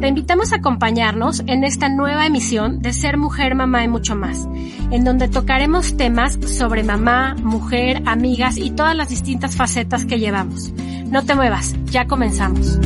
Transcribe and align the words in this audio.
te 0.00 0.08
invitamos 0.08 0.52
a 0.52 0.56
acompañarnos 0.56 1.42
en 1.46 1.64
esta 1.64 1.88
nueva 1.88 2.26
emisión 2.26 2.82
de 2.82 2.92
Ser 2.92 3.16
Mujer, 3.16 3.54
Mamá 3.54 3.82
y 3.82 3.88
mucho 3.88 4.14
más, 4.14 4.46
en 4.90 5.04
donde 5.04 5.28
tocaremos 5.28 5.96
temas 5.96 6.34
sobre 6.34 6.82
mamá, 6.82 7.34
mujer, 7.38 8.02
amigas 8.04 8.58
y 8.58 8.70
todas 8.70 8.94
las 8.94 9.08
distintas 9.08 9.56
facetas 9.56 10.04
que 10.04 10.18
llevamos. 10.18 10.70
No 11.06 11.24
te 11.24 11.34
muevas, 11.34 11.74
ya 11.86 12.06
comenzamos. 12.06 12.78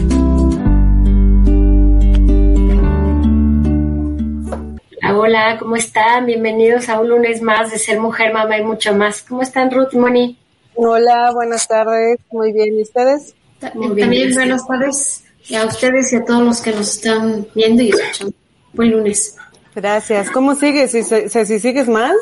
Hola, 5.13 5.57
¿cómo 5.59 5.75
están? 5.75 6.27
Bienvenidos 6.27 6.89
a 6.89 7.01
un 7.01 7.09
lunes 7.09 7.43
más 7.43 7.73
de 7.73 7.79
Ser 7.79 7.99
Mujer, 7.99 8.33
Mamá 8.33 8.59
y 8.59 8.65
mucho 8.65 8.95
más. 8.95 9.23
¿Cómo 9.23 9.43
están 9.43 9.71
Ruth 9.71 9.89
y 9.93 9.99
Moni? 9.99 10.39
Hola, 10.77 11.33
buenas 11.33 11.67
tardes. 11.67 12.21
Muy 12.31 12.53
bien, 12.53 12.79
¿y 12.79 12.83
ustedes? 12.83 13.35
Muy 13.75 13.89
bien, 13.89 14.09
También 14.09 14.35
buenas 14.35 14.67
tardes 14.67 15.25
y 15.49 15.55
a 15.55 15.65
ustedes 15.65 16.13
y 16.13 16.17
a 16.17 16.25
todos 16.25 16.43
los 16.43 16.61
que 16.61 16.73
nos 16.73 16.97
están 16.97 17.47
viendo 17.55 17.83
y 17.83 17.91
escuchando. 17.91 18.35
Buen 18.73 18.91
lunes. 18.91 19.37
Gracias. 19.75 20.31
¿Cómo 20.31 20.55
sigues? 20.55 20.93
Si, 20.93 21.03
si 21.03 21.59
sigues 21.59 21.89
mal? 21.89 22.15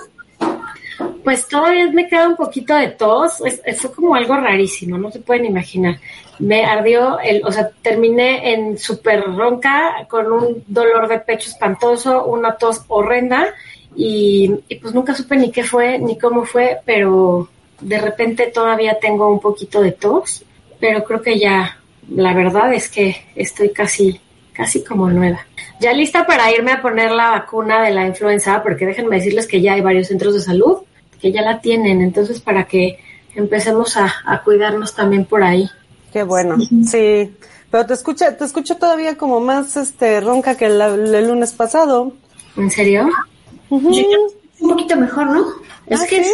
Pues 1.25 1.47
todavía 1.47 1.91
me 1.91 2.09
queda 2.09 2.29
un 2.29 2.37
poquito 2.37 2.75
de 2.75 2.89
tos. 2.89 3.43
Es, 3.45 3.81
fue 3.81 3.93
como 3.93 4.15
algo 4.15 4.37
rarísimo, 4.37 4.97
no 4.97 5.11
se 5.11 5.21
pueden 5.21 5.47
imaginar. 5.47 5.99
Me 6.39 6.65
ardió, 6.65 7.19
el, 7.21 7.43
o 7.45 7.53
sea, 7.53 7.71
terminé 7.83 8.55
en 8.55 8.79
súper 8.79 9.23
ronca, 9.25 10.07
con 10.09 10.31
un 10.33 10.65
dolor 10.67 11.09
de 11.09 11.19
pecho 11.19 11.51
espantoso, 11.51 12.25
una 12.27 12.57
tos 12.57 12.83
horrenda 12.89 13.55
y, 13.97 14.55
y 14.69 14.77
pues 14.77 14.95
nunca 14.95 15.15
supe 15.15 15.37
ni 15.37 15.51
qué 15.51 15.65
fue 15.65 15.99
ni 15.99 16.17
cómo 16.19 16.45
fue, 16.45 16.79
pero 16.85 17.49
de 17.81 18.01
repente 18.01 18.47
todavía 18.47 18.99
tengo 19.01 19.31
un 19.31 19.41
poquito 19.41 19.81
de 19.81 19.93
tos, 19.93 20.45
pero 20.79 21.03
creo 21.05 21.21
que 21.21 21.39
ya 21.39 21.78
la 22.11 22.35
verdad 22.35 22.73
es 22.73 22.89
que 22.89 23.17
estoy 23.35 23.71
casi, 23.71 24.21
casi 24.53 24.85
como 24.85 25.09
nueva. 25.11 25.47
Ya 25.81 25.93
lista 25.93 26.27
para 26.27 26.51
irme 26.53 26.73
a 26.73 26.83
poner 26.83 27.11
la 27.11 27.31
vacuna 27.31 27.83
de 27.83 27.93
la 27.93 28.07
influenza, 28.07 28.63
porque 28.63 28.87
déjenme 28.87 29.17
decirles 29.17 29.47
que 29.47 29.61
ya 29.61 29.75
hay 29.75 29.81
varios 29.81 30.09
centros 30.09 30.35
de 30.35 30.41
salud 30.41 30.79
que 31.21 31.33
ya 31.33 31.43
la 31.43 31.61
tienen, 31.61 32.01
entonces 32.01 32.41
para 32.41 32.65
que 32.65 32.99
empecemos 33.35 33.97
a, 33.97 34.43
cuidarnos 34.45 34.95
también 34.95 35.25
por 35.25 35.43
ahí. 35.43 35.69
Qué 36.13 36.23
bueno, 36.23 36.57
sí. 36.87 37.33
Pero 37.71 37.87
te 37.87 37.95
escucha, 37.95 38.37
te 38.37 38.45
escucho 38.45 38.77
todavía 38.77 39.17
como 39.17 39.41
más 39.41 39.77
este 39.77 40.21
ronca 40.21 40.57
que 40.57 40.67
el, 40.67 41.27
lunes 41.27 41.53
pasado. 41.53 42.13
¿En 42.57 42.71
serio? 42.71 43.09
un 43.69 44.71
poquito 44.71 44.97
mejor, 44.97 45.27
¿no? 45.27 45.45
Es 45.87 46.01
ah, 46.01 46.07
que 46.09 46.21
es, 46.21 46.29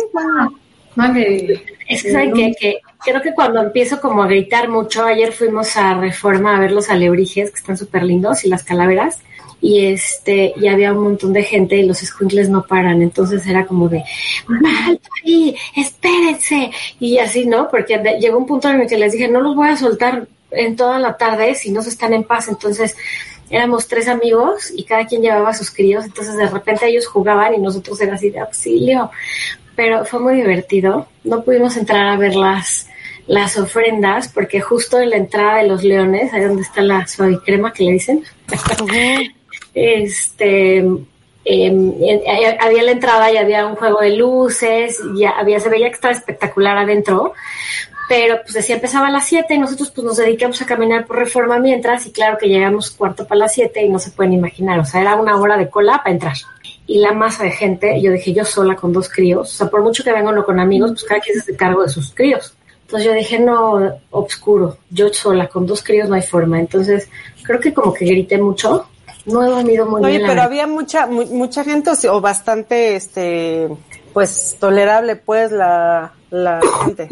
es 1.89 2.03
que, 2.05 2.53
que 2.59 2.79
creo 3.05 3.23
que 3.23 3.35
cuando 3.35 3.61
empiezo 3.61 4.01
como 4.01 4.23
a 4.23 4.27
gritar 4.27 4.69
mucho, 4.69 5.05
ayer 5.05 5.33
fuimos 5.33 5.77
a 5.77 5.95
Reforma 5.95 6.57
a 6.57 6.61
ver 6.61 6.73
los 6.73 6.89
alebrijes, 6.91 7.51
que 7.51 7.59
están 7.59 7.77
súper 7.77 8.03
lindos, 8.03 8.45
y 8.45 8.49
las 8.49 8.65
calaveras, 8.65 9.21
y 9.61 9.87
este, 9.87 10.53
y 10.57 10.69
había 10.69 10.93
un 10.93 11.05
montón 11.05 11.33
de 11.33 11.43
gente 11.43 11.77
y 11.77 11.87
los 11.87 12.03
escuincles 12.03 12.49
no 12.49 12.67
paran, 12.67 13.01
entonces 13.03 13.47
era 13.47 13.67
como 13.67 13.89
de, 13.89 14.05
alto 14.87 15.09
ahí, 15.25 15.57
espérense, 15.77 16.71
y 17.01 17.19
así, 17.19 17.47
¿no? 17.47 17.69
Porque 17.69 17.97
llegó 18.21 18.39
un 18.39 18.47
punto 18.47 18.69
en 18.69 18.83
el 18.83 18.89
que 18.89 18.99
les 18.99 19.13
dije, 19.13 19.29
no 19.29 19.41
los 19.41 19.55
voy 19.55 19.69
a 19.69 19.77
soltar 19.77 20.27
en 20.51 20.77
toda 20.77 20.99
la 20.99 21.17
tarde 21.17 21.55
si 21.55 21.71
no 21.71 21.83
se 21.83 21.89
están 21.91 22.13
en 22.13 22.25
paz, 22.25 22.49
entonces 22.49 22.97
éramos 23.51 23.87
tres 23.89 24.09
amigos 24.09 24.71
y 24.75 24.85
cada 24.85 25.07
quien 25.07 25.23
llevaba 25.23 25.51
a 25.51 25.55
sus 25.55 25.71
críos, 25.71 26.05
entonces 26.05 26.37
de 26.37 26.47
repente 26.47 26.87
ellos 26.87 27.07
jugaban 27.07 27.55
y 27.55 27.59
nosotros 27.59 28.01
era 28.01 28.15
así 28.15 28.31
de 28.31 28.41
auxilio, 28.41 29.11
pero 29.77 30.05
fue 30.05 30.21
muy 30.21 30.37
divertido, 30.37 31.09
no 31.25 31.43
pudimos 31.43 31.77
entrar 31.77 32.07
a 32.07 32.17
ver 32.17 32.35
las, 33.27 33.57
ofrendas, 33.59 34.29
porque 34.29 34.61
justo 34.61 35.01
en 35.01 35.11
la 35.11 35.17
entrada 35.17 35.59
de 35.59 35.69
los 35.69 35.83
leones, 35.83 36.33
ahí 36.33 36.43
donde 36.43 36.63
está 36.63 36.83
la 36.83 37.07
crema 37.45 37.73
que 37.73 37.85
le 37.85 37.93
dicen, 37.93 38.25
este, 39.75 40.79
em, 40.79 41.93
había 42.61 42.83
la 42.83 42.91
entrada 42.91 43.33
y 43.33 43.37
había 43.37 43.67
un 43.67 43.77
juego 43.77 44.01
de 44.01 44.17
luces, 44.17 45.01
ya 45.17 45.31
había, 45.31 45.61
se 45.61 45.69
veía 45.69 45.89
que 45.89 45.95
estaba 45.95 46.15
espectacular 46.15 46.77
adentro, 46.77 47.35
pero 48.09 48.41
pues 48.43 48.55
decía 48.55 48.77
empezaba 48.77 49.09
a 49.09 49.11
las 49.11 49.27
7 49.27 49.55
y 49.55 49.59
nosotros 49.59 49.91
pues 49.91 50.05
nos 50.05 50.17
dedicamos 50.19 50.61
a 50.61 50.67
caminar 50.67 51.07
por 51.07 51.17
reforma 51.17 51.59
mientras 51.59 52.07
y 52.07 52.13
claro 52.13 52.37
que 52.39 52.49
llegamos 52.49 52.91
cuarto 52.91 53.27
para 53.27 53.41
las 53.41 53.55
7 53.55 53.83
y 53.83 53.89
no 53.89 53.99
se 53.99 54.11
pueden 54.11 54.35
imaginar, 54.35 54.79
o 54.79 54.85
sea, 54.85 55.01
era 55.01 55.17
una 55.17 55.37
hora 55.37 55.57
de 55.57 55.69
cola 55.69 55.99
para 55.99 56.11
entrar. 56.11 56.37
Y 56.87 56.99
la 56.99 57.13
masa 57.13 57.45
de 57.45 57.51
gente, 57.51 57.99
yo 58.03 58.13
dije 58.13 58.35
yo 58.35 58.45
sola 58.45 58.77
con 58.77 58.93
dos 58.93 59.09
críos, 59.09 59.51
o 59.51 59.57
sea, 59.57 59.69
por 59.69 59.83
mucho 59.83 60.05
que 60.05 60.13
venga 60.13 60.31
uno 60.31 60.45
con 60.45 60.61
amigos, 60.61 60.91
pues 60.93 61.05
cada 61.05 61.21
quien 61.21 61.37
se 61.37 61.41
hace 61.41 61.57
cargo 61.57 61.83
de 61.83 61.89
sus 61.89 62.13
críos. 62.15 62.55
Entonces 62.85 63.07
yo 63.07 63.15
dije, 63.15 63.39
no, 63.39 63.81
obscuro, 64.11 64.77
yo 64.91 65.13
sola, 65.13 65.49
con 65.49 65.67
dos 65.67 65.83
críos 65.83 66.09
no 66.09 66.15
hay 66.15 66.23
forma. 66.23 66.61
Entonces 66.61 67.09
creo 67.43 67.59
que 67.59 67.73
como 67.73 67.93
que 67.93 68.05
grité 68.05 68.39
mucho, 68.39 68.87
no 69.27 69.43
he 69.43 69.49
dormido 69.49 69.87
muy 69.87 70.03
bien. 70.03 70.23
Oye, 70.23 70.29
pero 70.29 70.43
había 70.43 70.67
mucha, 70.67 71.07
mucha 71.07 71.65
gente 71.65 71.91
o 72.09 72.21
bastante, 72.21 72.97
este, 72.97 73.69
pues 74.13 74.57
tolerable 74.61 75.17
pues 75.17 75.51
la, 75.51 76.13
la 76.31 76.61
gente. 76.85 77.09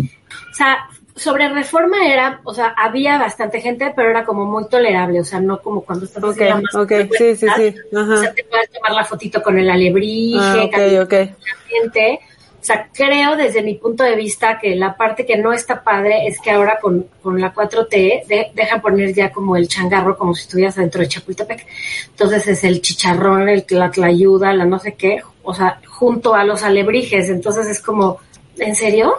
O 0.50 0.54
sea, 0.54 0.88
sobre 1.16 1.48
reforma 1.48 2.06
era, 2.06 2.40
o 2.44 2.54
sea, 2.54 2.74
había 2.76 3.18
bastante 3.18 3.60
gente, 3.60 3.92
pero 3.94 4.10
era 4.10 4.24
como 4.24 4.44
muy 4.44 4.68
tolerable, 4.68 5.20
o 5.20 5.24
sea, 5.24 5.40
no 5.40 5.60
como 5.60 5.82
cuando 5.82 6.04
estás 6.06 6.22
okay, 6.22 6.52
más 6.52 6.74
okay, 6.74 7.08
sí, 7.16 7.36
sí, 7.36 7.46
sí, 7.56 7.74
Ajá. 7.94 8.14
O 8.14 8.16
sea, 8.16 8.34
te 8.34 8.44
puedes 8.44 8.70
tomar 8.70 8.92
la 8.92 9.04
fotito 9.04 9.42
con 9.42 9.58
el 9.58 9.70
alebrije, 9.70 10.38
ah, 10.40 10.64
okay, 10.64 10.98
okay. 10.98 11.34
gente, 11.68 12.20
o 12.62 12.64
sea, 12.64 12.88
creo 12.94 13.34
desde 13.34 13.60
mi 13.60 13.74
punto 13.74 14.04
de 14.04 14.14
vista 14.14 14.56
que 14.56 14.76
la 14.76 14.96
parte 14.96 15.26
que 15.26 15.36
no 15.36 15.52
está 15.52 15.82
padre 15.82 16.28
es 16.28 16.40
que 16.40 16.52
ahora 16.52 16.78
con, 16.80 17.08
con 17.20 17.40
la 17.40 17.52
4T 17.52 18.24
de, 18.28 18.52
dejan 18.54 18.80
poner 18.80 19.12
ya 19.12 19.32
como 19.32 19.56
el 19.56 19.66
changarro 19.66 20.16
como 20.16 20.32
si 20.32 20.42
estuvieras 20.42 20.76
dentro 20.76 21.00
de 21.00 21.08
Chapultepec. 21.08 21.66
Entonces 22.10 22.46
es 22.46 22.62
el 22.62 22.80
chicharrón, 22.80 23.48
el, 23.48 23.66
la 23.68 23.90
ayuda, 24.06 24.54
la 24.54 24.64
no 24.64 24.78
sé 24.78 24.94
qué, 24.94 25.20
o 25.42 25.52
sea, 25.52 25.80
junto 25.88 26.36
a 26.36 26.44
los 26.44 26.62
alebrijes. 26.62 27.30
Entonces 27.30 27.66
es 27.66 27.80
como, 27.80 28.20
¿en 28.56 28.76
serio? 28.76 29.12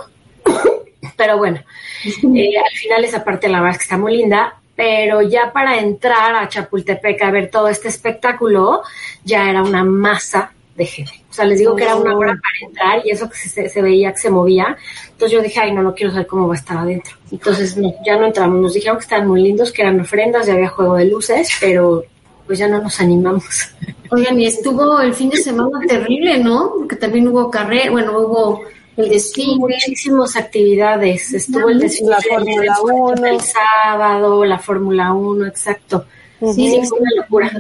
pero 1.18 1.38
bueno, 1.38 1.60
eh, 2.06 2.54
al 2.58 2.78
final 2.78 3.04
esa 3.04 3.26
parte 3.26 3.50
la 3.50 3.60
verdad 3.60 3.72
es 3.72 3.80
que 3.80 3.84
está 3.84 3.98
muy 3.98 4.16
linda, 4.16 4.56
pero 4.74 5.22
ya 5.22 5.52
para 5.52 5.80
entrar 5.80 6.34
a 6.34 6.48
Chapultepec 6.48 7.22
a 7.22 7.32
ver 7.32 7.52
todo 7.52 7.68
este 7.68 7.90
espectáculo, 7.90 8.84
ya 9.26 9.50
era 9.50 9.64
una 9.64 9.84
masa 9.84 10.54
de 10.76 10.86
gente. 10.86 11.24
O 11.30 11.34
sea, 11.34 11.46
les 11.46 11.60
digo 11.60 11.76
que 11.76 11.84
era 11.84 11.96
una 11.96 12.18
hora 12.18 12.40
para 12.42 12.68
entrar 12.68 13.06
y 13.06 13.12
eso 13.12 13.30
que 13.30 13.70
se, 13.70 13.82
veía 13.82 14.12
que 14.12 14.18
se 14.18 14.30
movía. 14.30 14.76
Entonces 15.12 15.32
yo 15.32 15.44
dije, 15.44 15.60
ay, 15.60 15.72
no, 15.72 15.84
no 15.84 15.94
quiero 15.94 16.12
saber 16.12 16.28
cómo 16.28 16.48
va 16.48 16.56
a 16.56 16.58
estar 16.58 16.78
adentro. 16.78 17.16
Entonces 17.32 17.78
ya 18.06 18.18
no 18.18 18.26
entramos. 18.26 18.60
Nos 18.60 18.74
dijeron 18.74 18.98
que 18.98 19.04
estaban 19.04 19.28
muy 19.28 19.42
lindos, 19.42 19.72
que 19.72 19.84
eran 19.84 20.00
ofrendas, 20.00 20.48
ya 20.48 20.54
había 20.54 20.70
juego 20.70 20.96
de 20.96 21.06
luces, 21.06 21.50
pero 21.60 22.04
pues 22.46 22.60
ya 22.60 22.68
no 22.68 22.82
nos 22.82 23.00
animamos. 23.00 23.46
Oigan, 24.10 24.40
y 24.40 24.48
estuvo 24.48 25.00
el 25.00 25.14
fin 25.14 25.30
de 25.30 25.38
semana 25.38 25.80
terrible, 25.88 26.38
¿no? 26.40 26.74
Porque 26.80 26.96
también 26.96 27.28
hubo 27.28 27.50
carrera, 27.50 27.92
bueno, 27.92 28.18
hubo 28.18 28.62
el 28.98 29.10
desfile. 29.10 29.58
Muchísimas 29.58 30.36
actividades. 30.36 31.34
Estuvo 31.34 31.70
el 31.70 31.80
desfile 31.80 32.12
la 32.12 32.22
Fórmula 32.22 32.76
1. 32.82 33.26
el 33.28 33.42
sábado, 33.42 34.46
la 34.46 34.60
Fórmula 34.60 35.14
1, 35.14 35.48
exacto. 35.48 36.06
Sí, 36.40 36.70
sí, 36.70 36.82
fue 36.88 37.00
una 37.00 37.12
locura. 37.16 37.52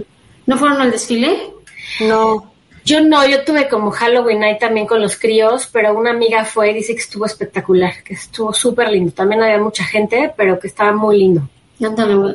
¿No 0.45 0.57
fueron 0.57 0.81
al 0.81 0.92
desfile? 0.92 1.54
No. 2.01 2.53
Yo 2.85 3.01
no, 3.01 3.25
yo 3.25 3.44
tuve 3.44 3.69
como 3.69 3.91
Halloween 3.91 4.41
Night 4.41 4.59
también 4.59 4.85
con 4.85 5.01
los 5.01 5.18
críos, 5.18 5.69
pero 5.71 5.97
una 5.97 6.12
amiga 6.12 6.44
fue 6.44 6.71
y 6.71 6.74
dice 6.74 6.94
que 6.94 7.01
estuvo 7.01 7.25
espectacular, 7.25 8.03
que 8.03 8.15
estuvo 8.15 8.53
súper 8.53 8.89
lindo. 8.89 9.12
También 9.12 9.41
había 9.41 9.57
mucha 9.57 9.85
gente, 9.85 10.33
pero 10.35 10.59
que 10.59 10.68
estaba 10.68 10.91
muy 10.91 11.18
lindo. 11.19 11.47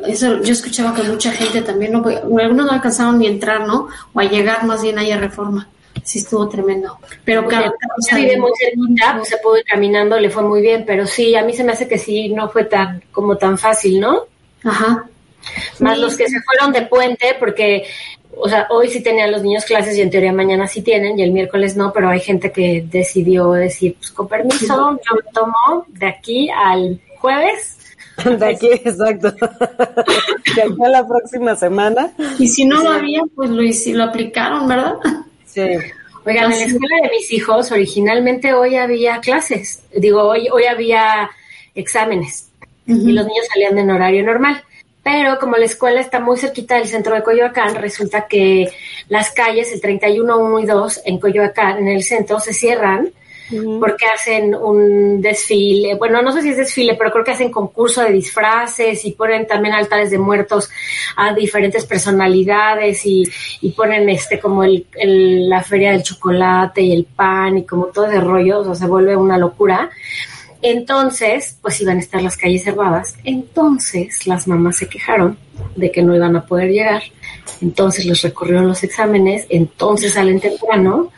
eso 0.07 0.41
yo 0.41 0.51
escuchaba 0.51 0.95
que 0.95 1.03
mucha 1.03 1.31
gente 1.31 1.61
también, 1.61 1.91
no, 1.91 2.03
algunos 2.07 2.65
no 2.65 2.71
alcanzaron 2.71 3.19
ni 3.19 3.27
a 3.27 3.29
entrar, 3.29 3.67
¿no? 3.67 3.89
O 4.13 4.19
a 4.19 4.23
llegar 4.23 4.65
más 4.65 4.81
bien 4.81 4.97
ahí 4.97 5.11
a 5.11 5.17
Reforma. 5.17 5.69
sí 6.03 6.19
estuvo 6.19 6.47
tremendo. 6.49 6.97
Pero 7.23 7.45
claro, 7.47 7.73
se 7.99 8.15
vive 8.15 8.37
muy 8.37 8.51
cerquita, 8.59 9.17
pues 9.17 9.29
se 9.29 9.37
pudo 9.37 9.57
ir 9.57 9.65
caminando, 9.65 10.19
le 10.19 10.31
fue 10.31 10.41
muy 10.41 10.61
bien, 10.61 10.83
pero 10.85 11.05
sí, 11.05 11.35
a 11.35 11.43
mí 11.43 11.53
se 11.53 11.63
me 11.63 11.73
hace 11.73 11.87
que 11.87 11.99
sí, 11.99 12.29
no 12.29 12.49
fue 12.49 12.65
tan, 12.65 13.03
como 13.11 13.37
tan 13.37 13.57
fácil, 13.57 13.99
¿no? 13.99 14.25
Ajá. 14.63 15.05
Más 15.79 15.97
los 15.97 16.17
que 16.17 16.27
se 16.27 16.41
fueron 16.41 16.71
de 16.71 16.83
puente, 16.83 17.35
porque, 17.39 17.87
o 18.35 18.47
sea, 18.47 18.67
hoy 18.69 18.89
sí 18.89 19.01
tenían 19.01 19.31
los 19.31 19.41
niños 19.41 19.65
clases 19.65 19.97
y 19.97 20.01
en 20.01 20.09
teoría 20.09 20.31
mañana 20.31 20.67
sí 20.67 20.81
tienen 20.81 21.19
y 21.19 21.23
el 21.23 21.31
miércoles 21.31 21.75
no, 21.75 21.91
pero 21.91 22.09
hay 22.09 22.19
gente 22.19 22.51
que 22.51 22.85
decidió 22.89 23.51
decir, 23.51 23.95
pues 23.95 24.11
con 24.11 24.27
permiso, 24.27 24.67
yo 24.91 25.15
me 25.15 25.31
tomo 25.33 25.85
de 25.87 26.07
aquí 26.07 26.49
al 26.49 26.99
jueves 27.17 27.79
de 28.39 28.45
aquí, 28.45 28.67
exacto. 28.67 29.31
De 30.55 30.63
aquí 30.63 30.83
a 30.83 30.89
la 30.89 31.07
próxima 31.07 31.55
semana. 31.55 32.11
Y 32.37 32.47
si 32.47 32.65
no 32.65 32.83
lo 32.83 32.91
había, 32.91 33.21
pues 33.35 33.49
lo, 33.49 33.61
lo 33.97 34.03
aplicaron, 34.03 34.67
¿verdad? 34.67 34.95
Sí. 35.45 35.61
Oigan, 36.25 36.51
en 36.51 36.59
la 36.59 36.65
escuela 36.65 36.95
de 37.03 37.09
mis 37.09 37.31
hijos, 37.31 37.71
originalmente 37.71 38.53
hoy 38.53 38.75
había 38.75 39.19
clases. 39.19 39.83
Digo, 39.95 40.23
hoy, 40.23 40.49
hoy 40.51 40.65
había 40.65 41.29
exámenes. 41.75 42.49
Y 42.85 43.11
los 43.11 43.25
niños 43.25 43.45
salían 43.53 43.77
en 43.77 43.91
horario 43.91 44.23
normal. 44.23 44.63
Pero 45.03 45.39
como 45.39 45.55
la 45.55 45.65
escuela 45.65 46.01
está 46.01 46.19
muy 46.19 46.37
cerquita 46.37 46.75
del 46.75 46.87
centro 46.87 47.15
de 47.15 47.23
Coyoacán, 47.23 47.75
resulta 47.75 48.27
que 48.27 48.69
las 49.07 49.31
calles, 49.31 49.71
el 49.71 49.81
31, 49.81 50.37
1 50.37 50.59
y 50.59 50.65
2 50.65 51.01
en 51.05 51.19
Coyoacán, 51.19 51.77
en 51.79 51.87
el 51.87 52.03
centro, 52.03 52.39
se 52.39 52.53
cierran 52.53 53.11
porque 53.79 54.05
hacen 54.05 54.53
un 54.53 55.21
desfile, 55.21 55.95
bueno, 55.95 56.21
no 56.21 56.31
sé 56.31 56.41
si 56.41 56.49
es 56.49 56.57
desfile, 56.57 56.95
pero 56.95 57.11
creo 57.11 57.23
que 57.23 57.31
hacen 57.31 57.51
concurso 57.51 58.01
de 58.01 58.11
disfraces 58.11 59.03
y 59.05 59.11
ponen 59.13 59.47
también 59.47 59.73
altares 59.73 60.11
de 60.11 60.19
muertos 60.19 60.69
a 61.15 61.33
diferentes 61.33 61.85
personalidades 61.85 63.05
y, 63.05 63.23
y 63.61 63.71
ponen 63.71 64.07
este 64.09 64.39
como 64.39 64.63
el, 64.63 64.85
la 65.49 65.63
feria 65.63 65.91
del 65.91 66.03
chocolate 66.03 66.81
y 66.81 66.93
el 66.93 67.05
pan 67.05 67.57
y 67.57 67.65
como 67.65 67.87
todo 67.87 68.05
ese 68.05 68.21
rollo, 68.21 68.59
o 68.59 68.65
sea, 68.65 68.75
se 68.75 68.87
vuelve 68.87 69.15
una 69.15 69.37
locura. 69.37 69.89
Entonces, 70.61 71.57
pues 71.61 71.79
iban 71.81 71.97
a 71.97 72.01
estar 72.01 72.21
las 72.21 72.37
calles 72.37 72.63
cerradas. 72.63 73.15
Entonces, 73.23 74.27
las 74.27 74.47
mamás 74.47 74.77
se 74.77 74.89
quejaron 74.89 75.37
de 75.75 75.91
que 75.91 76.01
no 76.01 76.15
iban 76.15 76.35
a 76.35 76.45
poder 76.45 76.71
llegar. 76.71 77.03
Entonces 77.61 78.05
les 78.05 78.21
recorrieron 78.21 78.67
los 78.67 78.83
exámenes. 78.83 79.45
Entonces 79.49 80.13
salen 80.13 80.39
temprano 80.39 81.11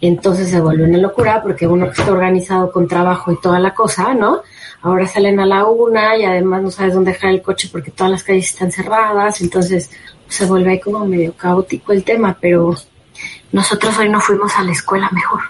entonces 0.00 0.50
se 0.50 0.60
vuelve 0.60 0.84
una 0.84 0.98
locura 0.98 1.42
porque 1.42 1.66
uno 1.66 1.86
que 1.86 2.00
está 2.00 2.12
organizado 2.12 2.70
con 2.70 2.86
trabajo 2.86 3.32
y 3.32 3.40
toda 3.40 3.58
la 3.58 3.74
cosa, 3.74 4.14
¿no? 4.14 4.42
Ahora 4.82 5.06
salen 5.06 5.40
a 5.40 5.46
la 5.46 5.64
una 5.64 6.16
y 6.16 6.24
además 6.24 6.62
no 6.62 6.70
sabes 6.70 6.94
dónde 6.94 7.12
dejar 7.12 7.30
el 7.30 7.42
coche 7.42 7.68
porque 7.72 7.90
todas 7.90 8.10
las 8.10 8.22
calles 8.22 8.50
están 8.50 8.70
cerradas, 8.70 9.40
entonces 9.40 9.90
se 10.28 10.44
vuelve 10.44 10.72
ahí 10.72 10.80
como 10.80 11.04
medio 11.06 11.32
caótico 11.34 11.92
el 11.92 12.04
tema, 12.04 12.36
pero 12.40 12.74
nosotros 13.52 13.96
hoy 13.98 14.08
no 14.08 14.20
fuimos 14.20 14.54
a 14.56 14.62
la 14.62 14.72
escuela 14.72 15.08
mejor. 15.12 15.40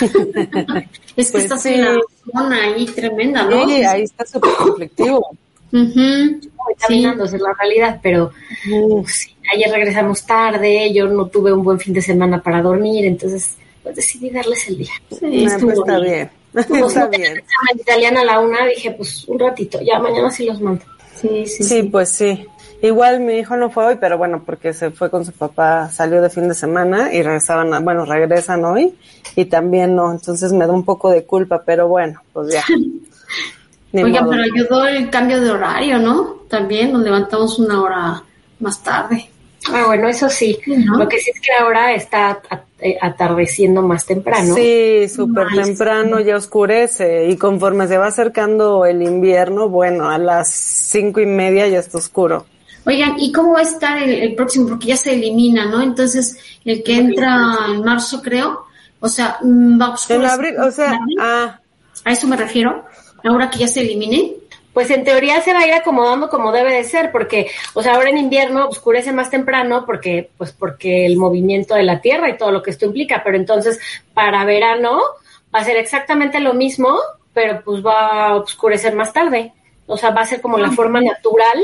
es 1.16 1.26
que 1.26 1.32
pues 1.32 1.44
está 1.44 1.58
sí. 1.58 1.74
una 1.74 1.98
zona 2.32 2.64
ahí 2.64 2.86
tremenda, 2.86 3.44
¿no? 3.44 3.66
Sí, 3.66 3.82
ahí 3.84 4.02
está 4.02 4.26
súper 4.26 4.50
conflictivo. 4.54 5.30
Uh 5.72 6.40
caminando, 6.78 7.24
es 7.24 7.32
la 7.32 7.52
realidad, 7.58 8.00
pero 8.02 8.32
pues, 9.02 9.28
ayer 9.52 9.70
regresamos 9.70 10.24
tarde, 10.24 10.92
yo 10.92 11.06
no 11.08 11.26
tuve 11.26 11.52
un 11.52 11.62
buen 11.62 11.78
fin 11.78 11.92
de 11.92 12.02
semana 12.02 12.42
para 12.42 12.62
dormir, 12.62 13.04
entonces 13.04 13.56
pues 13.82 13.96
decidí 13.96 14.30
darles 14.30 14.68
el 14.68 14.78
día. 14.78 14.92
Sí, 15.10 15.46
ah, 15.48 15.58
pues 15.60 15.78
está 15.78 15.98
bien. 15.98 16.30
está 16.54 17.06
bien. 17.08 17.42
italiana 17.74 18.20
a 18.20 18.24
la 18.24 18.40
una, 18.40 18.66
dije, 18.66 18.90
pues 18.92 19.24
un 19.26 19.38
ratito, 19.38 19.80
ya 19.82 19.98
mañana 19.98 20.30
sí 20.30 20.44
los 20.46 20.60
mando. 20.60 20.84
Sí, 21.14 21.46
sí, 21.46 21.64
sí, 21.64 21.82
pues 21.84 22.10
sí. 22.10 22.46
Igual 22.82 23.20
mi 23.20 23.34
hijo 23.34 23.56
no 23.56 23.70
fue 23.70 23.84
hoy, 23.84 23.96
pero 24.00 24.16
bueno, 24.16 24.42
porque 24.44 24.72
se 24.72 24.90
fue 24.90 25.10
con 25.10 25.24
su 25.24 25.32
papá, 25.32 25.90
salió 25.90 26.22
de 26.22 26.30
fin 26.30 26.48
de 26.48 26.54
semana 26.54 27.12
y 27.12 27.22
regresaban, 27.22 27.84
bueno, 27.84 28.06
regresan 28.06 28.64
hoy 28.64 28.94
y 29.36 29.44
también 29.44 29.94
no, 29.94 30.10
entonces 30.10 30.52
me 30.52 30.66
da 30.66 30.72
un 30.72 30.84
poco 30.84 31.10
de 31.10 31.24
culpa, 31.24 31.62
pero 31.64 31.88
bueno, 31.88 32.22
pues 32.32 32.54
ya. 32.54 32.64
Oigan, 33.92 34.28
pero 34.28 34.42
ayudó 34.42 34.86
el 34.86 35.10
cambio 35.10 35.40
de 35.40 35.50
horario, 35.50 35.98
¿no? 35.98 36.42
También 36.48 36.92
nos 36.92 37.02
levantamos 37.02 37.58
una 37.58 37.82
hora 37.82 38.22
más 38.60 38.82
tarde. 38.82 39.28
Ah, 39.68 39.84
bueno, 39.86 40.08
eso 40.08 40.28
sí. 40.28 40.58
Lo 40.66 41.08
que 41.08 41.18
sí 41.18 41.30
es 41.34 41.40
que 41.40 41.52
ahora 41.52 41.92
está 41.92 42.40
eh, 42.78 42.96
atardeciendo 43.00 43.82
más 43.82 44.06
temprano. 44.06 44.54
Sí, 44.54 45.08
súper 45.08 45.48
temprano 45.48 46.20
ya 46.20 46.36
oscurece 46.36 47.28
y 47.28 47.36
conforme 47.36 47.86
se 47.88 47.98
va 47.98 48.06
acercando 48.06 48.86
el 48.86 49.02
invierno, 49.02 49.68
bueno, 49.68 50.08
a 50.08 50.18
las 50.18 50.50
cinco 50.50 51.20
y 51.20 51.26
media 51.26 51.68
ya 51.68 51.80
está 51.80 51.98
oscuro. 51.98 52.46
Oigan, 52.84 53.18
¿y 53.18 53.32
cómo 53.32 53.52
va 53.52 53.60
a 53.60 53.62
estar 53.62 54.02
el, 54.02 54.34
próximo? 54.34 54.68
Porque 54.68 54.88
ya 54.88 54.96
se 54.96 55.12
elimina, 55.12 55.66
¿no? 55.66 55.82
Entonces, 55.82 56.38
el 56.64 56.82
que 56.82 56.96
entra 56.96 57.56
en 57.68 57.84
marzo, 57.84 58.22
creo, 58.22 58.66
o 59.00 59.08
sea, 59.08 59.38
va 59.42 59.86
a 59.86 59.90
oscurecer. 59.90 60.60
O 60.60 60.70
sea, 60.70 60.98
ah. 61.20 61.60
A 62.04 62.12
eso 62.12 62.26
me 62.26 62.36
refiero, 62.36 62.84
ahora 63.22 63.50
que 63.50 63.58
ya 63.58 63.68
se 63.68 63.82
elimine 63.82 64.36
pues 64.72 64.90
en 64.90 65.04
teoría 65.04 65.40
se 65.40 65.52
va 65.52 65.60
a 65.60 65.66
ir 65.66 65.72
acomodando 65.72 66.28
como 66.28 66.52
debe 66.52 66.72
de 66.74 66.84
ser, 66.84 67.10
porque, 67.10 67.50
o 67.74 67.82
sea, 67.82 67.94
ahora 67.94 68.10
en 68.10 68.18
invierno 68.18 68.68
oscurece 68.68 69.12
más 69.12 69.30
temprano 69.30 69.84
porque, 69.84 70.30
pues 70.36 70.52
porque 70.52 71.06
el 71.06 71.16
movimiento 71.16 71.74
de 71.74 71.82
la 71.82 72.00
Tierra 72.00 72.30
y 72.30 72.36
todo 72.36 72.52
lo 72.52 72.62
que 72.62 72.70
esto 72.70 72.86
implica, 72.86 73.22
pero 73.24 73.36
entonces 73.36 73.80
para 74.14 74.44
verano 74.44 75.00
va 75.54 75.60
a 75.60 75.64
ser 75.64 75.76
exactamente 75.76 76.38
lo 76.38 76.54
mismo, 76.54 76.96
pero 77.32 77.62
pues 77.64 77.84
va 77.84 78.28
a 78.28 78.36
oscurecer 78.36 78.94
más 78.94 79.12
tarde. 79.12 79.52
O 79.86 79.96
sea, 79.96 80.10
va 80.10 80.20
a 80.20 80.26
ser 80.26 80.40
como 80.40 80.56
la 80.56 80.70
forma 80.70 81.00
natural 81.00 81.60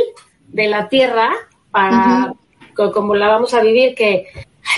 de 0.48 0.68
la 0.68 0.88
Tierra 0.88 1.30
para, 1.70 2.32
como 2.74 3.14
la 3.14 3.28
vamos 3.28 3.54
a 3.54 3.60
vivir, 3.60 3.94
que, 3.94 4.26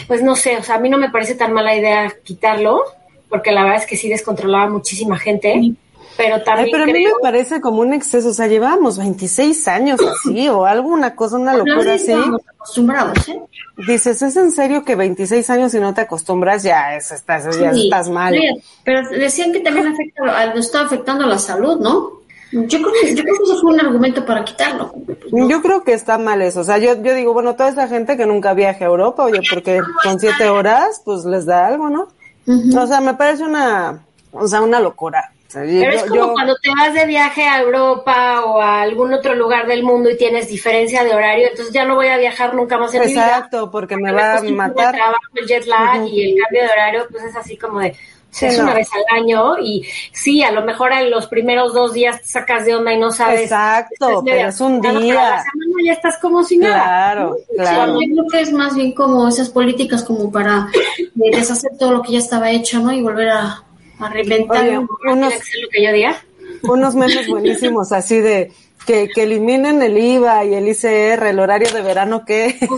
pues 0.06 0.22
no 0.22 0.36
sé, 0.36 0.56
o 0.56 0.62
sea, 0.62 0.76
a 0.76 0.80
mí 0.80 0.88
no 0.88 0.98
me 0.98 1.10
parece 1.10 1.34
tan 1.34 1.52
mala 1.52 1.74
idea 1.76 2.12
quitarlo, 2.22 2.82
porque 3.28 3.52
la 3.52 3.62
verdad 3.62 3.78
es 3.78 3.86
que 3.86 3.96
sí 3.96 4.08
descontrolaba 4.08 4.68
muchísima 4.68 5.18
gente 5.18 5.74
pero 6.18 6.42
también. 6.42 6.68
pero 6.72 6.82
a 6.82 6.86
mí 6.86 7.04
me 7.04 7.12
parece 7.22 7.60
como 7.60 7.80
un 7.80 7.94
exceso, 7.94 8.30
o 8.30 8.32
sea, 8.32 8.48
llevábamos 8.48 8.98
26 8.98 9.68
años 9.68 10.00
así, 10.00 10.48
o 10.48 10.66
alguna 10.66 11.14
cosa, 11.14 11.36
una 11.36 11.56
locura 11.56 11.94
así. 11.94 12.12
acostumbrados, 12.12 13.28
¿eh? 13.28 13.40
Dices, 13.86 14.20
¿es 14.20 14.36
en 14.36 14.50
serio 14.50 14.84
que 14.84 14.96
26 14.96 15.48
años 15.50 15.72
y 15.74 15.78
no 15.78 15.94
te 15.94 16.00
acostumbras? 16.00 16.64
Ya, 16.64 16.96
es, 16.96 17.12
estás, 17.12 17.56
ya 17.56 17.70
estás 17.70 18.08
mal. 18.08 18.36
pero 18.82 19.08
decían 19.10 19.52
que 19.52 19.60
también 19.60 19.86
afecta, 19.86 20.52
está 20.54 20.80
afectando 20.80 21.24
la 21.24 21.38
salud, 21.38 21.78
¿no? 21.78 22.18
Yo 22.50 22.78
creo, 22.80 22.92
que, 23.00 23.14
yo 23.14 23.22
creo 23.22 23.36
que 23.36 23.42
eso 23.44 23.60
fue 23.60 23.74
un 23.74 23.80
argumento 23.80 24.24
para 24.24 24.44
quitarlo. 24.44 24.92
Yo 25.32 25.60
creo 25.60 25.84
que 25.84 25.92
está 25.92 26.16
mal 26.16 26.40
eso. 26.40 26.60
O 26.60 26.64
sea, 26.64 26.78
yo, 26.78 27.02
yo 27.02 27.14
digo, 27.14 27.34
bueno, 27.34 27.54
toda 27.54 27.68
esa 27.68 27.88
gente 27.88 28.16
que 28.16 28.26
nunca 28.26 28.54
viaje 28.54 28.84
a 28.84 28.88
Europa, 28.88 29.24
oye, 29.24 29.40
porque 29.50 29.80
con 30.02 30.18
siete 30.18 30.48
horas, 30.48 31.02
pues 31.04 31.24
les 31.24 31.44
da 31.44 31.66
algo, 31.66 31.90
¿no? 31.90 32.08
O 32.46 32.86
sea, 32.86 33.00
me 33.00 33.14
parece 33.14 33.44
una, 33.44 34.00
o 34.32 34.48
sea, 34.48 34.62
una 34.62 34.80
locura. 34.80 35.32
Pero 35.52 35.92
es 35.92 36.04
como 36.04 36.32
cuando 36.34 36.54
te 36.62 36.68
vas 36.78 36.92
de 36.92 37.06
viaje 37.06 37.42
a 37.46 37.60
Europa 37.60 38.44
o 38.44 38.60
a 38.60 38.82
algún 38.82 39.14
otro 39.14 39.34
lugar 39.34 39.66
del 39.66 39.82
mundo 39.82 40.10
y 40.10 40.16
tienes 40.16 40.48
diferencia 40.48 41.04
de 41.04 41.14
horario, 41.14 41.48
entonces 41.48 41.72
ya 41.72 41.86
no 41.86 41.94
voy 41.94 42.08
a 42.08 42.18
viajar 42.18 42.54
nunca 42.54 42.76
más 42.76 42.92
en 42.92 43.00
mi 43.00 43.06
vida. 43.08 43.26
Exacto, 43.26 43.70
porque 43.70 43.96
me 43.96 44.12
va 44.12 44.36
a 44.36 44.42
matar. 44.42 44.94
El 44.94 45.00
trabajo, 45.00 45.22
el 45.34 45.46
jet 45.46 45.66
lag 45.66 46.06
y 46.06 46.32
el 46.32 46.42
cambio 46.42 46.62
de 46.62 46.68
horario, 46.68 47.06
pues 47.10 47.24
es 47.24 47.36
así 47.36 47.56
como 47.56 47.80
de, 47.80 47.96
es 48.40 48.58
una 48.58 48.74
vez 48.74 48.88
al 48.92 49.20
año 49.20 49.58
y 49.58 49.84
sí, 50.12 50.42
a 50.42 50.52
lo 50.52 50.62
mejor 50.62 50.92
en 50.92 51.10
los 51.10 51.26
primeros 51.26 51.74
dos 51.74 51.92
días 51.92 52.20
te 52.20 52.28
sacas 52.28 52.64
de 52.64 52.74
onda 52.74 52.92
y 52.92 52.98
no 52.98 53.10
sabes. 53.10 53.42
Exacto, 53.42 54.22
pero 54.24 54.48
es 54.48 54.60
un 54.60 54.80
día. 54.80 54.92
La 54.92 55.42
semana 55.42 55.82
ya 55.84 55.92
estás 55.92 56.18
como 56.18 56.44
si 56.44 56.58
nada. 56.58 56.84
Claro, 56.84 57.36
claro. 57.56 58.00
yo 58.00 58.06
creo 58.08 58.24
que 58.30 58.40
es 58.40 58.52
más 58.52 58.74
bien 58.74 58.92
como 58.92 59.28
esas 59.28 59.50
políticas 59.50 60.04
como 60.04 60.30
para 60.30 60.68
deshacer 61.14 61.72
todo 61.78 61.92
lo 61.92 62.02
que 62.02 62.12
ya 62.12 62.18
estaba 62.18 62.50
hecho, 62.50 62.80
¿no? 62.80 62.92
Y 62.92 63.02
volver 63.02 63.30
a 63.30 63.64
a 63.98 64.08
reinventar 64.08 64.78
unos, 64.78 65.34
lo 65.34 65.68
que 65.70 65.82
yo 65.82 65.92
diga. 65.92 66.16
Unos 66.62 66.94
memes 66.94 67.28
buenísimos 67.28 67.92
así 67.92 68.20
de 68.20 68.52
que, 68.86 69.08
que 69.08 69.22
eliminen 69.24 69.82
el 69.82 69.98
IVA 69.98 70.44
y 70.44 70.54
el 70.54 70.68
ICR, 70.68 71.26
el 71.26 71.38
horario 71.38 71.70
de 71.72 71.82
verano 71.82 72.24
que 72.24 72.58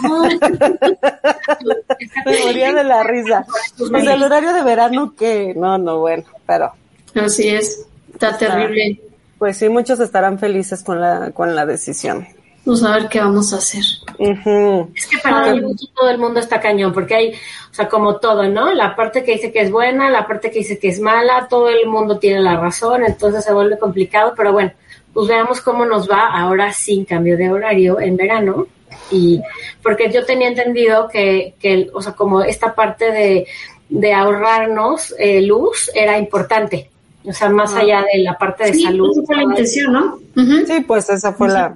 me 2.27 2.45
moría 2.45 2.73
de 2.73 2.85
la 2.85 3.03
risa. 3.03 3.47
Pues 3.77 4.07
el 4.07 4.23
horario 4.23 4.53
de 4.53 4.63
verano 4.63 5.15
que 5.17 5.55
no, 5.55 5.79
no, 5.79 5.99
bueno, 6.01 6.25
pero 6.47 6.73
así 7.15 7.49
es, 7.49 7.87
está 8.13 8.37
terrible. 8.37 9.01
Pues 9.39 9.57
sí, 9.57 9.69
muchos 9.69 10.01
estarán 10.01 10.39
felices 10.39 10.83
con 10.83 11.01
la 11.01 11.31
con 11.31 11.55
la 11.55 11.65
decisión. 11.65 12.27
Vamos 12.65 12.85
a 12.85 12.93
ver 12.93 13.09
qué 13.09 13.21
vamos 13.21 13.53
a 13.55 13.57
hacer. 13.57 13.83
Es 14.19 15.07
que 15.07 15.19
para 15.23 15.55
mí 15.55 15.63
todo 15.95 16.11
el 16.11 16.19
mundo 16.19 16.41
está 16.41 16.61
cañón, 16.61 16.93
porque 16.93 17.15
hay, 17.15 17.33
o 17.33 17.75
sea, 17.75 17.89
como 17.89 18.17
todo, 18.17 18.47
¿no? 18.49 18.73
La 18.75 18.95
parte 18.95 19.25
que 19.25 19.33
dice 19.33 19.51
que 19.51 19.63
es 19.63 19.71
buena, 19.71 20.11
la 20.11 20.27
parte 20.27 20.51
que 20.51 20.59
dice 20.59 20.79
que 20.79 20.89
es 20.89 21.01
mala, 21.01 21.49
todo 21.49 21.71
el 21.71 21.87
mundo 21.87 22.19
tiene 22.19 22.41
la 22.41 22.57
razón, 22.57 23.03
entonces 23.05 23.45
se 23.45 23.55
vuelve 23.55 23.79
complicado, 23.79 24.35
pero 24.37 24.53
bueno, 24.53 24.73
pues 25.13 25.29
veamos 25.29 25.61
cómo 25.61 25.85
nos 25.85 26.09
va 26.09 26.27
ahora 26.33 26.73
sin 26.73 27.05
cambio 27.05 27.37
de 27.37 27.51
horario 27.51 28.01
en 28.01 28.17
verano. 28.17 28.67
Y 29.11 29.41
porque 29.83 30.11
yo 30.11 30.25
tenía 30.25 30.49
entendido 30.49 31.09
que, 31.09 31.55
que 31.61 31.91
o 31.93 32.01
sea, 32.01 32.13
como 32.13 32.43
esta 32.43 32.75
parte 32.75 33.11
de, 33.11 33.47
de 33.89 34.13
ahorrarnos 34.13 35.15
eh, 35.19 35.43
luz 35.43 35.91
era 35.95 36.19
importante. 36.19 36.91
O 37.25 37.33
sea, 37.33 37.49
más 37.51 37.75
ah. 37.75 37.81
allá 37.81 38.05
de 38.13 38.23
la 38.23 38.39
parte 38.39 38.65
de 38.65 38.75
salud. 38.75 39.11
Esa 39.13 39.27
fue 39.27 39.37
la 39.37 39.43
intención, 39.43 39.93
¿no? 39.93 40.19
Sí, 40.67 40.81
pues 40.87 41.11
esa 41.11 41.33
fue 41.33 41.49
la, 41.49 41.75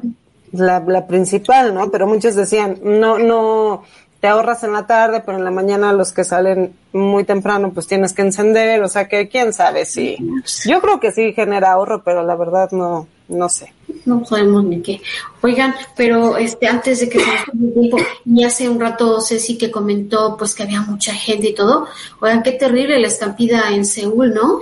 la, 0.52 0.80
la 0.80 1.06
principal, 1.06 1.74
¿no? 1.74 1.90
Pero 1.90 2.06
muchos 2.06 2.34
decían, 2.34 2.78
no, 2.82 3.18
no, 3.18 3.84
te 4.24 4.28
ahorras 4.28 4.64
en 4.64 4.72
la 4.72 4.86
tarde, 4.86 5.20
pero 5.20 5.36
en 5.36 5.44
la 5.44 5.50
mañana 5.50 5.92
los 5.92 6.12
que 6.12 6.24
salen 6.24 6.72
muy 6.94 7.24
temprano 7.24 7.72
pues 7.74 7.86
tienes 7.86 8.14
que 8.14 8.22
encender, 8.22 8.82
o 8.82 8.88
sea 8.88 9.06
que 9.06 9.28
quién 9.28 9.52
sabe 9.52 9.84
si... 9.84 10.16
Yo 10.64 10.80
creo 10.80 10.98
que 10.98 11.12
sí 11.12 11.34
genera 11.34 11.72
ahorro, 11.72 12.02
pero 12.02 12.22
la 12.22 12.34
verdad 12.34 12.70
no, 12.72 13.06
no 13.28 13.48
sé. 13.48 13.72
No 14.04 14.24
sabemos 14.24 14.64
ni 14.64 14.82
qué. 14.82 15.00
Oigan, 15.40 15.74
pero 15.96 16.36
este 16.36 16.66
antes 16.66 17.00
de 17.00 17.08
que 17.08 17.20
se 17.20 17.26
nos 17.26 17.48
el 17.62 17.72
tiempo, 17.72 17.96
y 18.24 18.44
hace 18.44 18.68
un 18.68 18.78
rato 18.78 19.20
Ceci 19.20 19.56
que 19.56 19.70
comentó 19.70 20.36
pues 20.36 20.54
que 20.54 20.62
había 20.62 20.82
mucha 20.82 21.14
gente 21.14 21.48
y 21.48 21.54
todo. 21.54 21.86
Oigan, 22.20 22.42
qué 22.42 22.52
terrible 22.52 22.98
la 22.98 23.08
estampida 23.08 23.70
en 23.70 23.84
Seúl, 23.84 24.34
¿no? 24.34 24.58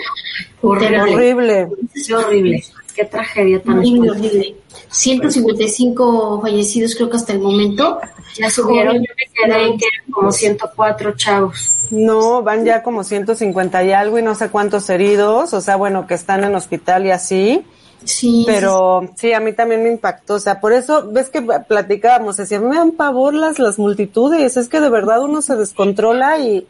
Horrible. 0.60 1.00
Horrible. 1.00 1.68
Qué 2.06 2.14
horrible. 2.14 2.64
Qué 2.94 3.04
tragedia 3.04 3.62
tan 3.62 3.78
horrible. 3.78 4.10
horrible. 4.10 4.54
155 4.90 6.40
fallecidos 6.42 6.94
creo 6.94 7.10
que 7.10 7.16
hasta 7.16 7.32
el 7.32 7.40
momento. 7.40 7.98
Ya 8.36 8.48
subieron, 8.48 8.94
yo 8.96 9.00
me 9.16 9.50
quedé 9.52 9.66
en 9.66 9.78
que 9.78 9.86
eran 9.86 10.10
como 10.10 10.32
104 10.32 11.16
chavos. 11.16 11.70
No, 11.90 12.42
van 12.42 12.64
ya 12.64 12.82
como 12.82 13.04
150 13.04 13.84
y 13.84 13.92
algo 13.92 14.18
y 14.18 14.22
no 14.22 14.34
sé 14.34 14.48
cuántos 14.48 14.88
heridos, 14.88 15.52
o 15.52 15.60
sea, 15.60 15.76
bueno, 15.76 16.06
que 16.06 16.14
están 16.14 16.42
en 16.44 16.54
hospital 16.54 17.04
y 17.06 17.10
así. 17.10 17.64
Sí. 18.04 18.44
Pero 18.46 19.10
sí, 19.16 19.32
a 19.32 19.40
mí 19.40 19.52
también 19.52 19.82
me 19.82 19.90
impactó. 19.90 20.34
O 20.34 20.40
sea, 20.40 20.60
por 20.60 20.72
eso, 20.72 21.08
ves 21.10 21.28
que 21.28 21.42
platicábamos, 21.42 22.36
decía, 22.36 22.60
me 22.60 22.74
dan 22.74 22.92
pavor 22.92 23.34
las, 23.34 23.58
las 23.58 23.78
multitudes. 23.78 24.56
Es 24.56 24.68
que 24.68 24.80
de 24.80 24.88
verdad 24.88 25.22
uno 25.22 25.42
se 25.42 25.56
descontrola 25.56 26.38
y. 26.38 26.66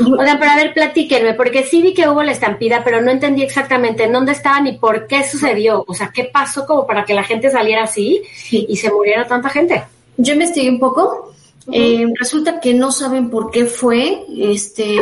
Oigan, 0.00 0.38
pero 0.38 0.50
a 0.50 0.56
ver, 0.56 0.74
platíquenme, 0.74 1.34
porque 1.34 1.64
sí 1.64 1.82
vi 1.82 1.94
que 1.94 2.08
hubo 2.08 2.22
la 2.22 2.32
estampida, 2.32 2.82
pero 2.82 3.00
no 3.00 3.10
entendí 3.10 3.42
exactamente 3.42 4.04
en 4.04 4.12
dónde 4.12 4.32
estaba 4.32 4.60
ni 4.60 4.78
por 4.78 5.06
qué 5.06 5.24
sucedió. 5.24 5.84
O 5.86 5.94
sea, 5.94 6.10
¿qué 6.12 6.24
pasó 6.24 6.66
como 6.66 6.86
para 6.86 7.04
que 7.04 7.14
la 7.14 7.22
gente 7.22 7.50
saliera 7.50 7.84
así 7.84 8.22
y 8.50 8.76
se 8.76 8.90
muriera 8.90 9.26
tanta 9.26 9.50
gente? 9.50 9.84
Yo 10.16 10.32
investigué 10.32 10.70
un 10.70 10.80
poco. 10.80 11.32
Eh, 11.70 12.06
resulta 12.18 12.58
que 12.60 12.74
no 12.74 12.90
saben 12.90 13.30
por 13.30 13.50
qué 13.50 13.66
fue. 13.66 14.24
Este, 14.36 14.96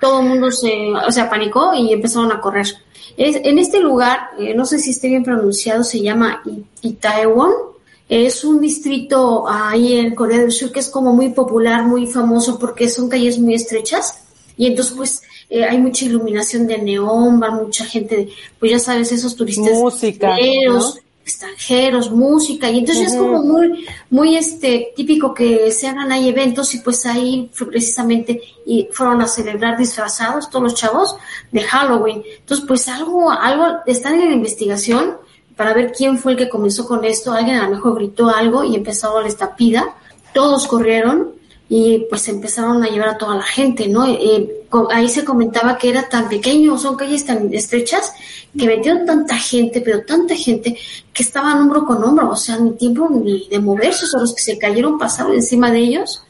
todo 0.00 0.20
el 0.20 0.28
mundo 0.28 0.50
se, 0.50 0.92
o 0.92 1.10
sea, 1.12 1.28
panicó 1.28 1.74
y 1.74 1.92
empezaron 1.92 2.32
a 2.32 2.40
correr. 2.40 2.66
Es, 3.16 3.36
en 3.36 3.58
este 3.58 3.80
lugar, 3.80 4.30
eh, 4.38 4.54
no 4.54 4.64
sé 4.64 4.78
si 4.78 4.90
esté 4.90 5.08
bien 5.08 5.24
pronunciado, 5.24 5.84
se 5.84 6.00
llama 6.00 6.42
Itaewon. 6.82 7.52
Es 8.08 8.44
un 8.44 8.60
distrito 8.60 9.44
ahí 9.48 9.98
en 9.98 10.14
Corea 10.14 10.38
del 10.38 10.50
Sur 10.50 10.72
que 10.72 10.80
es 10.80 10.88
como 10.88 11.12
muy 11.12 11.30
popular, 11.30 11.84
muy 11.84 12.06
famoso 12.06 12.58
porque 12.58 12.88
son 12.88 13.08
calles 13.08 13.38
muy 13.38 13.54
estrechas 13.54 14.24
y 14.56 14.66
entonces 14.66 14.94
pues 14.96 15.22
eh, 15.50 15.64
hay 15.64 15.78
mucha 15.78 16.04
iluminación 16.04 16.66
de 16.66 16.78
neón, 16.78 17.40
va 17.40 17.50
mucha 17.50 17.84
gente, 17.84 18.28
pues 18.58 18.72
ya 18.72 18.78
sabes, 18.78 19.12
esos 19.12 19.34
turistas 19.36 19.72
Música, 19.72 20.36
extranjeros, 21.28 22.10
música, 22.10 22.70
y 22.70 22.78
entonces 22.78 23.12
es 23.12 23.18
como 23.18 23.42
muy, 23.42 23.86
muy 24.08 24.36
este 24.36 24.92
típico 24.96 25.34
que 25.34 25.70
se 25.70 25.86
hagan 25.86 26.10
ahí 26.10 26.28
eventos 26.28 26.74
y 26.74 26.78
pues 26.78 27.04
ahí 27.04 27.50
precisamente 27.70 28.40
y 28.64 28.88
fueron 28.90 29.20
a 29.20 29.28
celebrar 29.28 29.76
disfrazados 29.76 30.48
todos 30.48 30.62
los 30.62 30.74
chavos 30.74 31.16
de 31.52 31.60
Halloween. 31.60 32.22
Entonces 32.40 32.64
pues 32.66 32.88
algo, 32.88 33.30
algo, 33.30 33.80
están 33.86 34.14
en 34.14 34.28
la 34.28 34.34
investigación 34.34 35.18
para 35.54 35.74
ver 35.74 35.92
quién 35.92 36.18
fue 36.18 36.32
el 36.32 36.38
que 36.38 36.48
comenzó 36.48 36.86
con 36.86 37.04
esto, 37.04 37.32
alguien 37.32 37.56
a 37.56 37.64
lo 37.64 37.76
mejor 37.76 37.96
gritó 37.96 38.28
algo 38.30 38.64
y 38.64 38.74
empezó 38.74 39.20
la 39.20 39.28
estapida, 39.28 39.94
todos 40.32 40.66
corrieron 40.66 41.37
y 41.68 42.06
pues 42.08 42.26
empezaron 42.28 42.82
a 42.82 42.88
llevar 42.88 43.10
a 43.10 43.18
toda 43.18 43.36
la 43.36 43.42
gente, 43.42 43.88
¿no? 43.88 44.06
Eh, 44.06 44.64
ahí 44.90 45.08
se 45.08 45.24
comentaba 45.24 45.76
que 45.76 45.90
era 45.90 46.08
tan 46.08 46.28
pequeño, 46.28 46.78
son 46.78 46.96
calles 46.96 47.26
tan 47.26 47.52
estrechas, 47.52 48.12
que 48.56 48.66
metieron 48.66 49.04
tanta 49.04 49.36
gente, 49.36 49.82
pero 49.82 50.02
tanta 50.04 50.34
gente, 50.34 50.78
que 51.12 51.22
estaban 51.22 51.60
hombro 51.60 51.84
con 51.84 52.02
hombro, 52.02 52.30
o 52.30 52.36
sea, 52.36 52.58
ni 52.58 52.72
tiempo 52.72 53.08
ni 53.10 53.48
de 53.48 53.58
moverse, 53.58 54.06
son 54.06 54.22
los 54.22 54.34
que 54.34 54.42
se 54.42 54.58
cayeron 54.58 54.98
pasaron 54.98 55.34
encima 55.34 55.70
de 55.70 55.80
ellos. 55.80 56.22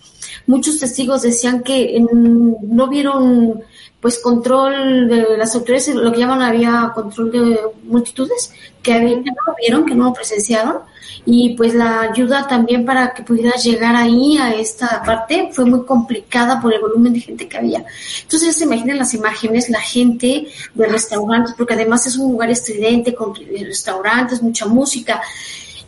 Muchos 0.47 0.79
testigos 0.79 1.23
decían 1.23 1.63
que 1.63 2.05
no 2.11 2.89
vieron 2.89 3.63
pues 4.01 4.19
control 4.21 5.09
de 5.09 5.37
las 5.37 5.55
autoridades, 5.55 5.95
lo 5.95 6.13
que 6.13 6.21
llaman 6.21 6.43
había 6.43 6.93
control 6.95 7.33
de 7.33 7.61
multitudes, 7.85 8.53
que, 8.83 9.01
no 9.01 9.35
lo 9.47 9.55
vieron, 9.61 9.85
que 9.85 9.95
no 9.95 10.05
lo 10.05 10.13
presenciaron, 10.13 10.79
y 11.27 11.57
pues 11.57 11.75
la 11.75 12.03
ayuda 12.03 12.47
también 12.47 12.85
para 12.85 13.13
que 13.13 13.23
pudieras 13.23 13.63
llegar 13.65 13.97
ahí 13.97 14.39
a 14.39 14.55
esta 14.55 15.03
parte 15.03 15.51
fue 15.53 15.65
muy 15.65 15.85
complicada 15.85 16.61
por 16.61 16.73
el 16.73 16.81
volumen 16.81 17.13
de 17.13 17.21
gente 17.21 17.49
que 17.49 17.59
había. 17.59 17.85
Entonces 18.23 18.57
se 18.57 18.65
imaginan 18.65 18.99
las 18.99 19.13
imágenes, 19.15 19.69
la 19.69 19.81
gente 19.81 20.47
de 20.75 20.87
restaurantes, 20.87 21.55
porque 21.59 21.75
además 21.75 22.07
es 22.07 22.17
un 22.17 22.33
lugar 22.33 22.51
estridente 22.51 23.15
con 23.15 23.35
restaurantes, 23.35 24.43
mucha 24.43 24.67
música, 24.67 25.21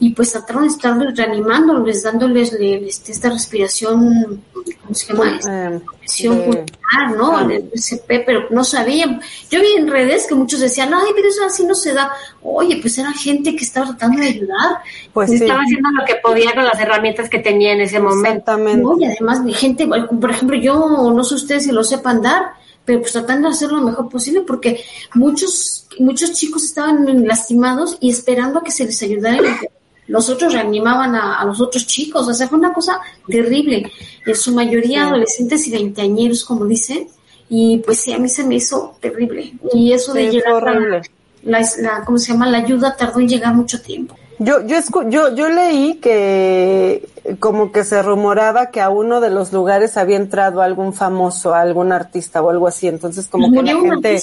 y 0.01 0.11
pues 0.11 0.33
trataron 0.33 0.63
de 0.63 0.71
estar 0.71 0.99
reanimándoles, 0.99 2.03
dándoles 2.03 2.55
este, 2.55 3.13
esta 3.13 3.29
respiración, 3.29 4.43
¿cómo 4.83 4.95
se 4.95 5.13
llama? 5.13 5.39
Eh, 5.47 5.81
respiración 6.01 6.67
¿no? 7.17 7.39
El 7.39 7.71
SP, 7.77 8.25
pero 8.25 8.47
no 8.49 8.65
sabían. 8.65 9.21
Yo 9.51 9.61
vi 9.61 9.73
en 9.77 9.89
redes 9.89 10.27
que 10.27 10.35
muchos 10.35 10.61
decían, 10.61 10.93
ay, 10.95 11.13
pero 11.15 11.29
eso 11.29 11.45
así 11.45 11.67
no 11.67 11.75
se 11.75 11.93
da. 11.93 12.13
Oye, 12.43 12.79
pues 12.81 12.97
era 12.97 13.13
gente 13.13 13.55
que 13.55 13.65
estaba 13.65 13.89
tratando 13.89 14.21
de 14.21 14.29
ayudar. 14.29 14.79
Pues 15.13 15.31
Estaba 15.31 15.61
haciendo 15.61 15.91
lo 15.91 16.05
que 16.07 16.15
podía 16.17 16.55
con 16.55 16.65
las 16.65 16.81
herramientas 16.81 17.29
que 17.29 17.39
tenía 17.39 17.75
en 17.75 17.83
ese 17.83 18.01
momento. 18.01 18.53
Exactamente. 18.53 18.89
y 19.01 19.05
además, 19.05 19.45
mi 19.45 19.53
gente, 19.53 19.87
por 19.87 20.31
ejemplo, 20.31 20.57
yo 20.57 21.13
no 21.15 21.23
sé 21.25 21.35
ustedes 21.35 21.65
si 21.65 21.73
lo 21.73 21.85
sepan 21.85 22.23
dar, 22.23 22.55
pero 22.87 23.01
pues 23.01 23.13
tratando 23.13 23.49
de 23.49 23.55
hacer 23.55 23.71
lo 23.71 23.83
mejor 23.83 24.09
posible 24.09 24.41
porque 24.41 24.83
muchos 25.15 25.87
muchos 25.99 26.33
chicos 26.33 26.65
estaban 26.65 27.27
lastimados 27.27 27.99
y 28.01 28.11
esperando 28.11 28.61
a 28.61 28.65
que 28.65 28.71
se 28.71 28.87
les 28.87 29.03
ayudara 29.03 29.61
los 30.11 30.29
otros 30.29 30.53
reanimaban 30.53 31.15
a, 31.15 31.45
los 31.45 31.61
otros 31.61 31.87
chicos, 31.87 32.27
o 32.27 32.35
sea, 32.35 32.49
fue 32.49 32.59
una 32.59 32.73
cosa 32.73 33.01
terrible. 33.29 33.91
En 34.27 34.35
su 34.35 34.53
mayoría 34.53 35.07
adolescentes 35.07 35.69
y 35.69 35.71
veinteañeros, 35.71 36.45
como 36.45 36.67
dicen, 36.67 37.07
y 37.49 37.79
pues 37.79 38.01
sí, 38.01 38.13
a 38.13 38.19
mí 38.19 38.29
se 38.29 38.43
me 38.43 38.57
hizo 38.57 38.97
terrible. 39.01 39.53
Y 39.73 39.93
eso 39.93 40.13
de 40.13 40.29
llegar 40.29 40.69
a 40.69 40.75
la, 40.75 41.03
la, 41.79 42.05
¿cómo 42.05 42.19
se 42.19 42.33
llama? 42.33 42.51
La 42.51 42.59
ayuda 42.59 42.97
tardó 42.97 43.21
en 43.21 43.29
llegar 43.29 43.55
mucho 43.55 43.81
tiempo. 43.81 44.17
Yo, 44.43 44.63
yo, 44.63 44.79
yo, 45.11 45.35
yo 45.35 45.51
leí 45.51 45.97
que 45.97 47.07
como 47.41 47.73
que 47.73 47.85
se 47.85 48.03
rumoraba 48.03 48.71
que 48.71 48.81
a 48.81 48.89
uno 48.89 49.21
de 49.21 49.29
los 49.29 49.53
lugares 49.53 49.99
había 49.99 50.17
entrado 50.17 50.63
algún 50.63 50.95
famoso, 50.95 51.55
algún 51.55 51.93
artista 51.93 52.41
o 52.41 52.49
algo 52.49 52.67
así. 52.67 52.89
Entonces 52.89 53.27
como 53.27 53.53
que 53.53 53.63
la 53.63 53.79
gente 53.79 54.23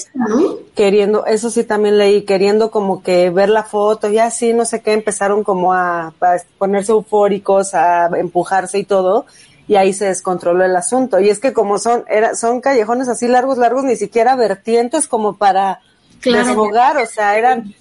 queriendo, 0.74 1.24
eso 1.24 1.50
sí 1.50 1.62
también 1.62 1.98
leí, 1.98 2.22
queriendo 2.22 2.72
como 2.72 3.00
que 3.00 3.30
ver 3.30 3.48
la 3.48 3.62
foto 3.62 4.10
y 4.10 4.18
así, 4.18 4.52
no 4.52 4.64
sé 4.64 4.82
qué, 4.82 4.92
empezaron 4.92 5.44
como 5.44 5.72
a, 5.72 6.08
a 6.08 6.36
ponerse 6.58 6.90
eufóricos, 6.90 7.72
a 7.74 8.10
empujarse 8.18 8.80
y 8.80 8.84
todo 8.84 9.24
y 9.68 9.76
ahí 9.76 9.92
se 9.92 10.06
descontroló 10.06 10.64
el 10.64 10.74
asunto. 10.74 11.20
Y 11.20 11.28
es 11.28 11.38
que 11.38 11.52
como 11.52 11.78
son, 11.78 12.04
era, 12.08 12.34
son 12.34 12.60
callejones 12.60 13.08
así 13.08 13.28
largos, 13.28 13.56
largos, 13.56 13.84
ni 13.84 13.94
siquiera 13.94 14.34
vertientes 14.34 15.06
como 15.06 15.36
para 15.36 15.80
desbogar, 16.22 16.96
o 16.98 17.06
sea, 17.06 17.36
eran, 17.36 17.74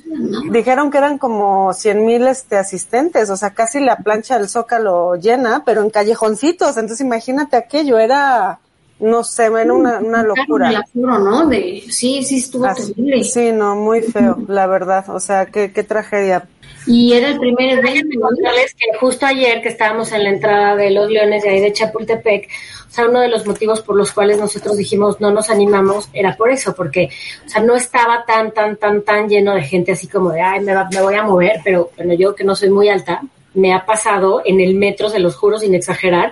dijeron 0.52 0.92
que 0.92 0.98
eran 0.98 1.18
como 1.18 1.74
cien 1.74 2.06
mil 2.06 2.28
este, 2.28 2.58
asistentes, 2.58 3.30
o 3.30 3.38
sea, 3.38 3.52
casi 3.52 3.80
la 3.80 3.98
plancha 3.98 4.38
del 4.38 4.50
Zócalo 4.50 5.16
llena, 5.16 5.64
pero 5.66 5.82
en 5.82 5.90
callejoncitos, 5.90 6.78
entonces 6.78 7.02
imagínate 7.02 7.58
aquello, 7.58 7.98
era, 8.00 8.60
no 9.00 9.24
sé, 9.24 9.46
era 9.46 9.74
una, 9.74 10.00
una 10.00 10.24
locura. 10.24 10.84
¿no? 10.94 11.48
De, 11.48 11.84
sí, 11.90 12.24
sí 12.24 12.38
estuvo 12.38 12.68
terrible. 12.74 13.24
Sí, 13.24 13.52
no, 13.52 13.76
muy 13.76 14.02
feo, 14.02 14.38
la 14.48 14.68
verdad, 14.68 15.06
o 15.10 15.20
sea, 15.20 15.46
qué, 15.46 15.72
qué 15.72 15.84
tragedia. 15.84 16.48
Y 16.88 17.14
era 17.14 17.28
el 17.28 17.38
primer 17.38 17.80
evento. 17.80 18.30
que 18.78 18.98
justo 18.98 19.26
ayer 19.26 19.62
que 19.62 19.70
estábamos 19.70 20.12
en 20.14 20.24
la 20.24 20.30
entrada 20.30 20.76
de 20.76 20.90
los 20.92 21.10
Leones 21.10 21.44
de 21.44 21.50
ahí 21.50 21.60
de 21.60 21.74
Chapultepec, 21.74 22.48
o 22.88 22.90
sea, 22.90 23.08
uno 23.08 23.20
de 23.20 23.28
los 23.28 23.46
motivos 23.46 23.82
por 23.82 23.98
los 23.98 24.14
cuales 24.14 24.40
nosotros 24.40 24.78
dijimos 24.78 25.20
no 25.20 25.30
nos 25.30 25.50
animamos 25.50 26.10
era 26.14 26.36
por 26.36 26.50
eso, 26.50 26.74
porque, 26.74 27.10
o 27.46 27.50
sea, 27.50 27.62
no 27.62 27.76
estaba 27.76 28.24
tan, 28.26 28.52
tan, 28.52 28.78
tan, 28.78 29.02
tan 29.02 29.28
lleno 29.28 29.54
de 29.54 29.64
gente 29.64 29.92
así 29.92 30.08
como 30.08 30.32
de, 30.32 30.42
ay, 30.42 30.62
me, 30.62 30.74
me 30.74 31.02
voy 31.02 31.16
a 31.16 31.24
mover, 31.24 31.60
pero 31.64 31.92
bueno, 31.98 32.14
yo 32.14 32.34
que 32.34 32.46
no 32.46 32.56
soy 32.56 32.70
muy 32.70 32.88
alta, 32.88 33.22
me 33.58 33.74
ha 33.74 33.86
pasado 33.86 34.42
en 34.46 34.62
el 34.62 34.76
metro, 34.76 35.10
se 35.10 35.20
los 35.20 35.36
juro 35.36 35.58
sin 35.58 35.74
exagerar, 35.76 36.32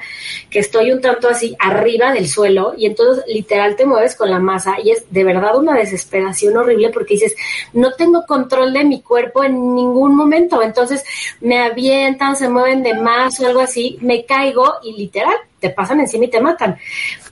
que 0.49 0.59
estoy 0.59 0.91
un 0.91 1.01
tanto 1.01 1.27
así 1.27 1.55
arriba 1.59 2.13
del 2.13 2.27
suelo 2.27 2.73
y 2.77 2.85
entonces 2.85 3.23
literal 3.27 3.75
te 3.75 3.85
mueves 3.85 4.15
con 4.15 4.29
la 4.29 4.39
masa 4.39 4.75
y 4.83 4.91
es 4.91 5.05
de 5.09 5.23
verdad 5.23 5.57
una 5.57 5.73
desesperación 5.73 6.55
horrible 6.55 6.89
porque 6.89 7.15
dices, 7.15 7.35
no 7.73 7.93
tengo 7.93 8.25
control 8.27 8.73
de 8.73 8.83
mi 8.83 9.01
cuerpo 9.01 9.43
en 9.43 9.75
ningún 9.75 10.15
momento, 10.15 10.61
entonces 10.61 11.03
me 11.41 11.59
avientan, 11.59 12.35
se 12.35 12.47
mueven 12.47 12.83
de 12.83 12.93
más 12.93 13.39
o 13.39 13.47
algo 13.47 13.61
así, 13.61 13.97
me 14.01 14.25
caigo 14.25 14.75
y 14.83 14.93
literal 14.93 15.35
te 15.65 15.71
pasan 15.71 15.99
encima 15.99 16.25
y 16.25 16.27
te 16.27 16.39
matan. 16.39 16.77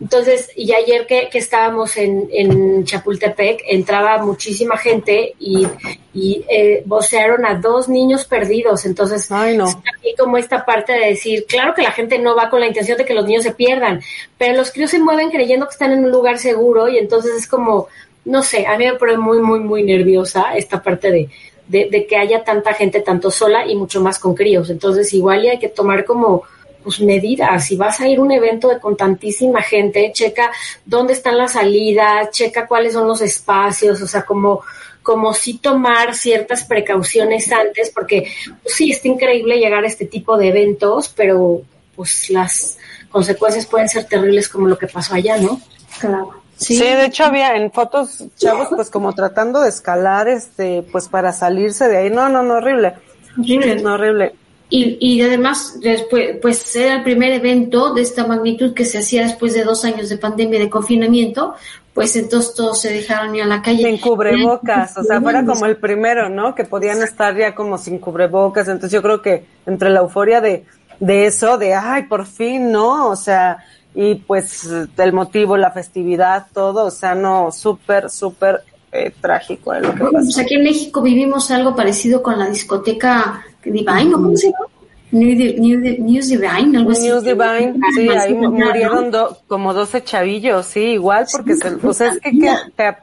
Entonces, 0.01 0.49
y 0.55 0.73
ayer 0.73 1.05
que, 1.05 1.29
que 1.31 1.37
estábamos 1.37 1.95
en, 1.97 2.27
en, 2.31 2.83
Chapultepec, 2.83 3.61
entraba 3.67 4.17
muchísima 4.23 4.75
gente 4.75 5.35
y, 5.39 5.67
y 6.15 6.43
eh, 6.49 6.81
vocearon 6.85 7.45
a 7.45 7.53
dos 7.53 7.89
niños 7.89 8.25
perdidos. 8.25 8.87
Entonces, 8.87 9.31
Ay, 9.31 9.55
no. 9.55 9.65
aquí 9.65 10.15
como 10.17 10.37
esta 10.37 10.65
parte 10.65 10.93
de 10.93 11.09
decir, 11.09 11.45
claro 11.47 11.75
que 11.75 11.83
la 11.83 11.91
gente 11.91 12.17
no 12.17 12.35
va 12.35 12.49
con 12.49 12.59
la 12.59 12.65
intención 12.65 12.97
de 12.97 13.05
que 13.05 13.13
los 13.13 13.27
niños 13.27 13.43
se 13.43 13.53
pierdan, 13.53 14.01
pero 14.35 14.57
los 14.57 14.71
críos 14.71 14.89
se 14.89 14.97
mueven 14.97 15.29
creyendo 15.29 15.67
que 15.67 15.73
están 15.73 15.91
en 15.91 16.03
un 16.03 16.09
lugar 16.09 16.39
seguro 16.39 16.89
y 16.89 16.97
entonces 16.97 17.35
es 17.35 17.47
como, 17.47 17.87
no 18.25 18.41
sé, 18.41 18.65
a 18.65 18.79
mí 18.79 18.85
me 18.85 18.95
pone 18.95 19.15
muy, 19.15 19.37
muy, 19.39 19.59
muy 19.59 19.83
nerviosa 19.83 20.55
esta 20.55 20.81
parte 20.81 21.11
de, 21.11 21.29
de, 21.67 21.87
de, 21.91 22.07
que 22.07 22.17
haya 22.17 22.43
tanta 22.43 22.73
gente 22.73 23.01
tanto 23.01 23.29
sola 23.29 23.67
y 23.67 23.75
mucho 23.75 24.01
más 24.01 24.17
con 24.17 24.33
críos. 24.33 24.71
Entonces 24.71 25.13
igual 25.13 25.45
y 25.45 25.49
hay 25.49 25.59
que 25.59 25.69
tomar 25.69 26.03
como 26.03 26.43
pues 26.83 26.99
medidas. 26.99 27.65
Si 27.65 27.75
vas 27.75 27.99
a 27.99 28.07
ir 28.07 28.19
a 28.19 28.21
un 28.21 28.31
evento 28.31 28.69
de, 28.69 28.79
con 28.79 28.97
tantísima 28.97 29.61
gente, 29.61 30.11
checa 30.13 30.51
dónde 30.85 31.13
están 31.13 31.37
las 31.37 31.53
salidas, 31.53 32.29
checa 32.31 32.67
cuáles 32.67 32.93
son 32.93 33.07
los 33.07 33.21
espacios, 33.21 34.01
o 34.01 34.07
sea, 34.07 34.23
como 34.23 34.61
como 35.03 35.33
sí 35.33 35.57
tomar 35.57 36.15
ciertas 36.15 36.63
precauciones 36.63 37.51
antes, 37.51 37.91
porque 37.93 38.31
pues, 38.63 38.75
sí, 38.75 38.91
está 38.91 39.09
increíble 39.09 39.59
llegar 39.59 39.83
a 39.83 39.87
este 39.87 40.05
tipo 40.05 40.37
de 40.37 40.47
eventos, 40.47 41.09
pero 41.09 41.61
pues 41.95 42.29
las 42.29 42.77
consecuencias 43.11 43.65
pueden 43.65 43.89
ser 43.89 44.05
terribles 44.05 44.49
como 44.49 44.67
lo 44.67 44.77
que 44.77 44.87
pasó 44.87 45.13
allá, 45.13 45.37
¿no? 45.37 45.59
Claro. 45.99 46.41
Sí. 46.55 46.79
de 46.79 47.05
hecho 47.05 47.25
había 47.25 47.55
en 47.57 47.71
fotos 47.71 48.23
chavos 48.37 48.69
pues 48.73 48.89
como 48.89 49.11
tratando 49.13 49.59
de 49.59 49.69
escalar 49.69 50.27
este 50.27 50.83
pues 50.91 51.09
para 51.09 51.33
salirse 51.33 51.89
de 51.89 51.97
ahí. 51.97 52.09
No, 52.09 52.29
no, 52.29 52.41
no, 52.41 52.55
horrible. 52.55 52.93
Horrible. 53.37 53.81
No, 53.81 53.95
horrible. 53.95 54.35
Y, 54.75 54.97
y 54.99 55.21
además, 55.21 55.77
después, 55.81 56.37
pues 56.41 56.75
era 56.75 56.95
el 56.95 57.03
primer 57.03 57.31
evento 57.31 57.93
de 57.93 58.01
esta 58.01 58.25
magnitud 58.25 58.73
que 58.73 58.85
se 58.85 58.97
hacía 58.97 59.21
después 59.21 59.53
de 59.53 59.63
dos 59.63 59.85
años 59.85 60.09
de 60.09 60.17
pandemia 60.17 60.57
de 60.57 60.67
confinamiento, 60.67 61.53
pues 61.93 62.15
entonces 62.15 62.55
todos 62.55 62.81
se 62.81 62.91
dejaron 62.91 63.35
ir 63.35 63.43
a 63.43 63.45
la 63.45 63.61
calle. 63.61 63.83
Sin 63.83 63.99
cubrebocas, 63.99 64.97
o 64.97 65.03
sea, 65.03 65.21
fuera 65.21 65.45
como 65.45 65.67
el 65.67 65.77
primero, 65.77 66.27
¿no? 66.27 66.55
Que 66.55 66.63
podían 66.63 67.03
estar 67.03 67.37
ya 67.37 67.53
como 67.53 67.77
sin 67.77 67.99
cubrebocas. 67.99 68.67
Entonces 68.67 68.93
yo 68.93 69.03
creo 69.03 69.21
que 69.21 69.45
entre 69.67 69.91
la 69.91 69.99
euforia 69.99 70.41
de, 70.41 70.65
de 70.99 71.27
eso, 71.27 71.59
de, 71.59 71.75
ay, 71.75 72.07
por 72.07 72.25
fin, 72.25 72.71
¿no? 72.71 73.09
O 73.09 73.15
sea, 73.15 73.59
y 73.93 74.15
pues 74.15 74.67
el 74.97 75.13
motivo, 75.13 75.55
la 75.55 75.69
festividad, 75.69 76.47
todo, 76.51 76.85
o 76.85 76.91
sea, 76.91 77.13
no, 77.13 77.51
súper, 77.51 78.09
súper 78.09 78.61
eh, 78.91 79.13
trágico. 79.21 79.71
lo 79.75 79.93
que 79.93 80.03
Pues 80.03 80.35
aquí 80.39 80.55
en 80.55 80.63
México 80.63 81.03
vivimos 81.03 81.51
algo 81.51 81.75
parecido 81.75 82.23
con 82.23 82.39
la 82.39 82.49
discoteca 82.49 83.43
Divine, 83.65 84.11
¿cómo 84.11 84.35
se 84.35 84.47
llama? 84.47 84.67
News 85.11 86.29
Divine, 86.29 86.77
algo 86.77 86.91
así. 86.91 87.07
News 87.07 87.23
Divine, 87.23 87.75
sí, 87.93 88.09
ahí 88.09 88.33
murieron 88.33 89.11
como 89.47 89.73
12 89.73 90.03
chavillos, 90.03 90.65
sí, 90.65 90.79
igual, 90.79 91.27
porque 91.31 91.55
se, 91.55 91.67
o 91.69 91.93
sea, 91.93 92.13
es 92.13 92.19
que, 92.19 92.31
te, 92.75 92.97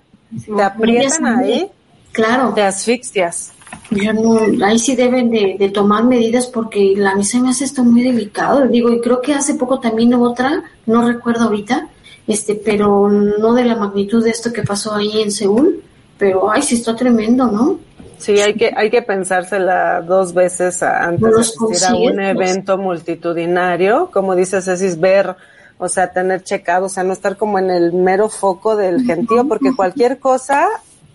te 0.54 0.62
aprietan 0.62 1.26
ahí, 1.26 1.70
claro. 2.12 2.52
te 2.52 2.62
asfixias. 2.62 3.52
Ya 3.90 4.12
no, 4.12 4.40
ahí 4.64 4.78
sí 4.78 4.94
deben 4.94 5.30
de, 5.30 5.70
tomar 5.72 6.04
medidas 6.04 6.46
porque 6.46 6.94
la 6.96 7.14
misa 7.14 7.40
me 7.40 7.50
hace 7.50 7.64
esto 7.64 7.84
muy 7.84 8.02
delicado. 8.02 8.66
Digo, 8.66 8.90
y 8.90 9.00
creo 9.00 9.20
que 9.20 9.34
hace 9.34 9.54
poco 9.54 9.80
también 9.80 10.14
hubo 10.14 10.30
otra, 10.30 10.64
no 10.86 11.06
recuerdo 11.06 11.44
ahorita, 11.44 11.88
este, 12.26 12.54
pero 12.54 13.08
no 13.08 13.54
de 13.54 13.64
la 13.64 13.76
magnitud 13.76 14.22
de 14.22 14.30
esto 14.30 14.52
que 14.52 14.62
pasó 14.62 14.94
ahí 14.94 15.22
en 15.22 15.32
Seúl, 15.32 15.82
pero 16.18 16.50
ay, 16.50 16.62
sí 16.62 16.76
está 16.76 16.94
tremendo, 16.94 17.46
¿no? 17.46 17.78
Sí, 18.20 18.38
hay 18.38 18.54
que, 18.54 18.70
hay 18.76 18.90
que 18.90 19.00
pensársela 19.00 20.02
dos 20.02 20.34
veces 20.34 20.82
antes 20.82 21.34
de 21.34 21.40
asistir 21.40 21.88
a 21.88 21.94
un 21.94 22.20
evento 22.20 22.76
multitudinario, 22.76 24.10
como 24.12 24.36
dice 24.36 24.60
Ceci, 24.60 24.94
ver, 24.98 25.34
o 25.78 25.88
sea, 25.88 26.12
tener 26.12 26.42
checado, 26.42 26.86
o 26.86 26.88
sea, 26.90 27.02
no 27.02 27.14
estar 27.14 27.38
como 27.38 27.58
en 27.58 27.70
el 27.70 27.94
mero 27.94 28.28
foco 28.28 28.76
del 28.76 29.06
gentío, 29.06 29.48
porque 29.48 29.74
cualquier 29.74 30.18
cosa, 30.18 30.68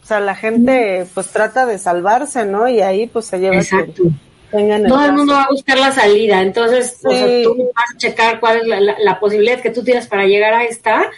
o 0.04 0.06
sea, 0.06 0.20
la 0.20 0.34
gente 0.34 1.06
pues 1.14 1.28
trata 1.28 1.68
de 1.68 1.78
salvarse, 1.78 2.44
¿no? 2.44 2.68
Y 2.68 2.82
ahí 2.82 3.06
pues 3.06 3.28
se 3.28 3.40
lleva 3.40 3.58
Exacto. 3.58 4.02
Todo 4.88 5.06
el 5.06 5.14
mundo 5.14 5.34
va 5.34 5.44
a 5.44 5.50
buscar 5.50 5.78
la 5.78 5.92
salida, 5.92 6.42
entonces 6.42 6.98
tú 7.02 7.72
vas 7.76 7.94
a 7.94 7.98
checar 7.98 8.40
cuál 8.40 8.62
es 8.62 8.96
la, 9.04 9.20
posibilidad 9.20 9.62
que 9.62 9.70
tú 9.70 9.84
tienes 9.84 10.08
para 10.08 10.26
llegar 10.26 10.54
a 10.54 10.64
esta. 10.64 11.10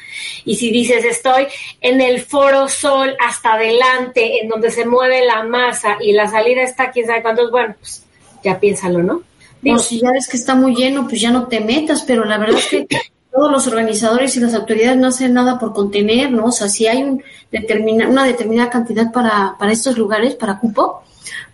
Y 0.45 0.55
si 0.55 0.71
dices, 0.71 1.05
estoy 1.05 1.47
en 1.81 2.01
el 2.01 2.21
foro 2.21 2.67
sol 2.67 3.15
hasta 3.19 3.53
adelante, 3.53 4.41
en 4.41 4.49
donde 4.49 4.71
se 4.71 4.85
mueve 4.85 5.25
la 5.25 5.43
masa 5.43 5.97
y 5.99 6.13
la 6.13 6.27
salida 6.27 6.63
está 6.63 6.91
quién 6.91 7.07
sabe 7.07 7.21
cuántos, 7.21 7.51
bueno, 7.51 7.75
pues 7.79 8.03
ya 8.43 8.59
piénsalo, 8.59 9.03
¿no? 9.03 9.21
Digo, 9.61 9.79
si 9.79 9.99
ya 9.99 10.11
ves 10.11 10.27
que 10.27 10.37
está 10.37 10.55
muy 10.55 10.75
lleno, 10.75 11.07
pues 11.07 11.21
ya 11.21 11.31
no 11.31 11.47
te 11.47 11.59
metas, 11.59 12.03
pero 12.03 12.25
la 12.25 12.37
verdad 12.37 12.59
es 12.59 12.67
que 12.67 12.87
todos 13.31 13.51
los 13.51 13.67
organizadores 13.67 14.35
y 14.35 14.39
las 14.39 14.53
autoridades 14.53 14.97
no 14.97 15.07
hacen 15.07 15.33
nada 15.33 15.59
por 15.59 15.73
contener, 15.73 16.31
¿no? 16.31 16.45
O 16.45 16.51
sea, 16.51 16.69
si 16.69 16.87
hay 16.87 17.03
un 17.03 17.23
determina, 17.51 18.07
una 18.07 18.25
determinada 18.25 18.69
cantidad 18.69 19.11
para, 19.11 19.55
para 19.59 19.71
estos 19.71 19.97
lugares, 19.97 20.35
para 20.35 20.59
cupo, 20.59 21.03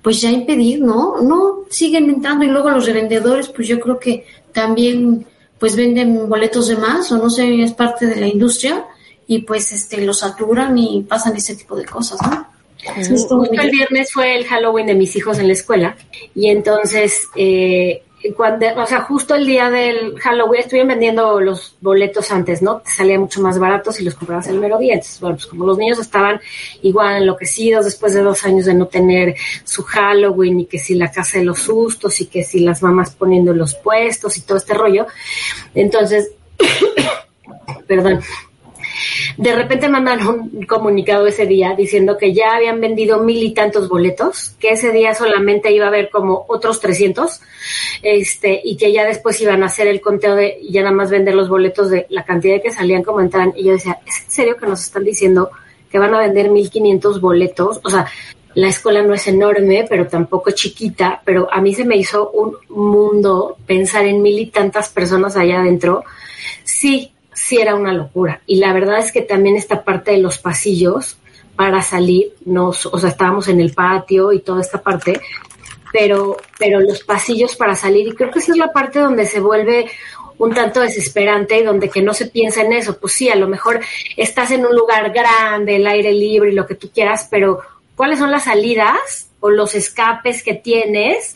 pues 0.01 0.21
ya 0.21 0.29
impedir, 0.29 0.81
¿no? 0.81 1.21
No 1.21 1.65
siguen 1.69 2.09
entrando 2.09 2.45
y 2.45 2.49
luego 2.49 2.69
los 2.69 2.85
revendedores, 2.85 3.49
pues 3.49 3.67
yo 3.67 3.79
creo 3.79 3.99
que 3.99 4.25
también 4.51 5.25
pues 5.59 5.75
venden 5.75 6.27
boletos 6.27 6.67
de 6.67 6.75
más 6.75 7.11
o 7.11 7.17
no 7.17 7.29
sé, 7.29 7.61
es 7.61 7.73
parte 7.73 8.05
de 8.05 8.19
la 8.19 8.27
industria 8.27 8.85
y 9.27 9.39
pues 9.39 9.71
este 9.71 10.05
los 10.05 10.19
saturan 10.19 10.77
y 10.77 11.03
pasan 11.03 11.35
ese 11.35 11.55
tipo 11.55 11.75
de 11.75 11.85
cosas, 11.85 12.19
¿no? 12.21 12.47
Justo 13.07 13.43
el 13.49 13.71
viernes 13.71 14.11
fue 14.11 14.35
el 14.35 14.45
Halloween 14.45 14.87
de 14.87 14.95
mis 14.95 15.15
hijos 15.15 15.39
en 15.39 15.47
la 15.47 15.53
escuela 15.53 15.95
y 16.35 16.49
entonces 16.49 17.29
eh, 17.35 18.03
cuando, 18.31 18.65
o 18.81 18.85
sea, 18.85 19.01
justo 19.01 19.35
el 19.35 19.45
día 19.45 19.69
del 19.69 20.17
Halloween 20.19 20.61
estuvieron 20.61 20.87
vendiendo 20.87 21.41
los 21.41 21.75
boletos 21.81 22.31
antes, 22.31 22.61
¿no? 22.61 22.77
Te 22.77 22.89
salía 22.89 23.19
mucho 23.19 23.41
más 23.41 23.59
barato 23.59 23.91
si 23.91 24.03
los 24.03 24.15
comprabas 24.15 24.47
el 24.47 24.59
mero 24.59 24.77
día. 24.77 24.93
Entonces, 24.93 25.19
bueno, 25.19 25.35
pues 25.35 25.47
como 25.47 25.65
los 25.65 25.77
niños 25.77 25.99
estaban 25.99 26.39
igual 26.81 27.23
enloquecidos 27.23 27.85
después 27.85 28.13
de 28.13 28.21
dos 28.21 28.45
años 28.45 28.65
de 28.65 28.73
no 28.73 28.87
tener 28.87 29.35
su 29.65 29.83
Halloween 29.83 30.61
y 30.61 30.65
que 30.65 30.79
si 30.79 30.95
la 30.95 31.11
casa 31.11 31.39
de 31.39 31.45
los 31.45 31.59
sustos 31.59 32.21
y 32.21 32.27
que 32.27 32.43
si 32.43 32.59
las 32.59 32.81
mamás 32.81 33.11
poniendo 33.11 33.53
los 33.53 33.75
puestos 33.75 34.37
y 34.37 34.41
todo 34.41 34.57
este 34.57 34.73
rollo. 34.73 35.05
Entonces, 35.75 36.31
perdón, 37.87 38.21
de 39.37 39.55
repente 39.55 39.89
mandaron 39.89 40.49
un 40.53 40.65
comunicado 40.65 41.27
ese 41.27 41.45
día 41.45 41.73
diciendo 41.75 42.17
que 42.17 42.33
ya 42.33 42.55
habían 42.55 42.79
vendido 42.79 43.19
mil 43.19 43.41
y 43.43 43.53
tantos 43.53 43.89
boletos, 43.89 44.55
que 44.59 44.69
ese 44.69 44.91
día 44.91 45.13
solamente 45.13 45.71
iba 45.71 45.85
a 45.85 45.89
haber 45.89 46.09
como 46.09 46.45
otros 46.47 46.79
300, 46.79 47.41
este, 48.01 48.61
y 48.63 48.77
que 48.77 48.91
ya 48.91 49.05
después 49.05 49.39
iban 49.41 49.63
a 49.63 49.67
hacer 49.67 49.87
el 49.87 50.01
conteo 50.01 50.35
de 50.35 50.59
ya 50.69 50.81
nada 50.81 50.95
más 50.95 51.09
vender 51.09 51.35
los 51.35 51.49
boletos 51.49 51.89
de 51.89 52.05
la 52.09 52.23
cantidad 52.23 52.61
que 52.61 52.71
salían 52.71 53.03
como 53.03 53.21
entran. 53.21 53.53
Y 53.55 53.65
yo 53.65 53.73
decía, 53.73 53.99
¿es 54.05 54.23
en 54.23 54.31
serio 54.31 54.57
que 54.57 54.67
nos 54.67 54.81
están 54.81 55.03
diciendo 55.03 55.49
que 55.89 55.99
van 55.99 56.13
a 56.13 56.19
vender 56.19 56.49
1500 56.49 57.21
boletos? 57.21 57.79
O 57.83 57.89
sea, 57.89 58.07
la 58.55 58.67
escuela 58.67 59.01
no 59.01 59.13
es 59.13 59.27
enorme, 59.27 59.85
pero 59.89 60.07
tampoco 60.07 60.51
chiquita, 60.51 61.21
pero 61.25 61.51
a 61.51 61.59
mí 61.59 61.73
se 61.73 61.85
me 61.85 61.97
hizo 61.97 62.29
un 62.31 62.55
mundo 62.69 63.57
pensar 63.65 64.05
en 64.05 64.21
mil 64.21 64.37
y 64.37 64.47
tantas 64.47 64.89
personas 64.89 65.35
allá 65.35 65.61
adentro. 65.61 66.03
Sí, 66.63 67.12
sí 67.33 67.57
era 67.57 67.75
una 67.75 67.93
locura. 67.93 68.41
Y 68.45 68.57
la 68.57 68.73
verdad 68.73 68.99
es 68.99 69.11
que 69.11 69.21
también 69.21 69.55
esta 69.55 69.83
parte 69.83 70.11
de 70.11 70.17
los 70.17 70.37
pasillos 70.37 71.17
para 71.55 71.81
salir, 71.81 72.33
nos, 72.45 72.85
o 72.85 72.97
sea, 72.97 73.09
estábamos 73.09 73.47
en 73.47 73.61
el 73.61 73.73
patio 73.73 74.31
y 74.33 74.39
toda 74.39 74.61
esta 74.61 74.81
parte, 74.81 75.19
pero, 75.91 76.37
pero 76.57 76.79
los 76.79 77.03
pasillos 77.03 77.55
para 77.55 77.75
salir, 77.75 78.07
y 78.07 78.15
creo 78.15 78.31
que 78.31 78.39
esa 78.39 78.53
es 78.53 78.57
la 78.57 78.71
parte 78.71 78.99
donde 78.99 79.25
se 79.25 79.39
vuelve 79.39 79.89
un 80.39 80.53
tanto 80.53 80.81
desesperante 80.81 81.59
y 81.59 81.63
donde 81.63 81.89
que 81.89 82.01
no 82.01 82.13
se 82.13 82.25
piensa 82.25 82.61
en 82.61 82.73
eso. 82.73 82.97
Pues 82.97 83.13
sí, 83.13 83.29
a 83.29 83.35
lo 83.35 83.47
mejor 83.47 83.79
estás 84.17 84.51
en 84.51 84.65
un 84.65 84.75
lugar 84.75 85.13
grande, 85.13 85.75
el 85.75 85.87
aire 85.87 86.11
libre 86.11 86.51
y 86.51 86.55
lo 86.55 86.65
que 86.65 86.75
tú 86.75 86.89
quieras, 86.91 87.27
pero 87.29 87.59
¿cuáles 87.95 88.19
son 88.19 88.31
las 88.31 88.45
salidas 88.45 89.29
o 89.39 89.49
los 89.49 89.75
escapes 89.75 90.43
que 90.43 90.55
tienes 90.55 91.35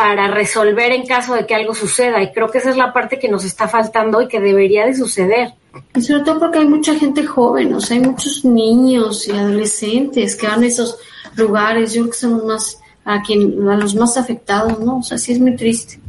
para 0.00 0.28
resolver 0.28 0.92
en 0.92 1.04
caso 1.04 1.34
de 1.34 1.44
que 1.44 1.54
algo 1.54 1.74
suceda. 1.74 2.22
Y 2.22 2.32
creo 2.32 2.50
que 2.50 2.56
esa 2.56 2.70
es 2.70 2.78
la 2.78 2.90
parte 2.90 3.18
que 3.18 3.28
nos 3.28 3.44
está 3.44 3.68
faltando 3.68 4.22
y 4.22 4.28
que 4.28 4.40
debería 4.40 4.86
de 4.86 4.94
suceder. 4.94 5.52
Y 5.94 6.00
sobre 6.00 6.24
todo 6.24 6.38
porque 6.38 6.60
hay 6.60 6.64
mucha 6.64 6.94
gente 6.94 7.22
joven, 7.26 7.74
o 7.74 7.82
sea, 7.82 7.98
hay 7.98 8.02
muchos 8.04 8.42
niños 8.42 9.28
y 9.28 9.32
adolescentes 9.32 10.36
que 10.36 10.46
van 10.46 10.62
a 10.62 10.66
esos 10.66 10.96
lugares. 11.36 11.92
Yo 11.92 12.00
creo 12.00 12.12
que 12.12 12.16
son 12.16 12.46
más 12.46 12.80
a, 13.04 13.20
quien, 13.20 13.68
a 13.68 13.76
los 13.76 13.94
más 13.94 14.16
afectados, 14.16 14.80
¿no? 14.80 15.00
O 15.00 15.02
sea, 15.02 15.18
sí 15.18 15.32
es 15.32 15.38
muy 15.38 15.54
triste. 15.54 16.00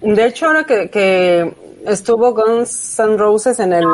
De 0.00 0.26
hecho, 0.28 0.46
ahora 0.46 0.62
que, 0.62 0.88
que 0.88 1.52
estuvo 1.86 2.32
con 2.32 2.64
Sun 2.64 3.18
Roses 3.18 3.58
en 3.58 3.72
el... 3.72 3.84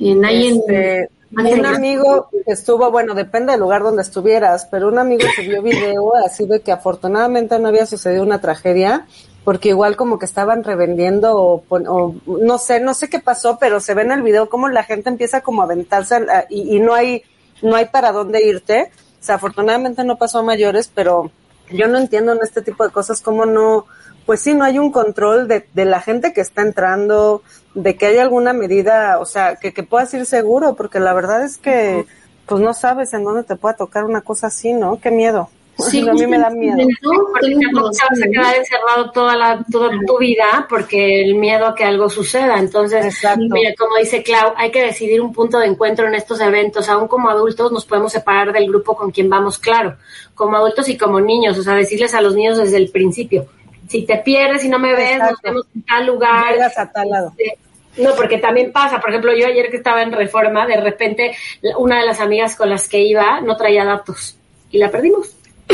y 0.00 0.10
en, 0.10 0.24
ahí 0.24 0.48
en, 0.48 0.56
este, 0.56 1.10
un 1.32 1.66
amigo 1.66 2.28
estuvo, 2.46 2.90
bueno, 2.90 3.14
depende 3.14 3.52
del 3.52 3.60
lugar 3.60 3.82
donde 3.82 4.02
estuvieras, 4.02 4.66
pero 4.70 4.88
un 4.88 4.98
amigo 4.98 5.26
subió 5.34 5.62
video 5.62 6.14
así 6.16 6.46
de 6.46 6.60
que 6.60 6.72
afortunadamente 6.72 7.58
no 7.58 7.68
había 7.68 7.86
sucedido 7.86 8.22
una 8.22 8.40
tragedia, 8.40 9.06
porque 9.44 9.70
igual 9.70 9.96
como 9.96 10.18
que 10.18 10.24
estaban 10.24 10.64
revendiendo 10.64 11.36
o, 11.36 12.14
no 12.26 12.58
sé, 12.58 12.80
no 12.80 12.94
sé 12.94 13.08
qué 13.08 13.20
pasó, 13.20 13.58
pero 13.58 13.80
se 13.80 13.94
ve 13.94 14.02
en 14.02 14.12
el 14.12 14.22
video 14.22 14.48
como 14.48 14.68
la 14.68 14.84
gente 14.84 15.08
empieza 15.08 15.40
como 15.40 15.62
a 15.62 15.64
aventarse 15.66 16.26
y, 16.50 16.76
y 16.76 16.80
no 16.80 16.94
hay, 16.94 17.22
no 17.62 17.76
hay 17.76 17.86
para 17.86 18.12
dónde 18.12 18.44
irte. 18.44 18.90
O 19.20 19.24
sea, 19.26 19.36
afortunadamente 19.36 20.04
no 20.04 20.16
pasó 20.16 20.40
a 20.40 20.42
mayores, 20.42 20.90
pero 20.92 21.30
yo 21.70 21.88
no 21.88 21.98
entiendo 21.98 22.32
en 22.32 22.38
este 22.42 22.62
tipo 22.62 22.84
de 22.84 22.90
cosas 22.90 23.20
cómo 23.20 23.46
no, 23.46 23.86
pues 24.26 24.40
sí, 24.40 24.54
no 24.54 24.64
hay 24.64 24.78
un 24.78 24.90
control 24.90 25.46
de, 25.46 25.66
de 25.72 25.84
la 25.84 26.00
gente 26.00 26.32
que 26.32 26.40
está 26.40 26.62
entrando, 26.62 27.42
de 27.74 27.96
que 27.96 28.06
haya 28.06 28.22
alguna 28.22 28.52
medida, 28.52 29.20
o 29.20 29.24
sea, 29.24 29.56
que, 29.56 29.72
que 29.72 29.84
puedas 29.84 30.12
ir 30.14 30.26
seguro, 30.26 30.74
porque 30.74 30.98
la 30.98 31.14
verdad 31.14 31.44
es 31.44 31.58
que, 31.58 32.04
pues 32.44 32.60
no 32.60 32.74
sabes 32.74 33.14
en 33.14 33.22
dónde 33.22 33.44
te 33.44 33.54
puede 33.54 33.76
tocar 33.76 34.04
una 34.04 34.22
cosa 34.22 34.48
así, 34.48 34.72
¿no? 34.72 35.00
Qué 35.00 35.10
miedo. 35.10 35.48
Sí, 35.78 36.08
a 36.08 36.14
mí 36.14 36.26
me 36.26 36.38
da 36.38 36.48
miedo. 36.48 36.78
Porque 37.02 37.54
tampoco 37.62 37.90
te 37.90 37.98
vas 38.08 38.22
a 38.22 38.30
quedar 38.30 38.56
encerrado 38.56 39.10
toda 39.10 39.36
la 39.36 39.62
toda 39.70 39.90
tu 40.06 40.16
vida 40.16 40.66
porque 40.70 41.20
el 41.20 41.34
miedo 41.34 41.66
a 41.66 41.74
que 41.74 41.84
algo 41.84 42.08
suceda. 42.08 42.58
Entonces, 42.58 43.14
mira, 43.36 43.74
como 43.76 43.98
dice 43.98 44.22
Clau, 44.22 44.54
hay 44.56 44.70
que 44.70 44.82
decidir 44.82 45.20
un 45.20 45.34
punto 45.34 45.58
de 45.58 45.66
encuentro 45.66 46.06
en 46.06 46.14
estos 46.14 46.40
eventos. 46.40 46.88
Aún 46.88 47.08
como 47.08 47.28
adultos 47.28 47.72
nos 47.72 47.84
podemos 47.84 48.10
separar 48.10 48.54
del 48.54 48.68
grupo 48.68 48.96
con 48.96 49.10
quien 49.10 49.28
vamos, 49.28 49.58
claro, 49.58 49.98
como 50.34 50.56
adultos 50.56 50.88
y 50.88 50.96
como 50.96 51.20
niños, 51.20 51.58
o 51.58 51.62
sea, 51.62 51.74
decirles 51.74 52.14
a 52.14 52.22
los 52.22 52.34
niños 52.34 52.56
desde 52.56 52.78
el 52.78 52.88
principio 52.88 53.46
si 53.88 54.04
te 54.04 54.16
pierdes 54.18 54.64
y 54.64 54.68
no 54.68 54.78
me 54.78 54.94
ves, 54.94 55.18
nos 55.18 55.40
vemos 55.42 55.66
en 55.74 55.82
tal 55.82 56.06
lugar. 56.06 56.52
Llegas 56.54 56.78
a 56.78 56.90
tal 56.90 57.08
lado. 57.08 57.32
Este, 57.36 57.58
no, 58.02 58.14
porque 58.14 58.38
también 58.38 58.72
pasa, 58.72 59.00
por 59.00 59.10
ejemplo, 59.10 59.32
yo 59.34 59.46
ayer 59.46 59.70
que 59.70 59.78
estaba 59.78 60.02
en 60.02 60.12
Reforma, 60.12 60.66
de 60.66 60.76
repente 60.80 61.34
la- 61.62 61.78
una 61.78 61.98
de 62.00 62.06
las 62.06 62.20
amigas 62.20 62.54
con 62.56 62.68
las 62.68 62.88
que 62.88 63.00
iba 63.00 63.40
no 63.40 63.56
traía 63.56 63.84
datos 63.84 64.36
y 64.70 64.78
la 64.78 64.90
perdimos. 64.90 65.34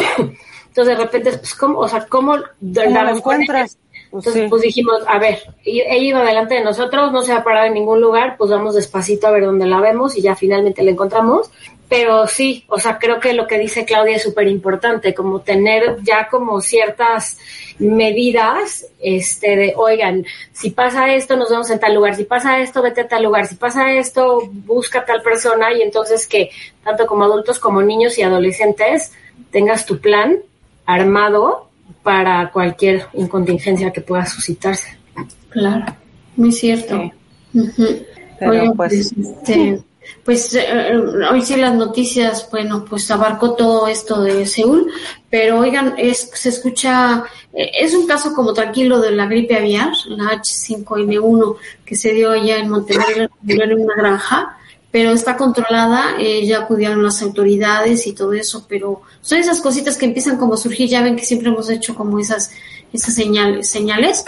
Entonces 0.69 0.97
de 0.97 1.03
repente, 1.05 1.31
pues, 1.33 1.55
¿cómo, 1.55 1.79
o 1.81 1.89
sea, 1.89 2.07
¿cómo, 2.07 2.33
¿Cómo 2.37 2.81
ella? 2.81 3.11
encuentras? 3.11 3.77
Pues 4.11 4.27
Entonces, 4.27 4.43
sí. 4.45 4.49
pues 4.49 4.63
dijimos, 4.63 5.01
a 5.07 5.19
ver, 5.19 5.39
ella 5.65 5.97
iba 5.97 6.23
delante 6.25 6.55
de 6.55 6.63
nosotros, 6.65 7.13
no 7.13 7.23
se 7.23 7.33
va 7.33 7.39
a 7.41 7.45
parar 7.45 7.67
en 7.67 7.75
ningún 7.75 8.01
lugar, 8.01 8.37
pues 8.37 8.51
vamos 8.51 8.75
despacito 8.75 9.27
a 9.27 9.31
ver 9.31 9.45
dónde 9.45 9.67
la 9.67 9.81
vemos 9.81 10.17
y 10.17 10.23
ya 10.23 10.35
finalmente 10.37 10.83
la 10.83 10.91
encontramos. 10.91 11.51
Pero 11.93 12.27
sí, 12.27 12.65
o 12.69 12.79
sea, 12.79 12.99
creo 12.99 13.21
que 13.21 13.35
lo 13.35 13.47
que 13.47 13.59
dice 13.59 13.85
Claudia 13.85 14.17
es 14.17 14.23
súper 14.23 14.49
importante, 14.49 15.13
como 15.13 15.43
tener 15.43 15.99
ya 16.03 16.27
como 16.31 16.63
ciertas 16.63 17.37
medidas, 17.79 18.87
este, 18.99 19.57
de, 19.57 19.75
oigan, 19.77 20.25
si 20.55 20.71
pasa 20.71 21.13
esto, 21.13 21.37
nos 21.37 21.51
vemos 21.51 21.69
en 21.69 21.79
tal 21.79 21.95
lugar, 21.95 22.17
si 22.17 22.25
pasa 22.25 22.61
esto, 22.61 22.81
vete 22.81 23.03
a 23.03 23.09
tal 23.09 23.25
lugar, 23.25 23.47
si 23.47 23.57
pasa 23.57 23.93
esto, 23.93 24.41
busca 24.51 25.01
a 25.01 25.05
tal 25.05 25.21
persona 25.21 25.71
y 25.75 25.83
entonces 25.83 26.27
que 26.27 26.49
tanto 26.83 27.07
como 27.07 27.25
adultos 27.25 27.59
como 27.59 27.83
niños 27.83 28.17
y 28.17 28.23
adolescentes 28.23 29.13
tengas 29.51 29.85
tu 29.85 30.01
plan 30.01 30.39
armado 30.87 31.69
para 32.03 32.51
cualquier 32.53 33.05
incontingencia 33.13 33.93
que 33.93 34.01
pueda 34.01 34.25
suscitarse. 34.25 34.97
Claro, 35.51 35.95
muy 36.37 36.53
cierto. 36.53 37.13
Pero, 38.39 38.51
Oigan, 38.51 38.77
pues, 38.79 39.13
este, 39.13 39.83
pues 40.25 40.55
eh, 40.55 40.93
hoy 41.31 41.43
sí 41.43 41.57
las 41.57 41.75
noticias, 41.75 42.49
bueno, 42.51 42.85
pues 42.85 43.11
abarcó 43.11 43.55
todo 43.55 43.89
esto 43.89 44.23
de 44.23 44.47
Seúl, 44.47 44.93
pero 45.29 45.59
oigan, 45.59 45.95
es, 45.99 46.31
se 46.33 46.51
escucha, 46.51 47.25
eh, 47.53 47.71
es 47.81 47.95
un 47.95 48.07
caso 48.07 48.33
como 48.33 48.53
tranquilo 48.53 49.01
de 49.01 49.13
la 49.13 49.27
gripe 49.27 49.57
aviar, 49.57 49.93
la 50.07 50.41
H5N1 50.41 51.57
que 51.85 51.97
se 51.97 52.13
dio 52.13 52.31
allá 52.33 52.59
en 52.59 52.69
Monterrey, 52.69 53.29
en 53.49 53.81
una 53.81 53.95
granja, 53.97 54.59
pero 54.93 55.11
está 55.11 55.37
controlada, 55.37 56.17
eh, 56.19 56.47
ya 56.47 56.61
acudieron 56.61 57.03
las 57.03 57.23
autoridades 57.23 58.07
y 58.07 58.13
todo 58.13 58.35
eso, 58.35 58.67
pero 58.69 59.01
son 59.23 59.39
esas 59.39 59.61
cositas 59.61 59.97
que 59.97 60.05
empiezan 60.05 60.37
como 60.37 60.55
a 60.55 60.59
surgir, 60.59 60.89
ya 60.89 61.03
ven 61.03 61.17
que 61.17 61.25
siempre 61.25 61.49
hemos 61.49 61.71
hecho 61.71 61.95
como 61.95 62.19
esas, 62.19 62.53
esas 62.93 63.15
señales, 63.15 63.69
señales, 63.69 64.23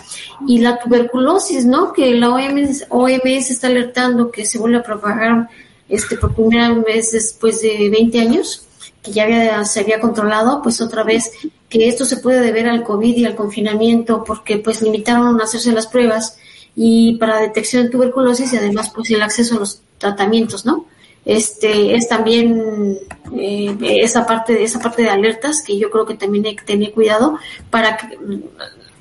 y 0.48 0.58
la 0.58 0.78
tuberculosis, 0.78 1.66
¿no? 1.66 1.92
Que 1.92 2.14
la 2.14 2.30
OMS, 2.30 2.86
OMS 2.88 3.50
está 3.50 3.66
alertando 3.66 4.30
que 4.30 4.46
se 4.46 4.58
vuelve 4.58 4.78
a 4.78 4.82
propagar 4.82 5.50
este 5.88 6.16
por 6.16 6.34
primera 6.34 6.72
vez 6.74 7.12
después 7.12 7.60
de 7.60 7.90
20 7.90 8.20
años, 8.20 8.66
que 9.02 9.12
ya 9.12 9.24
había, 9.24 9.64
se 9.64 9.80
había 9.80 10.00
controlado, 10.00 10.62
pues 10.62 10.80
otra 10.80 11.02
vez 11.02 11.32
que 11.68 11.88
esto 11.88 12.04
se 12.04 12.18
puede 12.18 12.40
deber 12.40 12.68
al 12.68 12.82
COVID 12.82 13.16
y 13.16 13.24
al 13.24 13.34
confinamiento, 13.34 14.24
porque 14.24 14.58
pues 14.58 14.80
limitaron 14.80 15.40
a 15.40 15.44
hacerse 15.44 15.72
las 15.72 15.86
pruebas 15.86 16.38
y 16.76 17.16
para 17.16 17.40
detección 17.40 17.84
de 17.84 17.90
tuberculosis 17.90 18.52
y 18.52 18.56
además 18.56 18.90
pues 18.94 19.10
el 19.10 19.22
acceso 19.22 19.56
a 19.56 19.60
los 19.60 19.82
tratamientos, 19.98 20.64
¿no? 20.64 20.86
Este 21.24 21.94
es 21.94 22.08
también 22.08 22.98
eh, 23.38 23.76
esa 23.80 24.26
parte 24.26 24.52
de 24.52 24.64
esa 24.64 24.78
parte 24.78 25.02
de 25.02 25.08
alertas 25.08 25.62
que 25.62 25.78
yo 25.78 25.90
creo 25.90 26.04
que 26.04 26.14
también 26.14 26.44
hay 26.44 26.56
que 26.56 26.64
tener 26.64 26.92
cuidado 26.92 27.38
para 27.70 27.96
que 27.96 28.18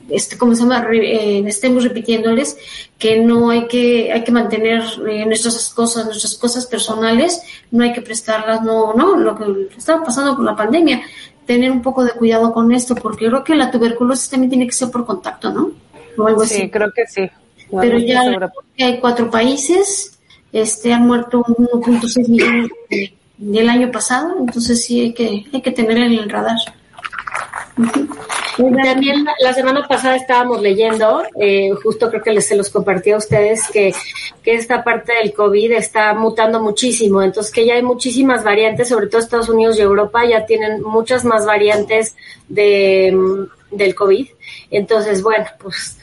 este 0.10 0.38
cómo 0.38 0.54
se 0.56 0.62
llama 0.64 0.86
eh, 0.94 1.44
estemos 1.48 1.84
repitiéndoles 1.84 2.58
que 2.98 3.20
no 3.22 3.50
hay 3.50 3.68
que 3.68 4.12
hay 4.12 4.24
que 4.24 4.32
mantener 4.32 4.82
eh, 5.10 5.26
nuestras 5.26 5.70
cosas 5.74 6.06
nuestras 6.06 6.36
cosas 6.36 6.66
personales 6.66 7.42
no 7.72 7.84
hay 7.84 7.94
que 7.94 8.02
prestarlas 8.02 8.62
no 8.64 8.94
no 8.94 9.16
lo 9.18 9.36
que 9.36 9.76
estaba 9.78 10.04
pasando 10.04 10.36
con 10.36 10.46
la 10.46 10.56
pandemia 10.56 11.02
tener 11.46 11.72
un 11.72 11.82
poco 11.82 12.04
de 12.04 12.12
cuidado 12.12 12.54
con 12.54 12.72
esto 12.74 12.96
porque 12.96 13.28
creo 13.28 13.44
que 13.44 13.56
la 13.56 13.70
tuberculosis 13.72 14.30
también 14.30 14.50
tiene 14.50 14.66
que 14.68 14.74
ser 14.74 14.90
por 14.92 15.06
contacto 15.06 15.52
no 15.52 15.72
o 16.18 16.28
algo 16.28 16.42
así 16.44 16.56
Sí, 16.62 16.70
creo 16.70 16.92
que 16.94 17.06
sí. 17.08 17.30
No, 17.72 17.82
pero 17.82 17.98
no 17.98 18.06
ya 18.06 18.24
segura. 18.24 18.52
hay 18.80 19.00
cuatro 19.00 19.32
países, 19.32 20.20
este 20.52 20.94
han 20.94 21.08
muerto 21.08 21.44
1.6 21.48 22.28
millones 22.30 22.70
de- 22.90 23.14
del 23.38 23.68
año 23.68 23.92
pasado, 23.92 24.36
entonces 24.40 24.86
sí 24.86 25.02
hay 25.02 25.14
que 25.14 25.46
hay 25.52 25.62
que 25.62 25.72
tener 25.72 25.98
en 25.98 26.14
el 26.14 26.30
radar. 26.30 26.58
También 28.58 29.26
la- 29.40 29.54
semana 29.54 29.88
pasada 29.88 30.16
estábamos 30.16 30.62
leyendo, 30.62 31.24
eh, 31.40 31.72
justo 31.84 32.10
creo 32.10 32.22
que 32.22 32.32
les, 32.32 32.48
se 32.48 32.56
los 32.56 32.70
compartí 32.70 33.12
a 33.12 33.18
ustedes, 33.18 33.68
que, 33.72 33.94
que 34.44 34.54
esta 34.54 34.84
parte 34.84 35.14
del 35.14 35.34
COVID 35.34 35.72
está 35.74 36.14
mutando 36.14 36.62
muchísimo, 36.62 37.22
entonces 37.22 37.52
que 37.52 37.66
ya 37.66 37.76
hay 37.76 37.82
muchísimas 37.84 38.44
variantes, 38.44 38.90
sobre 38.90 39.08
todo 39.08 39.22
Estados 39.22 39.50
Unidos 39.50 39.78
y 39.78 39.82
Europa 39.82 40.26
ya 40.26 40.46
tienen 40.46 40.82
muchas 40.84 41.26
más 41.26 41.46
variantes 41.46 42.16
de, 42.48 43.12
mm, 43.14 43.76
del 43.76 43.96
COVID. 43.96 44.28
Entonces, 44.72 45.22
bueno, 45.24 45.46
pues 45.60 45.98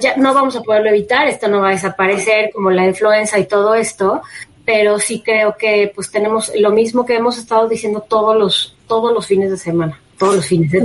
ya 0.00 0.16
no 0.16 0.32
vamos 0.34 0.56
a 0.56 0.62
poderlo 0.62 0.88
evitar, 0.90 1.26
esto 1.28 1.48
no 1.48 1.60
va 1.60 1.68
a 1.68 1.72
desaparecer 1.72 2.50
como 2.52 2.70
la 2.70 2.86
influenza 2.86 3.38
y 3.38 3.46
todo 3.46 3.74
esto, 3.74 4.22
pero 4.64 4.98
sí 4.98 5.22
creo 5.24 5.56
que 5.56 5.92
pues 5.94 6.10
tenemos 6.10 6.50
lo 6.58 6.70
mismo 6.70 7.06
que 7.06 7.14
hemos 7.16 7.38
estado 7.38 7.68
diciendo 7.68 8.04
todos 8.06 8.36
los 8.36 8.74
todos 8.88 9.12
los 9.12 9.26
fines 9.26 9.50
de 9.50 9.56
semana, 9.58 10.00
todos 10.18 10.36
los 10.36 10.46
fines 10.46 10.70
de 10.70 10.80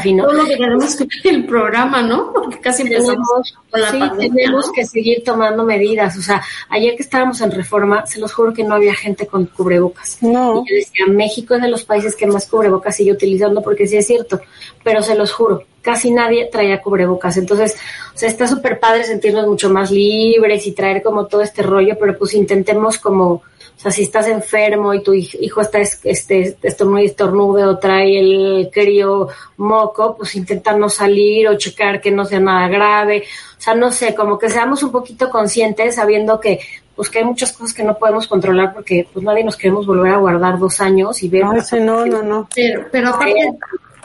fino. 0.00 0.24
Todo 0.24 0.32
lo 0.32 0.44
que 0.44 0.56
tenemos 0.56 0.96
que 0.96 1.04
ver 1.04 1.34
el 1.34 1.46
programa, 1.46 2.02
¿no? 2.02 2.32
Porque 2.32 2.58
casi 2.60 2.82
empezamos 2.82 3.16
Tenemos, 3.16 3.54
con 3.70 3.80
la 3.80 3.90
sí, 3.90 3.98
pandemia, 3.98 4.34
tenemos 4.34 4.66
¿no? 4.66 4.72
que 4.72 4.86
seguir 4.86 5.22
tomando 5.24 5.64
medidas. 5.64 6.16
O 6.16 6.22
sea, 6.22 6.42
ayer 6.68 6.96
que 6.96 7.02
estábamos 7.02 7.40
en 7.40 7.50
Reforma, 7.50 8.06
se 8.06 8.20
los 8.20 8.32
juro 8.32 8.52
que 8.52 8.64
no 8.64 8.74
había 8.74 8.94
gente 8.94 9.26
con 9.26 9.46
cubrebocas. 9.46 10.18
No. 10.22 10.62
Y 10.64 10.70
yo 10.70 10.76
decía, 10.76 11.06
México 11.06 11.54
es 11.54 11.62
de 11.62 11.68
los 11.68 11.84
países 11.84 12.16
que 12.16 12.26
más 12.26 12.46
cubrebocas 12.46 12.96
sigue 12.96 13.12
utilizando 13.12 13.62
porque 13.62 13.86
sí 13.86 13.96
es 13.96 14.06
cierto, 14.06 14.40
pero 14.82 15.02
se 15.02 15.14
los 15.14 15.32
juro, 15.32 15.64
casi 15.82 16.10
nadie 16.10 16.48
traía 16.50 16.80
cubrebocas. 16.80 17.36
Entonces, 17.36 17.76
o 18.14 18.18
sea, 18.18 18.28
está 18.28 18.46
súper 18.46 18.80
padre 18.80 19.04
sentirnos 19.04 19.46
mucho 19.46 19.70
más 19.70 19.90
libres 19.90 20.66
y 20.66 20.72
traer 20.72 21.02
como 21.02 21.26
todo 21.26 21.42
este 21.42 21.62
rollo, 21.62 21.96
pero 21.98 22.16
pues 22.16 22.34
intentemos 22.34 22.98
como, 22.98 23.42
o 23.80 23.82
sea, 23.82 23.90
si 23.90 24.02
estás 24.02 24.26
enfermo 24.28 24.92
y 24.92 25.02
tu 25.02 25.12
hij- 25.14 25.38
hijo 25.40 25.62
está 25.62 25.78
es- 25.78 26.00
este, 26.04 26.54
estornudo 26.62 26.98
y 27.00 27.06
estornude 27.06 27.64
o 27.64 27.78
trae 27.78 28.18
el 28.20 28.68
crío 28.70 29.28
moco, 29.56 30.16
pues 30.18 30.34
intenta 30.36 30.76
no 30.76 30.90
salir 30.90 31.48
o 31.48 31.56
checar 31.56 31.98
que 31.98 32.10
no 32.10 32.26
sea 32.26 32.40
nada 32.40 32.68
grave. 32.68 33.24
O 33.58 33.60
sea, 33.62 33.74
no 33.74 33.90
sé, 33.90 34.14
como 34.14 34.38
que 34.38 34.50
seamos 34.50 34.82
un 34.82 34.92
poquito 34.92 35.30
conscientes 35.30 35.94
sabiendo 35.94 36.38
que 36.38 36.60
pues 36.94 37.08
que 37.08 37.20
hay 37.20 37.24
muchas 37.24 37.52
cosas 37.54 37.72
que 37.72 37.82
no 37.82 37.96
podemos 37.96 38.26
controlar 38.28 38.74
porque 38.74 39.06
pues 39.10 39.24
nadie 39.24 39.42
nos 39.44 39.56
queremos 39.56 39.86
volver 39.86 40.12
a 40.12 40.18
guardar 40.18 40.58
dos 40.58 40.78
años 40.82 41.22
y 41.22 41.28
ver 41.30 41.44
Ay, 41.50 41.62
sí, 41.62 41.80
no, 41.80 42.04
no, 42.04 42.22
no. 42.22 42.48
Pero, 42.54 42.84
pero 42.92 43.08
aparte, 43.08 43.32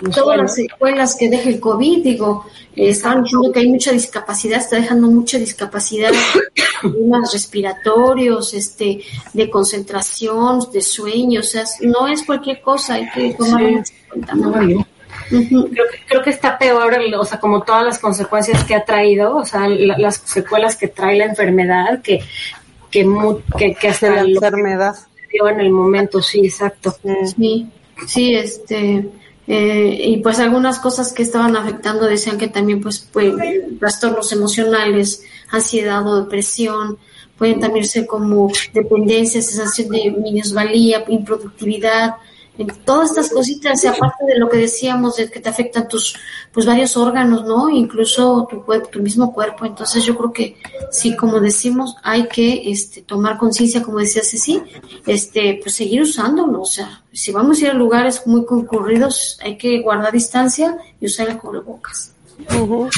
todas 0.01 0.23
bueno. 0.25 0.43
las 0.43 0.55
secuelas 0.55 1.15
que 1.15 1.29
deja 1.29 1.49
el 1.49 1.59
COVID, 1.59 2.03
digo, 2.03 2.45
eh, 2.75 2.89
estaban 2.89 3.23
diciendo 3.23 3.51
que 3.51 3.59
hay 3.59 3.69
mucha 3.69 3.91
discapacidad, 3.91 4.59
está 4.59 4.75
dejando 4.77 5.07
mucha 5.07 5.37
discapacidad, 5.37 6.11
problemas 6.81 7.31
respiratorios, 7.33 8.53
este, 8.53 9.01
de 9.33 9.49
concentración, 9.49 10.59
de 10.71 10.81
sueño, 10.81 11.39
o 11.39 11.43
sea, 11.43 11.63
no 11.81 12.07
es 12.07 12.23
cualquier 12.23 12.61
cosa, 12.61 12.95
hay 12.95 13.09
que 13.11 13.33
tomarlo 13.33 13.67
en 13.67 13.83
cuenta, 14.09 14.35
¿no? 14.35 14.49
Ujú. 15.31 15.69
creo 15.69 15.85
que, 15.89 15.97
creo 16.07 16.21
que 16.23 16.29
está 16.29 16.57
peor, 16.57 16.93
el- 16.93 17.15
o 17.15 17.23
sea, 17.25 17.39
como 17.39 17.63
todas 17.63 17.83
las 17.85 17.97
consecuencias 17.99 18.63
que 18.65 18.75
ha 18.75 18.83
traído, 18.85 19.37
o 19.37 19.45
sea, 19.45 19.67
la- 19.67 19.97
las 19.97 20.17
secuelas 20.25 20.75
que 20.75 20.87
trae 20.89 21.17
la 21.17 21.25
enfermedad, 21.25 22.01
que, 22.03 22.19
que, 22.91 23.05
mu- 23.05 23.39
que, 23.57 23.73
que 23.73 23.87
hasta 23.87 24.09
la 24.09 24.21
lo 24.23 24.25
que 24.27 24.31
enfermedad. 24.33 24.95
dio 25.31 25.47
en 25.47 25.61
el 25.61 25.71
momento, 25.71 26.21
sí, 26.21 26.41
exacto. 26.45 26.95
Sí, 27.37 27.67
sí, 28.05 28.35
este, 28.35 29.07
eh, 29.47 29.97
y 29.99 30.17
pues 30.17 30.39
algunas 30.39 30.79
cosas 30.79 31.13
que 31.13 31.23
estaban 31.23 31.55
afectando 31.55 32.05
decían 32.05 32.37
que 32.37 32.47
también 32.47 32.81
pues, 32.81 33.07
pues 33.11 33.33
trastornos 33.79 34.31
emocionales, 34.31 35.23
ansiedad 35.51 36.05
o 36.07 36.21
depresión, 36.23 36.97
pueden 37.37 37.59
también 37.59 37.85
ser 37.85 38.07
como 38.07 38.49
dependencia, 38.73 39.41
sensación 39.41 39.89
de 39.89 40.11
minusvalía, 40.11 41.03
improductividad, 41.07 42.15
todas 42.85 43.09
estas 43.09 43.29
cositas, 43.29 43.83
y 43.83 43.87
aparte 43.87 44.25
de 44.25 44.37
lo 44.39 44.47
que 44.49 44.57
decíamos 44.57 45.17
de 45.17 45.29
que 45.29 45.39
te 45.39 45.49
afectan 45.49 45.87
tus 45.87 46.15
pues 46.51 46.65
varios 46.65 46.95
órganos, 46.95 47.43
¿no? 47.45 47.69
Incluso 47.69 48.47
tu 48.49 48.63
cuerpo, 48.63 48.87
tu 48.89 49.01
mismo 49.01 49.33
cuerpo. 49.33 49.65
Entonces 49.65 50.05
yo 50.05 50.15
creo 50.17 50.31
que 50.31 50.57
sí, 50.91 51.15
como 51.15 51.39
decimos, 51.39 51.95
hay 52.03 52.27
que 52.27 52.71
este 52.71 53.01
tomar 53.01 53.37
conciencia, 53.37 53.83
como 53.83 53.99
decía 53.99 54.21
Ceci, 54.23 54.61
este, 55.05 55.59
pues 55.61 55.75
seguir 55.75 56.01
usándolo. 56.03 56.61
O 56.61 56.65
sea, 56.65 57.03
si 57.11 57.31
vamos 57.31 57.57
a 57.59 57.65
ir 57.65 57.71
a 57.71 57.73
lugares 57.73 58.25
muy 58.25 58.45
concurridos, 58.45 59.37
hay 59.43 59.57
que 59.57 59.81
guardar 59.81 60.13
distancia 60.13 60.77
y 61.01 61.07
usar 61.07 61.27
el 61.29 61.37
cubrebocas. 61.37 62.13
Ujú. 62.59 62.89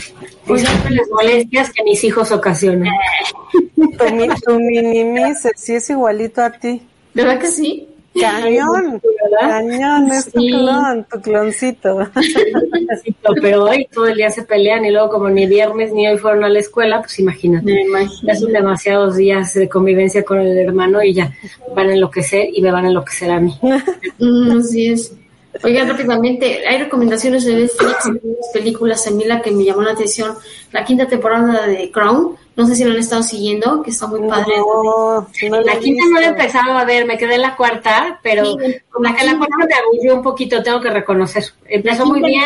Disculpen 0.48 0.96
las 0.96 1.10
molestias 1.12 1.72
que 1.72 1.84
mis 1.84 2.04
hijos 2.04 2.32
ocasionan. 2.32 2.92
Tu, 3.76 3.80
mi- 4.14 4.28
tu 4.30 4.58
sí 5.56 5.74
es 5.76 5.90
igualito 5.90 6.42
a 6.42 6.52
ti. 6.52 6.82
¿Verdad 7.14 7.40
que 7.40 7.48
sí? 7.48 7.88
Cañón, 8.20 9.02
cañón, 9.40 10.12
es 10.12 10.32
tu 10.32 10.40
Sí. 10.42 10.50
clon, 10.50 11.06
tu 11.12 11.22
cloncito. 11.22 12.00
Pero 13.42 13.66
hoy 13.66 13.88
todo 13.92 14.08
el 14.08 14.16
día 14.16 14.30
se 14.32 14.44
pelean 14.44 14.86
y 14.86 14.92
luego 14.92 15.10
como 15.10 15.30
ni 15.30 15.46
viernes 15.46 15.92
ni 15.94 16.08
hoy 16.08 16.18
fueron 16.18 16.44
a 16.44 16.50
la 16.50 16.60
escuela, 16.60 17.02
pues 17.02 17.20
imagínate. 17.20 17.66
Me 17.66 17.82
imagino. 17.84 18.28
Ya 18.28 18.36
son 18.36 18.52
demasiados 18.54 19.16
días 19.18 19.54
de 19.54 19.68
convivencia 19.70 20.24
con 20.24 20.40
el 20.40 20.58
hermano 20.58 21.04
y 21.04 21.14
ya 21.14 21.32
van 21.76 21.90
a 21.90 21.94
enloquecer 21.94 22.50
y 22.54 22.62
me 22.62 22.72
van 22.72 22.86
a 22.86 22.88
enloquecer 22.90 23.32
a 23.32 23.40
mí. 23.40 23.54
Mm, 24.20 24.60
así 24.60 24.88
es. 24.88 25.14
Oigan, 25.64 25.88
rápidamente, 25.90 26.68
hay 26.68 26.78
recomendaciones 26.84 27.46
de 27.46 27.56
Netflix, 27.56 28.06
unas 28.06 28.48
películas. 28.54 29.08
A 29.08 29.12
mí 29.12 29.24
la 29.26 29.42
que 29.42 29.52
me 29.52 29.64
llamó 29.64 29.82
la 29.82 29.94
atención, 29.94 30.34
la 30.72 30.86
quinta 30.86 31.08
temporada 31.08 31.66
de 31.66 31.90
Crown. 31.92 32.36
No 32.58 32.66
sé 32.66 32.76
si 32.76 32.84
lo 32.84 32.92
han 32.92 32.98
estado 32.98 33.22
siguiendo, 33.24 33.82
que 33.84 33.92
está 33.92 34.08
muy 34.08 34.28
padre. 34.28 34.54
No, 34.58 35.28
La 35.64 35.80
quinta 35.80 36.04
no 36.12 36.20
la 36.20 36.26
he 36.26 36.30
empezado 36.30 36.78
a 36.78 36.84
ver, 36.86 37.06
me 37.06 37.18
quedé 37.18 37.36
en 37.36 37.44
la 37.44 37.56
cuarta, 37.56 38.20
pero 38.24 38.44
Sí, 38.46 38.58
la 39.00 39.16
que 39.16 39.26
la 39.26 39.38
cuarta 39.38 39.56
me 39.58 39.74
aburrió 39.76 40.16
un 40.16 40.24
poquito, 40.24 40.62
tengo 40.64 40.82
que 40.82 40.90
reconocer. 40.90 41.46
Empezó 41.66 42.06
muy 42.08 42.20
bien, 42.22 42.46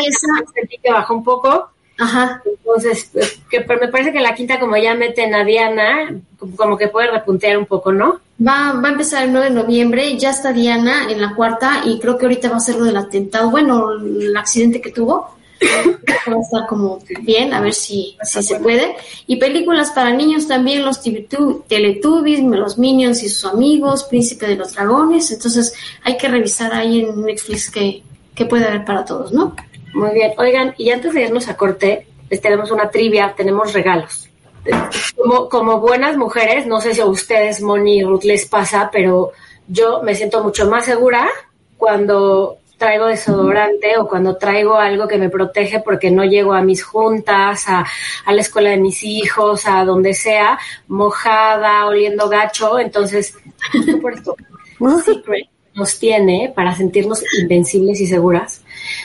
sentí 0.53 0.77
que 0.83 0.91
bajó 0.91 1.13
un 1.13 1.23
poco, 1.23 1.69
Ajá. 1.97 2.41
entonces, 2.45 3.09
pues, 3.13 3.39
que, 3.49 3.61
pero 3.61 3.79
me 3.79 3.87
parece 3.87 4.11
que 4.11 4.19
la 4.19 4.35
quinta 4.35 4.59
como 4.59 4.75
ya 4.75 4.95
meten 4.95 5.33
a 5.33 5.45
Diana, 5.45 6.13
como- 6.37 6.55
como 6.57 6.77
que 6.77 6.89
puede 6.89 7.09
repuntear 7.09 7.57
un 7.57 7.65
poco, 7.65 7.91
¿no? 7.93 8.19
Va, 8.45 8.73
va 8.73 8.89
a 8.89 8.91
empezar 8.91 9.23
el 9.23 9.31
9 9.31 9.47
de 9.49 9.55
noviembre, 9.55 10.17
ya 10.17 10.31
está 10.31 10.51
Diana 10.51 11.09
en 11.09 11.21
la 11.21 11.35
cuarta 11.35 11.83
y 11.85 11.99
creo 11.99 12.17
que 12.17 12.25
ahorita 12.25 12.49
va 12.49 12.57
a 12.57 12.59
ser 12.59 12.75
lo 12.75 12.83
del 12.85 12.97
atentado, 12.97 13.49
bueno, 13.49 13.91
el 13.93 14.35
accidente 14.35 14.81
que 14.81 14.91
tuvo. 14.91 15.35
Va 15.63 16.35
a 16.35 16.39
estar 16.39 16.67
como 16.67 16.99
bien, 17.21 17.53
a 17.53 17.61
ver 17.61 17.73
si, 17.73 18.17
si 18.23 18.43
se 18.43 18.59
puede. 18.59 18.95
Y 19.27 19.35
películas 19.37 19.91
para 19.91 20.11
niños 20.11 20.47
también, 20.47 20.83
los 20.83 21.01
Teletubbies, 21.01 22.39
los 22.41 22.77
Minions 22.77 23.23
y 23.23 23.29
sus 23.29 23.51
amigos, 23.51 24.03
Príncipe 24.05 24.47
de 24.47 24.55
los 24.55 24.73
Dragones. 24.73 25.31
Entonces 25.31 25.73
hay 26.03 26.17
que 26.17 26.27
revisar 26.27 26.73
ahí 26.73 27.01
en 27.01 27.21
Netflix 27.21 27.69
que, 27.69 28.03
que 28.33 28.45
puede 28.45 28.65
haber 28.65 28.85
para 28.85 29.05
todos, 29.05 29.31
¿no? 29.31 29.55
Muy 29.93 30.11
bien, 30.13 30.33
oigan, 30.37 30.73
y 30.77 30.89
antes 30.89 31.13
de 31.13 31.23
irnos 31.23 31.47
a 31.47 31.57
corte, 31.57 32.07
les 32.29 32.39
tenemos 32.39 32.71
una 32.71 32.89
trivia, 32.89 33.33
tenemos 33.35 33.73
regalos. 33.73 34.29
Como, 35.17 35.49
como 35.49 35.79
buenas 35.79 36.17
mujeres, 36.17 36.65
no 36.65 36.79
sé 36.79 36.93
si 36.93 37.01
a 37.01 37.05
ustedes, 37.05 37.61
Moni 37.61 37.97
y 37.97 38.03
Ruth, 38.03 38.23
les 38.23 38.45
pasa, 38.45 38.89
pero 38.91 39.31
yo 39.67 40.01
me 40.01 40.15
siento 40.15 40.43
mucho 40.43 40.69
más 40.69 40.85
segura 40.85 41.27
cuando 41.77 42.59
traigo 42.81 43.05
desodorante 43.05 43.97
o 43.97 44.07
cuando 44.07 44.35
traigo 44.37 44.75
algo 44.75 45.07
que 45.07 45.17
me 45.17 45.29
protege 45.29 45.79
porque 45.79 46.09
no 46.11 46.23
llego 46.25 46.53
a 46.53 46.61
mis 46.61 46.83
juntas, 46.83 47.63
a, 47.67 47.85
a 48.25 48.33
la 48.33 48.41
escuela 48.41 48.71
de 48.71 48.77
mis 48.77 49.03
hijos, 49.03 49.67
a 49.67 49.85
donde 49.85 50.13
sea, 50.13 50.57
mojada, 50.87 51.85
oliendo 51.87 52.27
gacho. 52.29 52.79
Entonces, 52.79 53.35
justo 53.71 53.99
por 54.01 54.13
esto, 54.13 54.35
Secret 55.05 55.47
nos 55.75 55.99
tiene 55.99 56.51
para 56.55 56.75
sentirnos 56.75 57.23
invencibles 57.41 58.01
y 58.01 58.07
seguras 58.07 58.61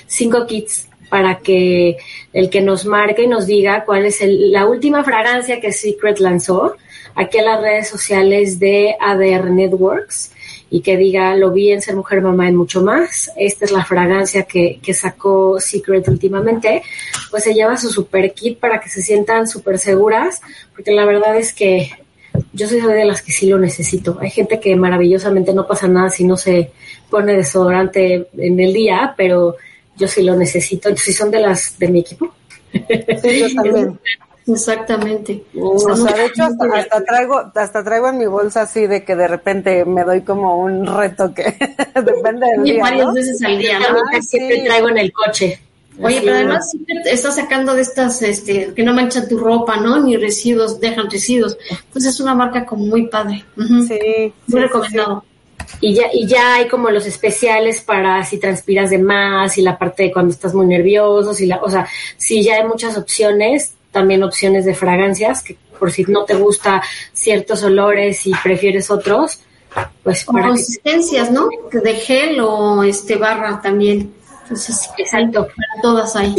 cinco 0.07 0.47
kits 0.47 0.89
para 1.09 1.39
que 1.39 1.99
el 2.33 2.51
que 2.51 2.61
nos 2.63 2.85
marque 2.87 3.23
y 3.25 3.29
nos 3.29 3.47
diga 3.47 3.85
cuál 3.85 4.07
es 4.07 4.21
el- 4.23 4.51
la 4.51 4.67
última 4.67 5.05
fragancia 5.05 5.61
que 5.61 5.71
Secret 5.73 6.19
lanzó 6.19 6.77
aquí 7.15 7.39
en 7.39 7.45
las 7.45 7.61
redes 7.61 7.89
sociales 7.89 8.59
de 8.59 8.97
ADR 8.99 9.51
Networks 9.51 10.33
y 10.77 10.83
que 10.83 10.99
diga 10.99 11.35
lo 11.37 11.53
vi 11.53 11.73
en 11.73 11.81
Ser 11.81 11.97
Mujer 11.97 12.21
Mamá 12.21 12.51
y 12.51 12.53
mucho 12.53 12.83
más. 12.83 13.33
Esta 13.35 13.65
es 13.65 13.73
la 13.73 13.83
fragancia 13.83 14.43
que, 14.43 14.79
que 14.83 14.93
sacó 14.93 15.59
Secret 15.59 16.07
últimamente. 16.09 16.83
Pues 17.31 17.45
se 17.45 17.55
lleva 17.55 17.79
su 17.79 17.89
super 17.89 18.35
kit 18.35 18.59
para 18.59 18.79
que 18.79 18.91
se 18.91 19.01
sientan 19.01 19.49
súper 19.49 19.79
seguras 19.79 20.43
porque 20.75 20.93
la 20.93 21.07
verdad 21.07 21.35
es 21.39 21.55
que 21.55 21.91
yo 22.53 22.69
soy 22.69 22.83
de 22.83 23.07
las 23.07 23.23
que 23.23 23.33
sí 23.33 23.49
lo 23.49 23.59
necesito. 23.59 24.19
Hay 24.21 24.29
gente 24.29 24.61
que 24.61 24.77
maravillosamente 24.77 25.55
no 25.55 25.67
pasa 25.67 25.89
nada 25.89 26.11
si 26.11 26.25
no 26.25 26.37
se 26.37 26.73
pone 27.09 27.33
desodorante 27.33 28.29
en 28.37 28.61
el 28.61 28.75
día, 28.75 29.15
pero 29.17 29.57
yo 29.97 30.07
sí 30.09 30.23
lo 30.23 30.37
necesito. 30.37 30.91
Entonces, 30.91 31.15
si 31.15 31.19
son 31.19 31.31
de 31.31 31.41
las 31.41 31.79
de 31.79 31.89
mi 31.89 32.01
equipo. 32.01 32.35
Sí, 32.71 33.41
yo 33.41 33.55
también. 33.55 33.99
Exactamente. 34.47 35.45
O 35.61 35.97
sea, 35.97 36.13
de 36.15 36.27
hecho, 36.27 36.45
hasta, 36.45 36.65
hasta 36.67 37.05
traigo, 37.05 37.53
hasta 37.55 37.85
traigo 37.85 38.09
en 38.09 38.19
mi 38.19 38.27
bolsa 38.27 38.63
así 38.63 38.87
de 38.87 39.05
que 39.05 39.17
de 39.17 39.27
repente 39.27 39.85
me 39.85 40.05
doy 40.05 40.23
como 40.23 40.59
un 40.59 40.87
reto 40.87 41.35
que 41.35 41.43
depende 41.95 42.47
del 42.47 42.67
Y 42.67 42.73
día, 42.73 42.83
varias 42.83 43.07
¿no? 43.07 43.13
veces 43.15 43.43
al 43.43 43.59
día, 43.59 43.79
¿no? 43.81 43.87
Sí. 44.13 44.23
siempre 44.23 44.63
traigo 44.65 44.89
en 44.89 44.99
el 44.99 45.13
coche. 45.13 45.61
Oye, 46.01 46.21
pero 46.23 46.37
además 46.37 46.71
siempre 46.71 46.97
estás 47.07 47.37
sacando 47.37 47.75
de 47.75 47.81
estas, 47.81 48.21
este, 48.23 48.75
que 48.75 48.83
no 48.83 48.93
manchan 48.93 49.29
tu 49.29 49.39
ropa, 49.39 49.79
¿no? 49.79 49.99
Ni 49.99 50.17
residuos, 50.17 50.79
dejan 50.79 51.11
residuos. 51.11 51.57
Entonces 51.71 52.15
es 52.15 52.21
una 52.21 52.35
marca 52.35 52.67
como 52.67 52.85
muy 52.85 53.09
padre. 53.09 53.45
Sí, 53.57 53.63
Muy 53.67 53.87
sí, 53.89 54.33
recomendado. 54.59 55.25
Y 55.81 55.95
ya, 55.95 56.05
y 56.13 56.27
ya 56.27 56.55
hay 56.57 56.69
como 56.69 56.91
los 56.91 57.07
especiales 57.07 57.81
para 57.81 58.23
si 58.25 58.39
transpiras 58.39 58.91
de 58.91 58.99
más 58.99 59.57
y 59.59 59.63
la 59.63 59.79
parte 59.79 60.05
de 60.05 60.13
cuando 60.13 60.33
estás 60.33 60.55
muy 60.55 60.67
nervioso, 60.67 61.35
si 61.35 61.47
la, 61.47 61.57
o 61.63 61.71
sea, 61.71 61.89
si 62.17 62.43
ya 62.43 62.57
hay 62.57 62.69
muchas 62.69 62.97
opciones, 62.97 63.73
también 63.97 64.23
opciones 64.23 64.67
de 64.67 64.75
fragancias, 64.75 65.43
que 65.43 65.57
por 65.79 65.91
si 65.91 66.05
no 66.05 66.27
te 66.27 66.35
gusta 66.35 66.83
ciertos 67.15 67.63
olores 67.63 68.27
y 68.27 68.33
prefieres 68.43 68.91
otros, 68.91 69.41
pues 70.03 70.23
para 70.27 70.49
consistencias, 70.49 71.31
¿no? 71.31 71.49
De 71.73 71.95
gel 71.95 72.39
o 72.41 72.83
este 72.83 73.17
barra 73.17 73.59
también. 73.63 74.13
Entonces, 74.43 74.91
Exacto. 74.99 75.47
para 75.47 75.83
todas 75.83 76.15
hay. 76.15 76.37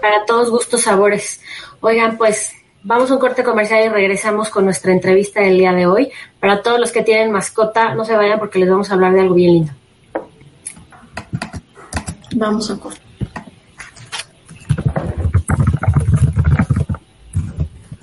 para 0.00 0.24
todos 0.26 0.48
gustos, 0.48 0.80
sabores. 0.80 1.42
Oigan, 1.80 2.16
pues 2.16 2.52
vamos 2.82 3.10
a 3.10 3.14
un 3.14 3.20
corte 3.20 3.44
comercial 3.44 3.84
y 3.84 3.88
regresamos 3.90 4.48
con 4.48 4.64
nuestra 4.64 4.92
entrevista 4.92 5.42
del 5.42 5.58
día 5.58 5.74
de 5.74 5.84
hoy. 5.84 6.10
Para 6.40 6.62
todos 6.62 6.80
los 6.80 6.92
que 6.92 7.02
tienen 7.02 7.30
mascota, 7.30 7.94
no 7.94 8.06
se 8.06 8.16
vayan 8.16 8.38
porque 8.38 8.58
les 8.58 8.70
vamos 8.70 8.90
a 8.90 8.94
hablar 8.94 9.12
de 9.12 9.20
algo 9.20 9.34
bien 9.34 9.52
lindo. 9.52 9.72
Vamos 12.34 12.70
a 12.70 12.78
cortar. 12.78 13.05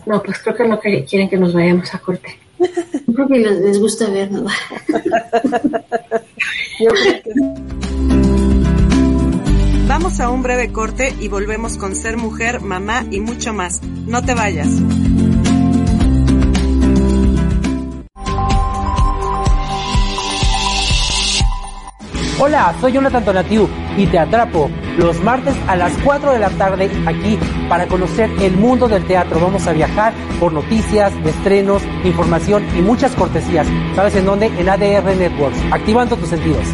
No, 0.05 0.21
pues 0.21 0.39
creo 0.39 0.55
que 0.55 0.67
no 0.67 0.79
que- 0.79 1.05
quieren 1.05 1.29
que 1.29 1.37
nos 1.37 1.53
vayamos 1.53 1.93
a 1.93 1.99
corte. 1.99 2.37
Creo 3.13 3.27
que 3.27 3.37
les, 3.39 3.59
les 3.59 3.79
gusta 3.79 4.09
ver, 4.09 4.31
¿no? 4.31 4.45
Yo 6.79 6.89
creo 6.89 7.21
que- 7.23 7.33
Vamos 9.87 10.19
a 10.19 10.29
un 10.29 10.41
breve 10.41 10.71
corte 10.71 11.13
y 11.19 11.27
volvemos 11.27 11.77
con 11.77 11.95
ser 11.95 12.17
mujer, 12.17 12.61
mamá 12.61 13.05
y 13.11 13.19
mucho 13.19 13.53
más. 13.53 13.81
No 13.83 14.23
te 14.23 14.33
vayas. 14.33 14.67
Hola, 22.45 22.75
soy 22.81 22.91
Jonathan 22.91 23.23
Tonatiu 23.23 23.69
y 23.95 24.05
te 24.05 24.19
atrapo 24.19 24.69
los 24.97 25.17
martes 25.23 25.55
a 25.65 25.77
las 25.77 25.93
4 26.03 26.33
de 26.33 26.39
la 26.39 26.49
tarde 26.49 26.91
aquí 27.05 27.39
para 27.69 27.87
conocer 27.87 28.29
el 28.41 28.57
mundo 28.57 28.89
del 28.89 29.07
teatro. 29.07 29.39
Vamos 29.39 29.65
a 29.65 29.71
viajar 29.71 30.13
por 30.41 30.51
noticias, 30.51 31.13
estrenos, 31.23 31.81
información 32.03 32.65
y 32.77 32.81
muchas 32.81 33.15
cortesías. 33.15 33.65
¿Sabes 33.95 34.17
en 34.17 34.25
dónde? 34.25 34.47
En 34.47 34.67
ADR 34.67 35.15
Networks, 35.15 35.57
activando 35.71 36.17
tus 36.17 36.27
sentidos. 36.27 36.65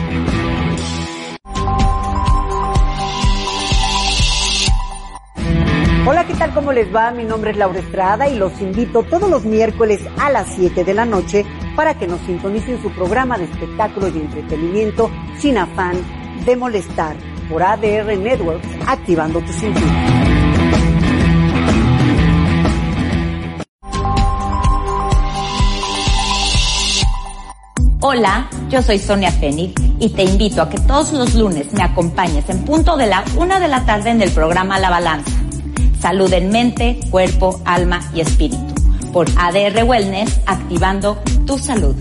Hola, 6.08 6.26
¿qué 6.26 6.34
tal? 6.34 6.52
¿Cómo 6.56 6.72
les 6.72 6.92
va? 6.96 7.12
Mi 7.12 7.26
nombre 7.26 7.52
es 7.52 7.58
Laura 7.58 7.78
Estrada 7.78 8.28
y 8.28 8.40
los 8.40 8.60
invito 8.60 9.04
todos 9.04 9.30
los 9.30 9.46
miércoles 9.46 10.02
a 10.18 10.32
las 10.32 10.48
7 10.56 10.84
de 10.84 10.94
la 10.96 11.06
noche 11.06 11.46
para 11.76 11.94
que 11.94 12.08
nos 12.08 12.20
sintonicen 12.22 12.82
su 12.82 12.90
programa 12.92 13.38
de 13.38 13.46
espectáculos 13.46 14.12
y 14.16 14.20
entretenimiento 14.20 15.10
sin 15.38 15.58
afán 15.58 15.96
de 16.46 16.56
molestar 16.56 17.16
por 17.50 17.64
ADR 17.64 18.18
Networks, 18.18 18.68
activando 18.88 19.42
tu 19.42 19.52
sentido. 19.54 19.88
Hola, 28.02 28.50
yo 28.70 28.82
soy 28.82 28.98
Sonia 28.98 29.30
Fénix 29.30 29.74
y 30.00 30.10
te 30.10 30.24
invito 30.24 30.62
a 30.62 30.70
que 30.70 30.80
todos 30.80 31.12
los 31.12 31.36
lunes 31.36 31.74
me 31.74 31.84
acompañes 31.84 32.48
en 32.50 32.64
punto 32.64 32.96
de 32.96 33.08
la 33.08 33.26
una 33.36 33.60
de 33.60 33.68
la 33.68 33.86
tarde 33.86 34.12
en 34.12 34.22
el 34.22 34.32
programa 34.32 34.80
La 34.80 34.90
Balanza. 34.90 35.32
Salud 36.00 36.32
en 36.32 36.50
mente, 36.50 36.98
cuerpo, 37.12 37.62
alma 37.66 38.00
y 38.16 38.22
espíritu. 38.22 38.69
Por 39.14 39.28
ADR 39.38 39.84
Wellness, 39.84 40.40
activando 40.46 41.22
tu 41.48 41.58
salud. 41.58 41.96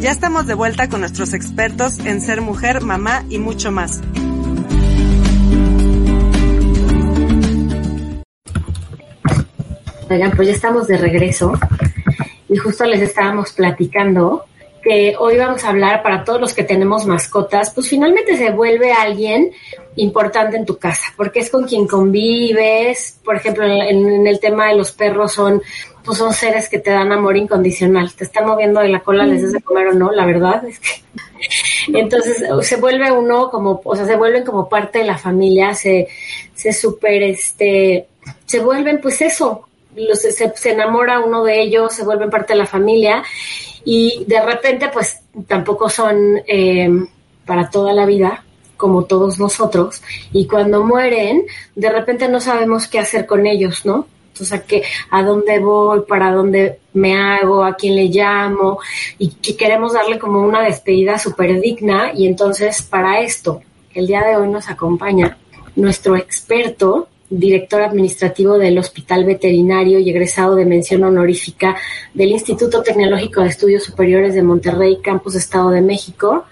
Ya 0.00 0.10
estamos 0.10 0.46
de 0.46 0.54
vuelta 0.54 0.88
con 0.88 1.00
nuestros 1.00 1.34
expertos 1.34 1.98
en 1.98 2.22
ser 2.22 2.40
mujer, 2.40 2.80
mamá 2.80 3.24
y 3.28 3.38
mucho 3.38 3.70
más. 3.70 4.00
Oigan, 10.08 10.32
pues 10.34 10.48
ya 10.48 10.54
estamos 10.54 10.86
de 10.86 10.96
regreso 10.96 11.52
y 12.48 12.56
justo 12.56 12.84
les 12.86 13.02
estábamos 13.02 13.52
platicando 13.52 14.46
que 14.82 15.14
hoy 15.18 15.36
vamos 15.36 15.64
a 15.64 15.68
hablar 15.68 16.02
para 16.02 16.24
todos 16.24 16.40
los 16.40 16.54
que 16.54 16.64
tenemos 16.64 17.06
mascotas, 17.06 17.70
pues 17.74 17.88
finalmente 17.88 18.36
se 18.36 18.50
vuelve 18.50 18.92
alguien 18.92 19.52
importante 19.96 20.56
en 20.56 20.64
tu 20.64 20.78
casa, 20.78 21.12
porque 21.16 21.40
es 21.40 21.50
con 21.50 21.64
quien 21.64 21.86
convives, 21.86 23.18
por 23.24 23.36
ejemplo, 23.36 23.64
en, 23.64 24.26
el 24.26 24.38
tema 24.40 24.68
de 24.68 24.76
los 24.76 24.92
perros 24.92 25.32
son, 25.32 25.60
pues 26.04 26.18
son 26.18 26.32
seres 26.32 26.68
que 26.68 26.78
te 26.78 26.90
dan 26.90 27.12
amor 27.12 27.36
incondicional, 27.36 28.12
te 28.14 28.24
están 28.24 28.46
moviendo 28.46 28.80
de 28.80 28.88
la 28.88 29.00
cola, 29.00 29.26
les 29.26 29.42
des 29.42 29.52
de 29.52 29.60
comer 29.60 29.88
o 29.88 29.94
no, 29.94 30.10
la 30.12 30.24
verdad 30.26 30.64
es 30.64 30.78
que 30.78 30.88
entonces 31.98 32.44
se 32.62 32.76
vuelve 32.76 33.10
uno 33.10 33.50
como, 33.50 33.80
o 33.84 33.96
sea, 33.96 34.06
se 34.06 34.16
vuelven 34.16 34.44
como 34.44 34.68
parte 34.68 35.00
de 35.00 35.04
la 35.04 35.18
familia, 35.18 35.74
se, 35.74 36.08
se 36.54 36.72
super, 36.72 37.22
este, 37.22 38.06
se 38.46 38.60
vuelven 38.60 39.00
pues 39.00 39.20
eso, 39.22 39.66
los, 39.96 40.20
se, 40.20 40.32
se 40.32 40.70
enamora 40.70 41.20
uno 41.20 41.42
de 41.42 41.60
ellos, 41.60 41.92
se 41.92 42.04
vuelven 42.04 42.30
parte 42.30 42.52
de 42.52 42.60
la 42.60 42.66
familia 42.66 43.24
y 43.84 44.24
de 44.26 44.40
repente 44.40 44.88
pues 44.92 45.20
tampoco 45.48 45.88
son 45.88 46.40
eh, 46.46 46.88
para 47.44 47.68
toda 47.68 47.92
la 47.92 48.06
vida 48.06 48.44
como 48.80 49.04
todos 49.04 49.38
nosotros 49.38 50.02
y 50.32 50.46
cuando 50.46 50.82
mueren 50.82 51.44
de 51.76 51.90
repente 51.90 52.28
no 52.28 52.40
sabemos 52.40 52.88
qué 52.88 52.98
hacer 52.98 53.26
con 53.26 53.46
ellos, 53.46 53.84
¿no? 53.84 54.06
O 54.40 54.44
sea, 54.44 54.62
que 54.62 54.82
a 55.10 55.22
dónde 55.22 55.58
voy, 55.58 56.00
para 56.08 56.32
dónde 56.32 56.78
me 56.94 57.14
hago, 57.14 57.62
a 57.62 57.74
quién 57.74 57.94
le 57.94 58.06
llamo 58.06 58.78
y 59.18 59.28
que 59.32 59.54
queremos 59.54 59.92
darle 59.92 60.18
como 60.18 60.40
una 60.40 60.62
despedida 60.62 61.18
súper 61.18 61.60
digna 61.60 62.12
y 62.14 62.26
entonces 62.26 62.80
para 62.80 63.20
esto 63.20 63.60
el 63.92 64.06
día 64.06 64.22
de 64.24 64.36
hoy 64.36 64.48
nos 64.48 64.70
acompaña 64.70 65.36
nuestro 65.76 66.16
experto 66.16 67.08
director 67.28 67.82
administrativo 67.82 68.56
del 68.56 68.78
Hospital 68.78 69.24
Veterinario 69.24 69.98
y 69.98 70.08
egresado 70.08 70.56
de 70.56 70.64
mención 70.64 71.04
honorífica 71.04 71.76
del 72.14 72.30
Instituto 72.30 72.82
Tecnológico 72.82 73.42
de 73.42 73.48
Estudios 73.48 73.84
Superiores 73.84 74.34
de 74.34 74.42
Monterrey, 74.42 74.98
Campus 75.02 75.34
Estado 75.34 75.70
de 75.70 75.82
México. 75.82 76.44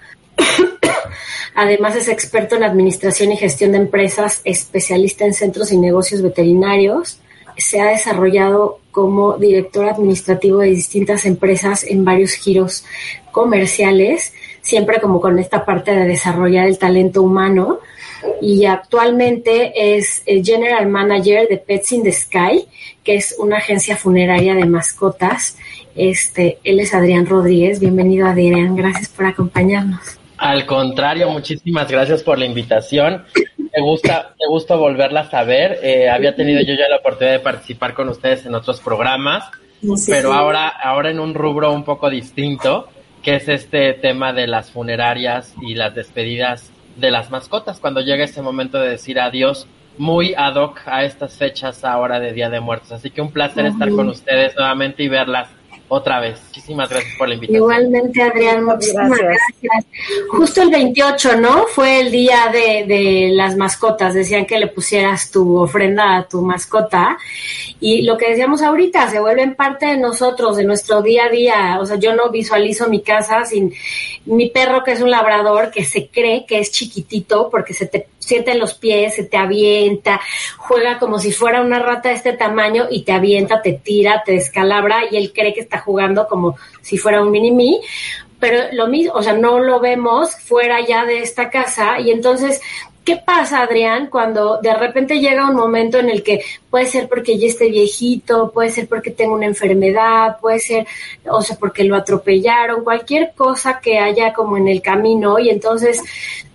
Además 1.55 1.95
es 1.95 2.07
experto 2.07 2.55
en 2.55 2.63
administración 2.63 3.31
y 3.31 3.37
gestión 3.37 3.71
de 3.71 3.79
empresas, 3.79 4.41
especialista 4.43 5.25
en 5.25 5.33
centros 5.33 5.71
y 5.71 5.77
negocios 5.77 6.21
veterinarios. 6.21 7.19
Se 7.57 7.81
ha 7.81 7.89
desarrollado 7.89 8.79
como 8.91 9.37
director 9.37 9.87
administrativo 9.87 10.59
de 10.59 10.69
distintas 10.69 11.25
empresas 11.25 11.83
en 11.83 12.05
varios 12.05 12.33
giros 12.33 12.85
comerciales, 13.31 14.33
siempre 14.61 14.99
como 14.99 15.21
con 15.21 15.39
esta 15.39 15.65
parte 15.65 15.91
de 15.91 16.05
desarrollar 16.05 16.67
el 16.67 16.77
talento 16.77 17.21
humano 17.21 17.79
y 18.41 18.65
actualmente 18.65 19.95
es 19.95 20.23
el 20.25 20.43
General 20.43 20.87
Manager 20.87 21.47
de 21.47 21.57
Pets 21.57 21.91
in 21.93 22.03
the 22.03 22.11
Sky, 22.11 22.67
que 23.03 23.15
es 23.15 23.35
una 23.39 23.57
agencia 23.57 23.97
funeraria 23.97 24.55
de 24.55 24.65
mascotas. 24.65 25.57
Este, 25.95 26.59
él 26.63 26.79
es 26.79 26.93
Adrián 26.93 27.25
Rodríguez. 27.25 27.79
Bienvenido, 27.79 28.27
Adrián. 28.27 28.75
Gracias 28.75 29.09
por 29.09 29.25
acompañarnos. 29.25 30.18
Al 30.39 30.65
contrario, 30.65 31.29
muchísimas 31.29 31.91
gracias 31.91 32.23
por 32.23 32.39
la 32.39 32.45
invitación. 32.45 33.25
Me 33.35 33.81
gusta, 33.81 34.33
me 34.39 34.47
gusta 34.47 34.75
volverla 34.75 35.21
a 35.21 35.29
saber. 35.29 35.79
Eh, 35.83 36.09
había 36.09 36.33
tenido 36.33 36.61
yo 36.61 36.75
ya 36.75 36.87
la 36.87 36.95
oportunidad 36.97 37.33
de 37.33 37.39
participar 37.39 37.93
con 37.93 38.07
ustedes 38.07 38.45
en 38.45 38.55
otros 38.55 38.79
programas, 38.79 39.43
pero 40.07 40.31
ahora, 40.31 40.69
ahora 40.69 41.11
en 41.11 41.19
un 41.19 41.33
rubro 41.33 41.73
un 41.73 41.83
poco 41.83 42.09
distinto, 42.09 42.87
que 43.21 43.35
es 43.35 43.49
este 43.49 43.93
tema 43.95 44.31
de 44.31 44.47
las 44.47 44.71
funerarias 44.71 45.53
y 45.61 45.75
las 45.75 45.93
despedidas 45.93 46.71
de 46.95 47.11
las 47.11 47.29
mascotas 47.31 47.81
cuando 47.81 47.99
llega 47.99 48.23
ese 48.23 48.41
momento 48.41 48.79
de 48.79 48.91
decir 48.91 49.19
adiós 49.19 49.67
muy 49.97 50.33
ad 50.37 50.55
hoc 50.55 50.79
a 50.85 51.03
estas 51.03 51.35
fechas 51.35 51.83
ahora 51.83 52.21
de 52.21 52.31
Día 52.31 52.49
de 52.49 52.61
Muertos. 52.61 52.93
Así 52.93 53.09
que 53.09 53.21
un 53.21 53.31
placer 53.31 53.65
estar 53.65 53.89
con 53.89 54.07
ustedes 54.07 54.55
nuevamente 54.55 55.03
y 55.03 55.09
verlas 55.09 55.49
otra 55.89 56.19
vez. 56.19 56.39
Muchísimas 56.47 56.89
gracias 56.89 57.15
por 57.17 57.27
la 57.27 57.33
invitación. 57.33 57.63
Igualmente, 57.63 58.21
Adrián, 58.21 58.63
muchísimas 58.63 59.09
gracias. 59.09 59.85
Justo 60.29 60.61
el 60.61 60.69
28, 60.69 61.37
¿no? 61.37 61.65
Fue 61.67 61.99
el 61.99 62.11
día 62.11 62.49
de, 62.51 62.85
de, 62.85 63.29
las 63.33 63.57
mascotas. 63.57 64.13
Decían 64.13 64.45
que 64.45 64.59
le 64.59 64.67
pusieras 64.67 65.31
tu 65.31 65.57
ofrenda 65.57 66.17
a 66.17 66.27
tu 66.27 66.41
mascota. 66.41 67.17
Y 67.79 68.03
lo 68.03 68.17
que 68.17 68.29
decíamos 68.29 68.61
ahorita, 68.61 69.09
se 69.09 69.19
vuelven 69.19 69.55
parte 69.55 69.87
de 69.87 69.97
nosotros, 69.97 70.57
de 70.57 70.63
nuestro 70.63 71.01
día 71.01 71.25
a 71.25 71.29
día. 71.29 71.77
O 71.79 71.85
sea, 71.85 71.97
yo 71.97 72.15
no 72.15 72.29
visualizo 72.29 72.87
mi 72.87 73.01
casa 73.01 73.43
sin 73.45 73.73
mi 74.25 74.49
perro, 74.49 74.83
que 74.83 74.91
es 74.91 75.01
un 75.01 75.11
labrador, 75.11 75.71
que 75.71 75.83
se 75.83 76.07
cree 76.07 76.45
que 76.45 76.59
es 76.59 76.71
chiquitito 76.71 77.49
porque 77.49 77.73
se 77.73 77.87
te 77.87 78.07
siente 78.29 78.51
en 78.51 78.59
los 78.59 78.75
pies, 78.75 79.15
se 79.15 79.23
te 79.23 79.37
avienta, 79.37 80.21
juega 80.57 80.99
como 80.99 81.19
si 81.19 81.31
fuera 81.31 81.61
una 81.61 81.79
rata 81.79 82.09
de 82.09 82.15
este 82.15 82.33
tamaño 82.33 82.87
y 82.89 83.03
te 83.03 83.11
avienta, 83.11 83.61
te 83.61 83.73
tira, 83.73 84.23
te 84.23 84.33
descalabra 84.33 85.01
y 85.09 85.17
él 85.17 85.33
cree 85.33 85.53
que 85.53 85.61
está 85.61 85.79
jugando 85.79 86.27
como 86.27 86.55
si 86.81 86.97
fuera 86.97 87.21
un 87.21 87.31
mini 87.31 87.51
mí, 87.51 87.81
pero 88.39 88.71
lo 88.71 88.87
mismo, 88.87 89.13
o 89.15 89.21
sea, 89.21 89.33
no 89.33 89.59
lo 89.59 89.79
vemos 89.79 90.35
fuera 90.35 90.79
ya 90.85 91.05
de 91.05 91.19
esta 91.19 91.49
casa. 91.49 91.99
Y 91.99 92.11
entonces 92.11 92.61
¿Qué 93.09 93.17
pasa, 93.17 93.61
Adrián, 93.61 94.07
cuando 94.07 94.59
de 94.61 94.71
repente 94.75 95.19
llega 95.19 95.49
un 95.49 95.55
momento 95.55 95.97
en 95.97 96.11
el 96.11 96.21
que 96.21 96.43
puede 96.69 96.85
ser 96.85 97.09
porque 97.09 97.39
ya 97.39 97.47
esté 97.47 97.67
viejito, 97.67 98.51
puede 98.51 98.69
ser 98.69 98.87
porque 98.87 99.09
tengo 99.09 99.33
una 99.33 99.47
enfermedad, 99.47 100.37
puede 100.39 100.59
ser, 100.59 100.85
o 101.27 101.41
sea, 101.41 101.57
porque 101.57 101.85
lo 101.85 101.95
atropellaron, 101.95 102.83
cualquier 102.83 103.31
cosa 103.35 103.79
que 103.81 103.97
haya 103.97 104.31
como 104.31 104.57
en 104.57 104.67
el 104.67 104.83
camino 104.83 105.39
y 105.39 105.49
entonces 105.49 106.03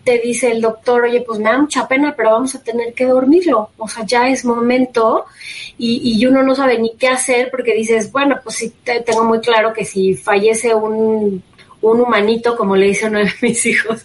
te 0.04 0.18
dice 0.18 0.50
el 0.50 0.60
doctor, 0.60 1.04
oye, 1.04 1.22
pues 1.22 1.38
me 1.38 1.50
da 1.50 1.58
mucha 1.58 1.88
pena, 1.88 2.14
pero 2.16 2.32
vamos 2.32 2.54
a 2.54 2.62
tener 2.62 2.92
que 2.94 3.06
dormirlo, 3.06 3.70
o 3.78 3.88
sea, 3.88 4.04
ya 4.04 4.28
es 4.28 4.44
momento 4.44 5.24
y, 5.78 6.18
y 6.18 6.26
uno 6.26 6.42
no 6.42 6.54
sabe 6.54 6.78
ni 6.78 6.94
qué 6.96 7.08
hacer 7.08 7.50
porque 7.50 7.74
dices, 7.74 8.12
bueno, 8.12 8.38
pues 8.42 8.56
sí, 8.56 8.72
tengo 8.84 9.24
muy 9.24 9.40
claro 9.40 9.72
que 9.72 9.84
si 9.84 10.14
fallece 10.14 10.74
un 10.74 11.42
un 11.84 12.00
humanito, 12.00 12.56
como 12.56 12.76
le 12.76 12.86
dice 12.86 13.06
uno 13.06 13.18
de 13.18 13.30
mis 13.42 13.64
hijos, 13.66 14.02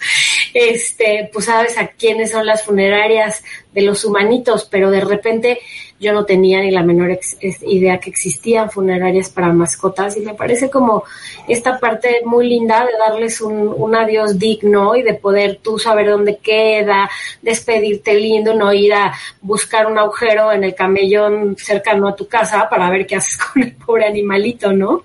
este, 0.54 1.30
pues 1.32 1.46
sabes 1.46 1.78
a 1.78 1.88
quiénes 1.88 2.32
son 2.32 2.46
las 2.46 2.64
funerarias 2.64 3.44
de 3.74 3.82
los 3.82 4.04
humanitos, 4.04 4.68
pero 4.70 4.92
de 4.92 5.02
repente 5.02 5.60
yo 6.00 6.14
no 6.14 6.26
tenía 6.26 6.62
ni 6.62 6.72
la 6.72 6.84
menor 6.84 7.20
idea 7.62 8.00
que 8.00 8.10
existían 8.10 8.72
funerarias 8.72 9.30
para 9.30 9.52
mascotas 9.52 10.16
y 10.18 10.22
me 10.22 10.34
parece 10.34 10.70
como 10.70 11.04
esta 11.48 11.78
parte 11.78 12.22
muy 12.26 12.48
linda 12.48 12.86
de 12.86 12.98
darles 12.98 13.42
un, 13.42 13.68
un 13.68 13.96
adiós 13.96 14.40
digno 14.40 14.96
y 14.96 15.04
de 15.04 15.16
poder 15.16 15.60
tú 15.62 15.78
saber 15.78 16.10
dónde 16.10 16.38
queda, 16.38 17.10
despedirte 17.42 18.14
lindo, 18.14 18.54
no 18.54 18.72
ir 18.72 18.94
a 18.94 19.14
buscar 19.42 19.88
un 19.88 19.98
agujero 19.98 20.52
en 20.52 20.64
el 20.64 20.74
camellón 20.74 21.56
cercano 21.58 22.08
a 22.08 22.16
tu 22.16 22.28
casa 22.28 22.70
para 22.70 22.90
ver 22.90 23.06
qué 23.06 23.16
haces 23.18 23.38
con 23.54 23.64
el 23.64 23.74
pobre 23.74 24.06
animalito, 24.06 24.72
¿no? 24.72 25.04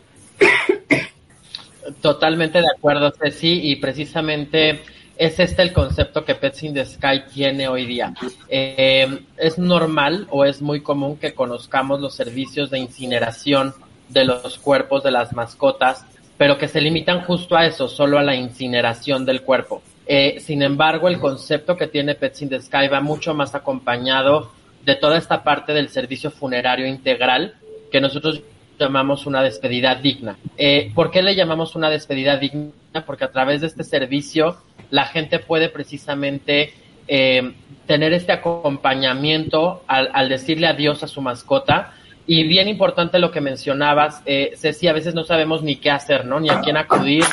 Totalmente 2.01 2.61
de 2.61 2.69
acuerdo, 2.77 3.13
Ceci, 3.13 3.71
y 3.71 3.77
precisamente 3.77 4.81
es 5.17 5.39
este 5.39 5.63
el 5.63 5.73
concepto 5.73 6.25
que 6.25 6.35
Pets 6.35 6.63
in 6.65 6.75
the 6.75 6.85
Sky 6.85 7.23
tiene 7.33 7.69
hoy 7.69 7.87
día. 7.87 8.15
Eh, 8.49 9.21
es 9.37 9.59
normal 9.59 10.27
o 10.31 10.45
es 10.45 10.61
muy 10.61 10.81
común 10.81 11.17
que 11.17 11.35
conozcamos 11.35 12.01
los 12.01 12.15
servicios 12.15 12.71
de 12.71 12.79
incineración 12.79 13.75
de 14.09 14.25
los 14.25 14.59
cuerpos 14.59 15.03
de 15.03 15.11
las 15.11 15.33
mascotas, 15.33 16.05
pero 16.37 16.59
que 16.59 16.69
se 16.69 16.81
limitan 16.81 17.23
justo 17.23 17.57
a 17.57 17.67
eso, 17.67 17.89
solo 17.89 18.19
a 18.19 18.23
la 18.23 18.35
incineración 18.35 19.25
del 19.25 19.43
cuerpo. 19.43 19.83
Eh, 20.07 20.41
sin 20.41 20.63
embargo, 20.63 21.09
el 21.09 21.19
concepto 21.19 21.77
que 21.77 21.87
tiene 21.87 22.15
Pets 22.15 22.43
in 22.43 22.49
the 22.51 22.61
Sky 22.61 22.89
va 22.89 23.01
mucho 23.01 23.35
más 23.35 23.55
acompañado 23.55 24.51
de 24.85 24.97
toda 24.97 25.17
esta 25.17 25.43
parte 25.43 25.73
del 25.73 25.89
servicio 25.89 26.31
funerario 26.31 26.87
integral 26.87 27.55
que 27.91 28.01
nosotros 28.01 28.43
llamamos 28.79 29.27
una 29.27 29.43
despedida 29.43 29.95
digna. 29.95 30.37
Eh, 30.59 30.91
¿Por 30.95 31.11
qué 31.11 31.23
le 31.23 31.35
llamamos 31.35 31.75
una 31.77 31.89
despedida 31.89 32.37
digna? 32.37 32.73
Porque 33.07 33.25
a 33.25 33.31
través 33.31 33.61
de 33.61 33.69
este 33.69 33.85
servicio 33.85 34.57
la 34.95 35.07
gente 35.07 35.41
puede 35.41 35.71
precisamente 35.71 36.73
eh, 37.09 37.53
tener 37.85 38.13
este 38.13 38.31
acompañamiento 38.31 39.83
al, 39.89 40.29
decirle 40.29 40.69
adiós 40.69 41.03
a 41.03 41.09
su 41.09 41.21
mascota. 41.21 41.95
Y 42.29 42.47
bien 42.47 42.69
importante 42.69 43.19
lo 43.19 43.33
que 43.33 43.41
mencionabas, 43.41 44.23
eh, 44.25 44.53
Ceci, 44.57 44.87
a 44.87 44.93
veces 44.93 45.13
no 45.13 45.25
sabemos 45.25 45.65
ni 45.65 45.75
qué 45.75 45.91
hacer, 45.91 46.25
¿no? 46.25 46.39
Ni 46.39 46.49
a 46.49 46.61
quién 46.61 46.77
acudir, 46.77 47.25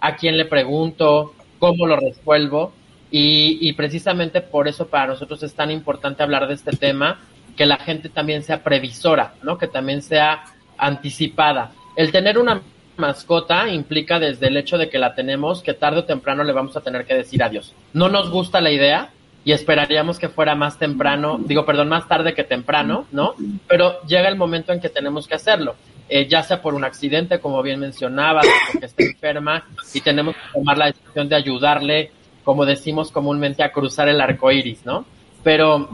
a 0.00 0.16
quién 0.16 0.36
le 0.36 0.44
pregunto, 0.46 1.34
cómo 1.60 1.86
lo 1.86 1.94
resuelvo. 1.94 2.72
Y, 3.12 3.58
y 3.60 3.74
precisamente 3.74 4.40
por 4.40 4.66
eso 4.66 4.88
para 4.88 5.06
nosotros 5.06 5.40
es 5.44 5.54
tan 5.54 5.70
importante 5.70 6.24
hablar 6.24 6.48
de 6.48 6.54
este 6.54 6.72
tema, 6.72 7.20
que 7.56 7.64
la 7.64 7.76
gente 7.76 8.08
también 8.08 8.42
sea 8.42 8.64
previsora, 8.64 9.34
¿no? 9.44 9.56
Que 9.56 9.68
también 9.68 10.02
sea 10.02 10.42
anticipada. 10.76 11.70
El 11.94 12.10
tener 12.10 12.38
una 12.38 12.60
mascota 12.96 13.68
implica 13.68 14.18
desde 14.18 14.48
el 14.48 14.56
hecho 14.56 14.78
de 14.78 14.88
que 14.88 14.98
la 14.98 15.14
tenemos 15.14 15.62
que 15.62 15.74
tarde 15.74 16.00
o 16.00 16.04
temprano 16.04 16.44
le 16.44 16.52
vamos 16.52 16.76
a 16.76 16.80
tener 16.80 17.04
que 17.04 17.14
decir 17.14 17.42
adiós. 17.42 17.74
No 17.92 18.08
nos 18.08 18.30
gusta 18.30 18.60
la 18.60 18.70
idea 18.70 19.10
y 19.44 19.52
esperaríamos 19.52 20.18
que 20.18 20.28
fuera 20.28 20.54
más 20.54 20.78
temprano, 20.78 21.38
digo, 21.38 21.66
perdón, 21.66 21.88
más 21.88 22.08
tarde 22.08 22.34
que 22.34 22.44
temprano, 22.44 23.06
¿no? 23.12 23.34
Pero 23.68 24.00
llega 24.02 24.28
el 24.28 24.36
momento 24.36 24.72
en 24.72 24.80
que 24.80 24.88
tenemos 24.88 25.28
que 25.28 25.34
hacerlo. 25.34 25.76
Eh, 26.08 26.26
ya 26.28 26.42
sea 26.42 26.60
por 26.60 26.74
un 26.74 26.84
accidente, 26.84 27.40
como 27.40 27.62
bien 27.62 27.80
mencionaba, 27.80 28.42
porque 28.72 28.86
está 28.86 29.02
enferma 29.02 29.66
y 29.92 30.00
tenemos 30.00 30.34
que 30.34 30.52
tomar 30.52 30.76
la 30.76 30.86
decisión 30.86 31.28
de 31.28 31.36
ayudarle, 31.36 32.10
como 32.42 32.66
decimos 32.66 33.10
comúnmente, 33.10 33.62
a 33.62 33.72
cruzar 33.72 34.08
el 34.08 34.20
arco 34.20 34.50
iris, 34.50 34.84
¿no? 34.84 35.06
Pero 35.42 35.88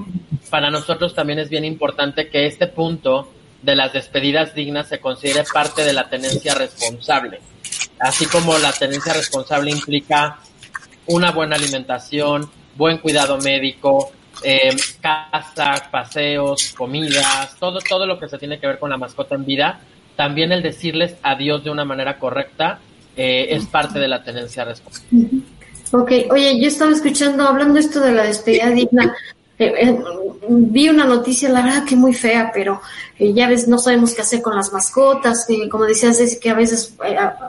para 0.49 0.71
nosotros 0.71 1.15
también 1.15 1.39
es 1.39 1.49
bien 1.49 1.65
importante 1.65 2.29
que 2.29 2.47
este 2.47 2.67
punto 2.67 3.29
de 3.63 3.77
las 3.77 3.93
despedidas 3.93 4.55
dignas 4.55 4.89
se 4.89 5.01
considere 5.01 5.45
parte 5.53 5.85
de 5.85 5.93
la 5.93 6.09
tenencia 6.09 6.55
responsable. 6.55 7.41
Así 7.99 8.27
como 8.27 8.57
la 8.59 8.73
tenencia 8.73 9.13
responsable 9.13 9.71
implica 9.71 10.39
una 11.07 11.33
buena 11.33 11.57
alimentación, 11.57 12.51
buen 12.77 12.99
cuidado 12.99 13.39
médico, 13.39 14.13
eh, 14.43 14.75
casas, 15.01 15.83
paseos, 15.91 16.73
comidas, 16.77 17.57
todo, 17.59 17.79
todo 17.81 18.07
lo 18.07 18.19
que 18.19 18.29
se 18.29 18.39
tiene 18.39 18.59
que 18.59 18.67
ver 18.67 18.79
con 18.79 18.91
la 18.91 18.97
mascota 18.97 19.35
en 19.35 19.45
vida, 19.45 19.81
también 20.17 20.53
el 20.53 20.63
decirles 20.63 21.17
adiós 21.23 21.65
de 21.65 21.71
una 21.71 21.85
manera 21.85 22.19
correcta 22.19 22.79
eh, 23.17 23.49
es 23.51 23.67
parte 23.67 23.99
de 23.99 24.09
la 24.09 24.23
tenencia 24.23 24.65
responsable. 24.65 25.43
Ok, 25.93 26.13
oye, 26.31 26.61
yo 26.61 26.69
estaba 26.69 26.93
escuchando, 26.93 27.47
hablando 27.47 27.79
esto 27.79 28.01
de 28.01 28.13
la 28.13 28.23
despedida 28.23 28.71
digna, 28.71 29.15
eh, 29.61 29.75
eh, 29.77 29.99
vi 30.49 30.89
una 30.89 31.05
noticia, 31.05 31.51
la 31.51 31.61
verdad 31.61 31.85
que 31.85 31.95
muy 31.95 32.15
fea, 32.15 32.51
pero 32.55 32.81
eh, 33.19 33.35
ya 33.35 33.47
ves, 33.47 33.69
no 33.69 33.79
sabemos 33.79 34.15
qué 34.15 34.23
hacer 34.23 34.41
con 34.41 34.57
las 34.57 34.73
mascotas, 34.73 35.47
como 35.71 35.85
decías, 35.85 36.19
es 36.19 36.39
que 36.39 36.49
a 36.49 36.55
veces 36.55 36.95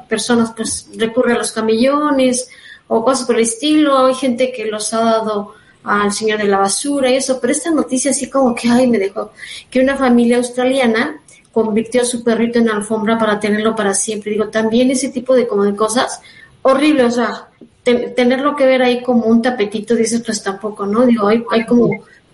personas 0.09 0.51
pues 0.53 0.89
recurren 0.97 1.37
a 1.37 1.39
los 1.39 1.53
camellones 1.53 2.49
o 2.89 3.05
cosas 3.05 3.25
por 3.25 3.37
el 3.37 3.43
estilo, 3.43 4.07
hay 4.07 4.15
gente 4.15 4.51
que 4.51 4.65
los 4.65 4.93
ha 4.93 4.99
dado 4.99 5.53
al 5.85 6.11
señor 6.11 6.39
de 6.39 6.49
la 6.49 6.57
basura 6.57 7.09
y 7.09 7.15
eso, 7.15 7.39
pero 7.39 7.53
esta 7.53 7.71
noticia 7.71 8.11
así 8.11 8.29
como 8.29 8.53
que, 8.53 8.67
ay, 8.67 8.87
me 8.87 8.99
dejó, 8.99 9.31
que 9.69 9.79
una 9.79 9.95
familia 9.95 10.35
australiana 10.35 11.21
convirtió 11.53 12.01
a 12.01 12.05
su 12.05 12.25
perrito 12.25 12.59
en 12.59 12.69
alfombra 12.69 13.17
para 13.17 13.39
tenerlo 13.39 13.73
para 13.73 13.93
siempre. 13.93 14.31
Digo, 14.31 14.49
también 14.49 14.91
ese 14.91 15.09
tipo 15.09 15.33
de 15.33 15.47
como 15.47 15.63
de 15.63 15.77
cosas, 15.77 16.21
horrible, 16.61 17.05
o 17.05 17.11
sea, 17.11 17.49
tenerlo 17.83 18.55
que 18.55 18.65
ver 18.65 18.81
ahí 18.81 19.01
como 19.01 19.25
un 19.25 19.41
tapetito, 19.41 19.95
dices, 19.95 20.21
pues 20.25 20.43
tampoco, 20.43 20.85
¿no? 20.85 21.05
Digo, 21.05 21.27
hay, 21.27 21.43
hay 21.51 21.65
como, 21.65 21.89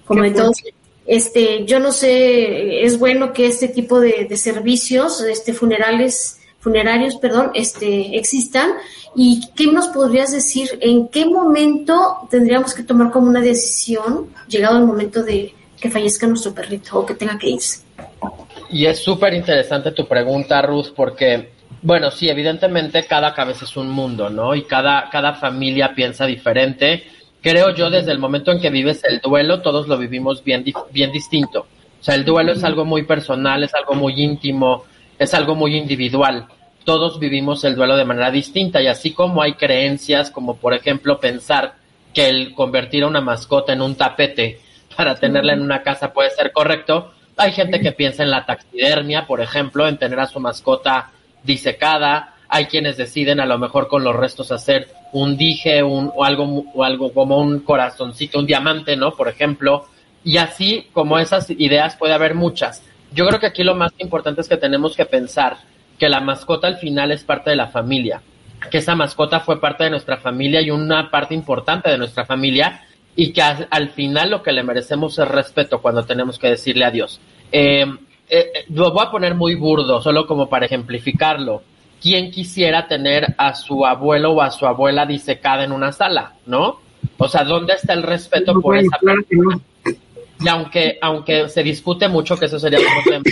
como 0.06 0.24
de 0.24 0.32
todo. 0.32 0.52
Este, 1.06 1.66
yo 1.66 1.80
no 1.80 1.94
sé, 1.94 2.84
es 2.84 3.00
bueno 3.00 3.32
que 3.32 3.48
este 3.48 3.70
tipo 3.70 4.00
de, 4.00 4.28
de 4.30 4.38
servicios, 4.38 5.22
este, 5.22 5.54
funerales, 5.54 6.40
funerarios, 6.60 7.16
perdón, 7.16 7.52
este, 7.54 8.18
existan. 8.18 8.72
¿Y 9.16 9.42
qué 9.56 9.68
nos 9.68 9.88
podrías 9.88 10.34
decir? 10.34 10.78
¿En 10.82 11.08
qué 11.08 11.26
momento 11.26 12.28
tendríamos 12.30 12.74
que 12.74 12.84
tomar 12.84 13.10
como 13.12 13.28
una 13.28 13.40
decisión, 13.40 14.28
llegado 14.50 14.78
el 14.78 14.86
momento 14.86 15.24
de 15.24 15.54
que 15.80 15.90
fallezca 15.90 16.28
nuestro 16.28 16.54
perrito 16.54 17.00
o 17.00 17.06
que 17.06 17.14
tenga 17.14 17.38
que 17.38 17.52
irse? 17.52 17.80
Y 18.70 18.86
es 18.86 19.00
súper 19.00 19.34
interesante 19.34 19.92
tu 19.92 20.06
pregunta, 20.06 20.62
Ruth, 20.62 20.88
porque 20.94 21.52
bueno, 21.82 22.12
sí, 22.12 22.30
evidentemente 22.30 23.06
cada 23.06 23.34
cabeza 23.34 23.66
es 23.66 23.78
un 23.78 23.90
mundo, 23.90 24.30
¿no? 24.30 24.56
Y 24.56 24.64
cada, 24.64 25.10
cada 25.10 25.34
familia 25.34 25.94
piensa 25.94 26.26
diferente. 26.26 27.04
Creo 27.42 27.74
yo 27.74 27.90
desde 27.90 28.12
el 28.12 28.20
momento 28.20 28.52
en 28.52 28.60
que 28.60 28.70
vives 28.70 29.04
el 29.04 29.20
duelo, 29.20 29.62
todos 29.62 29.88
lo 29.88 29.98
vivimos 29.98 30.44
bien, 30.44 30.66
bien 30.92 31.12
distinto. 31.12 31.68
O 32.00 32.04
sea, 32.04 32.16
el 32.16 32.26
duelo 32.26 32.54
es 32.54 32.64
algo 32.64 32.86
muy 32.86 33.04
personal, 33.04 33.64
es 33.64 33.74
algo 33.74 33.96
muy 33.96 34.22
íntimo, 34.22 34.86
es 35.18 35.34
algo 35.34 35.56
muy 35.56 35.76
individual. 35.76 36.48
Todos 36.84 37.20
vivimos 37.20 37.64
el 37.64 37.76
duelo 37.76 37.98
de 37.98 38.06
manera 38.06 38.32
distinta 38.32 38.82
y 38.82 38.88
así 38.88 39.12
como 39.12 39.42
hay 39.42 39.54
creencias 39.54 40.32
como 40.32 40.56
por 40.56 40.74
ejemplo 40.74 41.20
pensar 41.20 41.76
que 42.14 42.30
el 42.30 42.54
convertir 42.54 43.04
a 43.04 43.08
una 43.08 43.22
mascota 43.22 43.74
en 43.74 43.82
un 43.82 43.96
tapete 43.96 44.62
para 44.96 45.16
tenerla 45.16 45.54
en 45.54 45.62
una 45.62 45.84
casa 45.84 46.14
puede 46.14 46.30
ser 46.32 46.52
correcto, 46.52 47.12
hay 47.36 47.52
gente 47.52 47.80
que 47.80 47.92
piensa 47.92 48.24
en 48.24 48.32
la 48.32 48.46
taxidermia, 48.46 49.28
por 49.28 49.42
ejemplo, 49.42 49.88
en 49.88 49.98
tener 49.98 50.20
a 50.20 50.26
su 50.26 50.40
mascota 50.40 51.12
disecada, 51.48 52.36
hay 52.50 52.66
quienes 52.66 52.98
deciden 52.98 53.40
a 53.40 53.46
lo 53.46 53.58
mejor 53.58 53.88
con 53.88 54.04
los 54.04 54.16
restos 54.16 54.52
hacer 54.52 54.88
un 55.12 55.38
dije 55.38 55.82
un, 55.84 56.12
o, 56.16 56.24
algo, 56.24 56.66
o 56.74 56.84
algo 56.84 57.12
como 57.14 57.40
un 57.40 57.62
corazoncito, 57.62 58.40
un 58.40 58.46
diamante, 58.46 58.96
¿no? 58.96 59.12
Por 59.12 59.28
ejemplo. 59.28 59.88
Y 60.24 60.38
así 60.38 60.88
como 60.94 61.18
esas 61.18 61.50
ideas 61.50 61.96
puede 61.96 62.14
haber 62.14 62.36
muchas. 62.36 62.84
Yo 63.14 63.26
creo 63.26 63.40
que 63.40 63.48
aquí 63.48 63.64
lo 63.64 63.76
más 63.76 63.94
importante 64.00 64.42
es 64.42 64.50
que 64.50 64.58
tenemos 64.58 64.96
que 64.96 65.06
pensar 65.06 65.58
que 65.98 66.10
la 66.10 66.20
mascota 66.20 66.68
al 66.68 66.78
final 66.78 67.12
es 67.12 67.24
parte 67.24 67.50
de 67.50 67.56
la 67.56 67.68
familia, 67.68 68.22
que 68.70 68.80
esa 68.80 68.96
mascota 68.96 69.40
fue 69.40 69.60
parte 69.60 69.86
de 69.86 69.90
nuestra 69.90 70.18
familia 70.18 70.62
y 70.62 70.70
una 70.70 71.10
parte 71.10 71.34
importante 71.34 71.90
de 71.90 71.98
nuestra 71.98 72.26
familia 72.26 72.82
y 73.16 73.32
que 73.32 73.42
al, 73.42 73.90
final 73.90 74.30
lo 74.30 74.44
que 74.44 74.52
le 74.52 74.64
merecemos 74.64 75.18
es 75.18 75.28
respeto 75.28 75.82
cuando 75.82 76.04
tenemos 76.04 76.38
que 76.38 76.50
decirle 76.50 76.86
adiós. 76.86 77.20
Eh, 77.52 77.86
eh, 78.30 78.52
eh, 78.54 78.66
lo 78.70 78.92
voy 78.92 79.06
a 79.06 79.12
poner 79.12 79.36
muy 79.36 79.56
burdo, 79.56 80.02
solo 80.02 80.28
como 80.28 80.50
para 80.50 80.66
ejemplificarlo. 80.66 81.62
¿Quién 82.02 82.30
quisiera 82.30 82.88
tener 82.88 83.36
a 83.38 83.56
su 83.56 83.86
abuelo 83.86 84.34
o 84.34 84.42
a 84.42 84.52
su 84.52 84.68
abuela 84.68 85.06
disecada 85.06 85.64
en 85.64 85.72
una 85.72 85.92
sala, 85.92 86.34
no? 86.46 86.80
O 87.18 87.28
sea, 87.28 87.44
¿dónde 87.44 87.74
está 87.74 87.94
el 87.94 88.04
respeto 88.04 88.62
por 88.62 88.78
esa 88.78 88.98
persona? 88.98 89.60
Y 90.40 90.48
aunque, 90.48 91.00
aunque 91.02 91.50
se 91.50 91.64
discute 91.64 92.08
mucho 92.08 92.38
que 92.38 92.46
eso 92.46 92.60
sería 92.60 92.80
un 92.80 92.86
problema, 93.04 93.24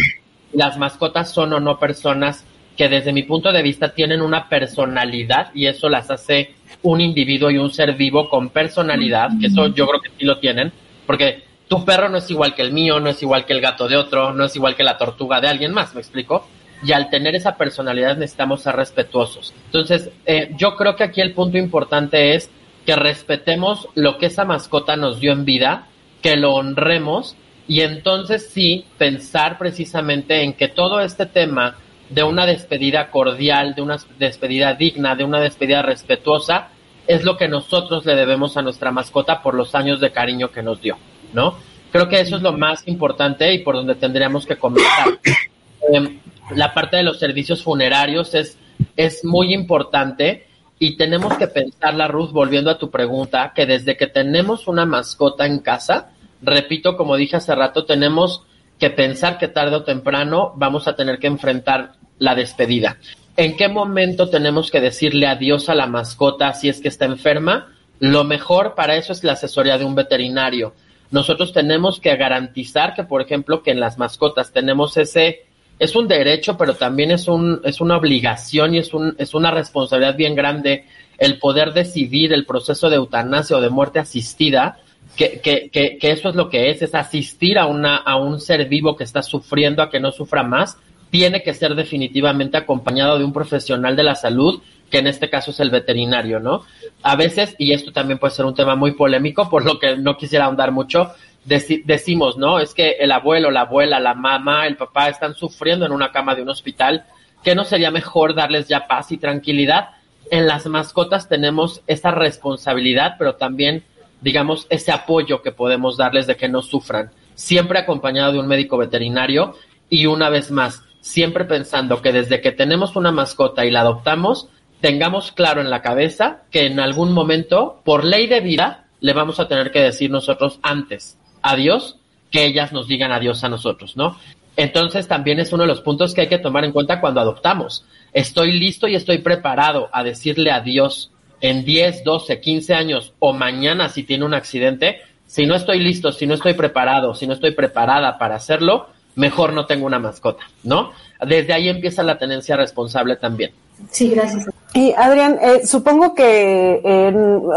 las 0.54 0.78
mascotas 0.78 1.32
son 1.32 1.54
o 1.54 1.60
no 1.60 1.78
personas 1.78 2.44
que 2.76 2.90
desde 2.90 3.14
mi 3.14 3.24
punto 3.24 3.52
de 3.52 3.62
vista 3.62 3.94
tienen 3.94 4.22
una 4.22 4.50
personalidad 4.50 5.52
y 5.54 5.68
eso 5.68 5.88
las 5.90 6.10
hace 6.12 6.56
un 6.82 7.02
individuo 7.02 7.50
y 7.50 7.58
un 7.58 7.72
ser 7.72 7.94
vivo 7.94 8.30
con 8.30 8.50
personalidad, 8.50 9.30
que 9.40 9.48
eso 9.48 9.68
yo 9.68 9.88
creo 9.88 10.02
que 10.02 10.10
sí 10.18 10.26
lo 10.26 10.40
tienen, 10.40 10.72
porque 11.06 11.44
tu 11.68 11.84
perro 11.84 12.10
no 12.10 12.18
es 12.18 12.30
igual 12.30 12.54
que 12.54 12.62
el 12.62 12.72
mío, 12.72 13.00
no 13.00 13.10
es 13.10 13.22
igual 13.22 13.46
que 13.46 13.54
el 13.54 13.62
gato 13.62 13.88
de 13.88 13.98
otro, 13.98 14.34
no 14.34 14.46
es 14.46 14.56
igual 14.56 14.76
que 14.76 14.84
la 14.84 14.98
tortuga 14.98 15.42
de 15.42 15.48
alguien 15.48 15.74
más, 15.74 15.96
¿me 15.96 16.02
explico? 16.02 16.48
Y 16.84 16.92
al 16.92 17.10
tener 17.10 17.36
esa 17.36 17.56
personalidad 17.56 18.18
necesitamos 18.18 18.62
ser 18.62 18.76
respetuosos. 18.76 19.54
Entonces, 19.68 20.12
eh, 20.26 20.52
yo 20.58 20.76
creo 20.76 20.96
que 20.96 21.04
aquí 21.04 21.22
el 21.22 21.34
punto 21.34 21.58
importante 21.58 22.36
es 22.36 22.52
que 22.86 22.96
respetemos 22.96 23.88
lo 23.96 24.18
que 24.18 24.28
esa 24.28 24.46
mascota 24.46 24.96
nos 24.96 25.20
dio 25.20 25.32
en 25.32 25.46
vida, 25.46 25.88
que 26.22 26.36
lo 26.36 26.54
honremos 26.54 27.36
y 27.68 27.82
entonces 27.82 28.50
sí 28.52 28.86
pensar 28.98 29.58
precisamente 29.58 30.44
en 30.44 30.54
que 30.54 30.68
todo 30.68 31.00
este 31.00 31.26
tema 31.26 31.78
de 32.10 32.24
una 32.24 32.46
despedida 32.46 33.10
cordial, 33.10 33.74
de 33.74 33.82
una 33.82 33.98
despedida 34.20 34.76
digna, 34.76 35.16
de 35.16 35.24
una 35.24 35.40
despedida 35.40 35.82
respetuosa, 35.82 36.70
es 37.08 37.24
lo 37.24 37.38
que 37.38 37.48
nosotros 37.48 38.06
le 38.06 38.16
debemos 38.16 38.58
a 38.58 38.62
nuestra 38.62 38.92
mascota 38.92 39.42
por 39.42 39.56
los 39.56 39.74
años 39.74 40.00
de 40.00 40.12
cariño 40.12 40.52
que 40.52 40.62
nos 40.62 40.82
dio. 40.82 40.98
¿No? 41.36 41.58
Creo 41.92 42.10
que 42.10 42.20
eso 42.20 42.38
es 42.38 42.42
lo 42.42 42.54
más 42.54 42.88
importante 42.88 43.54
y 43.54 43.60
por 43.60 43.76
donde 43.76 43.96
tendríamos 43.96 44.46
que 44.46 44.58
comenzar. 44.58 45.20
Em, 45.94 46.20
la 46.56 46.74
parte 46.74 46.98
de 46.98 47.04
los 47.04 47.20
servicios 47.20 47.62
funerarios 47.64 48.34
es, 48.34 48.58
es 48.98 49.24
muy 49.24 49.54
importante 49.54 50.48
y 50.80 50.98
tenemos 50.98 51.38
que 51.38 51.48
pensar, 51.48 51.94
la 51.94 52.08
Ruth, 52.08 52.32
volviendo 52.32 52.72
a 52.72 52.80
tu 52.80 52.90
pregunta, 52.90 53.54
que 53.56 53.68
desde 53.68 53.96
que 53.96 54.08
tenemos 54.08 54.68
una 54.68 54.86
mascota 54.88 55.46
en 55.46 55.60
casa, 55.60 56.10
repito, 56.42 56.98
como 56.98 57.18
dije 57.18 57.36
hace 57.36 57.54
rato, 57.54 57.86
tenemos 57.86 58.44
que 58.80 58.90
pensar 58.90 59.38
que 59.38 59.48
tarde 59.48 59.76
o 59.76 59.84
temprano 59.84 60.54
vamos 60.56 60.88
a 60.88 60.96
tener 60.96 61.20
que 61.20 61.28
enfrentar 61.28 61.94
la 62.18 62.34
despedida. 62.34 62.98
¿En 63.38 63.56
qué 63.56 63.68
momento 63.68 64.30
tenemos 64.30 64.72
que 64.72 64.82
decirle 64.82 65.28
adiós 65.28 65.70
a 65.70 65.76
la 65.76 65.88
mascota 65.88 66.54
si 66.54 66.68
es 66.70 66.82
que 66.82 66.88
está 66.88 67.06
enferma? 67.06 67.74
Lo 68.00 68.24
mejor 68.24 68.76
para 68.76 68.96
eso 68.96 69.14
es 69.14 69.24
la 69.24 69.34
asesoría 69.34 69.78
de 69.78 69.86
un 69.86 69.96
veterinario 69.96 70.74
nosotros 71.16 71.54
tenemos 71.54 72.02
que 72.02 72.14
garantizar 72.18 72.94
que, 72.94 73.06
por 73.06 73.22
ejemplo, 73.22 73.64
que 73.64 73.72
en 73.72 73.80
las 73.80 73.98
mascotas 73.98 74.52
tenemos 74.52 74.98
ese, 74.98 75.46
es 75.80 75.96
un 75.96 76.10
derecho, 76.10 76.58
pero 76.58 76.74
también 76.74 77.10
es, 77.10 77.30
un, 77.30 77.62
es 77.64 77.80
una 77.80 77.96
obligación 77.96 78.76
y 78.76 78.80
es, 78.80 78.94
un, 78.94 79.16
es 79.18 79.34
una 79.34 79.50
responsabilidad 79.50 80.18
bien 80.18 80.36
grande 80.36 80.84
el 81.18 81.40
poder 81.40 81.72
decidir 81.72 82.34
el 82.34 82.46
proceso 82.46 82.90
de 82.90 82.98
eutanasia 82.98 83.56
o 83.56 83.62
de 83.62 83.70
muerte 83.70 83.98
asistida, 83.98 84.80
que, 85.16 85.40
que, 85.40 85.70
que, 85.70 85.98
que 85.98 86.12
eso 86.12 86.28
es 86.28 86.36
lo 86.36 86.50
que 86.50 86.70
es, 86.70 86.82
es 86.82 86.94
asistir 86.94 87.58
a, 87.60 87.66
una, 87.66 87.96
a 87.96 88.18
un 88.18 88.42
ser 88.42 88.68
vivo 88.68 88.98
que 88.98 89.06
está 89.06 89.24
sufriendo 89.24 89.82
a 89.82 89.90
que 89.90 90.02
no 90.02 90.12
sufra 90.12 90.44
más, 90.44 90.78
tiene 91.12 91.44
que 91.44 91.54
ser 91.54 91.76
definitivamente 91.76 92.58
acompañado 92.58 93.18
de 93.18 93.24
un 93.24 93.32
profesional 93.32 93.96
de 93.96 94.04
la 94.04 94.16
salud 94.16 94.62
que 94.90 95.00
en 95.00 95.08
este 95.08 95.30
caso 95.30 95.52
es 95.52 95.60
el 95.60 95.70
veterinario, 95.70 96.40
¿no? 96.40 96.64
A 97.04 97.16
veces, 97.16 97.56
y 97.58 97.74
esto 97.74 97.92
también 97.92 98.20
puede 98.20 98.34
ser 98.34 98.46
un 98.46 98.56
tema 98.56 98.76
muy 98.76 98.92
polémico, 98.92 99.50
por 99.50 99.66
lo 99.66 99.80
que 99.80 99.98
no 99.98 100.18
quisiera 100.18 100.46
ahondar 100.46 100.72
mucho, 100.72 101.12
decimos, 101.46 102.38
¿no? 102.38 102.60
Es 102.60 102.74
que 102.74 102.92
el 103.00 103.12
abuelo, 103.12 103.52
la 103.52 103.62
abuela, 103.62 104.00
la 104.00 104.14
mamá, 104.14 104.68
el 104.68 104.78
papá 104.78 105.10
están 105.10 105.36
sufriendo 105.36 105.86
en 105.86 105.92
una 105.92 106.12
cama 106.12 106.36
de 106.36 106.42
un 106.42 106.50
hospital, 106.50 107.06
¿qué 107.44 107.56
no 107.56 107.64
sería 107.64 107.92
mejor 107.92 108.34
darles 108.34 108.68
ya 108.68 108.88
paz 108.88 109.12
y 109.12 109.18
tranquilidad? 109.18 109.90
En 110.32 110.48
las 110.48 110.66
mascotas 110.66 111.30
tenemos 111.30 111.82
esa 111.86 112.12
responsabilidad, 112.12 113.16
pero 113.20 113.36
también, 113.36 113.84
digamos, 114.22 114.66
ese 114.70 114.92
apoyo 114.92 115.44
que 115.44 115.52
podemos 115.52 115.98
darles 115.98 116.26
de 116.26 116.36
que 116.36 116.50
no 116.50 116.64
sufran, 116.64 117.12
siempre 117.36 117.78
acompañado 117.78 118.34
de 118.34 118.40
un 118.40 118.48
médico 118.48 118.78
veterinario 118.78 119.56
y 119.88 120.08
una 120.08 120.30
vez 120.30 120.50
más, 120.50 120.82
siempre 121.02 121.46
pensando 121.46 122.02
que 122.02 122.12
desde 122.12 122.42
que 122.42 122.52
tenemos 122.52 122.96
una 122.96 123.12
mascota 123.12 123.66
y 123.66 123.72
la 123.72 123.82
adoptamos, 123.82 124.50
tengamos 124.82 125.32
claro 125.32 125.62
en 125.62 125.70
la 125.70 125.82
cabeza 125.82 126.44
que 126.52 126.66
en 126.66 126.80
algún 126.80 127.12
momento, 127.12 127.82
por 127.84 128.04
ley 128.04 128.28
de 128.28 128.42
vida, 128.42 128.86
le 129.00 129.14
vamos 129.14 129.40
a 129.40 129.48
tener 129.48 129.72
que 129.72 129.82
decir 129.82 130.10
nosotros 130.10 130.60
antes 130.62 131.18
adiós 131.46 131.98
que 132.32 132.46
ellas 132.46 132.74
nos 132.74 132.88
digan 132.88 133.12
adiós 133.12 133.44
a 133.44 133.50
nosotros, 133.50 133.96
¿no? 133.96 134.18
Entonces 134.58 135.08
también 135.08 135.40
es 135.40 135.54
uno 135.54 135.64
de 135.64 135.68
los 135.68 135.82
puntos 135.82 136.14
que 136.14 136.22
hay 136.22 136.28
que 136.28 136.40
tomar 136.40 136.66
en 136.66 136.72
cuenta 136.72 137.00
cuando 137.00 137.22
adoptamos. 137.22 137.86
Estoy 138.14 138.52
listo 138.54 138.88
y 138.88 138.96
estoy 138.96 139.20
preparado 139.20 139.90
a 139.92 140.04
decirle 140.04 140.52
adiós 140.52 141.12
en 141.42 141.64
10, 141.66 142.04
12, 142.04 142.40
15 142.40 142.74
años 142.74 143.14
o 143.20 143.34
mañana 143.34 143.90
si 143.90 144.04
tiene 144.04 144.26
un 144.26 144.34
accidente. 144.34 145.02
Si 145.28 145.46
no 145.46 145.56
estoy 145.56 145.80
listo, 145.80 146.12
si 146.12 146.26
no 146.26 146.34
estoy 146.34 146.54
preparado, 146.54 147.14
si 147.14 147.28
no 147.28 147.34
estoy 147.34 147.52
preparada 147.52 148.18
para 148.18 148.36
hacerlo, 148.36 148.88
mejor 149.16 149.54
no 149.54 149.66
tengo 149.66 149.86
una 149.86 150.00
mascota, 150.00 150.44
¿no? 150.64 150.92
Desde 151.26 151.54
ahí 151.54 151.70
empieza 151.70 152.04
la 152.04 152.18
tenencia 152.18 152.56
responsable 152.56 153.18
también. 153.18 153.52
Sí, 153.92 154.10
gracias. 154.10 154.46
Y 154.78 154.94
Adrián, 154.98 155.40
eh, 155.42 155.66
supongo 155.66 156.14
que, 156.14 156.82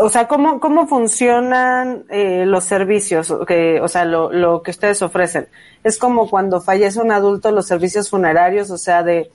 o 0.00 0.08
sea, 0.08 0.28
¿cómo, 0.28 0.60
cómo 0.60 0.86
funcionan 0.86 2.04
eh, 2.10 2.44
los 2.46 2.62
servicios, 2.62 3.34
que, 3.44 3.80
o 3.80 3.88
sea, 3.88 4.04
lo, 4.04 4.32
lo 4.32 4.62
que 4.62 4.70
ustedes 4.70 5.02
ofrecen? 5.02 5.48
Es 5.82 5.98
como 5.98 6.30
cuando 6.30 6.60
fallece 6.60 7.00
un 7.00 7.10
adulto, 7.10 7.50
los 7.50 7.66
servicios 7.66 8.08
funerarios, 8.08 8.70
o 8.70 8.78
sea, 8.78 9.02
de 9.02 9.18
eh, 9.18 9.32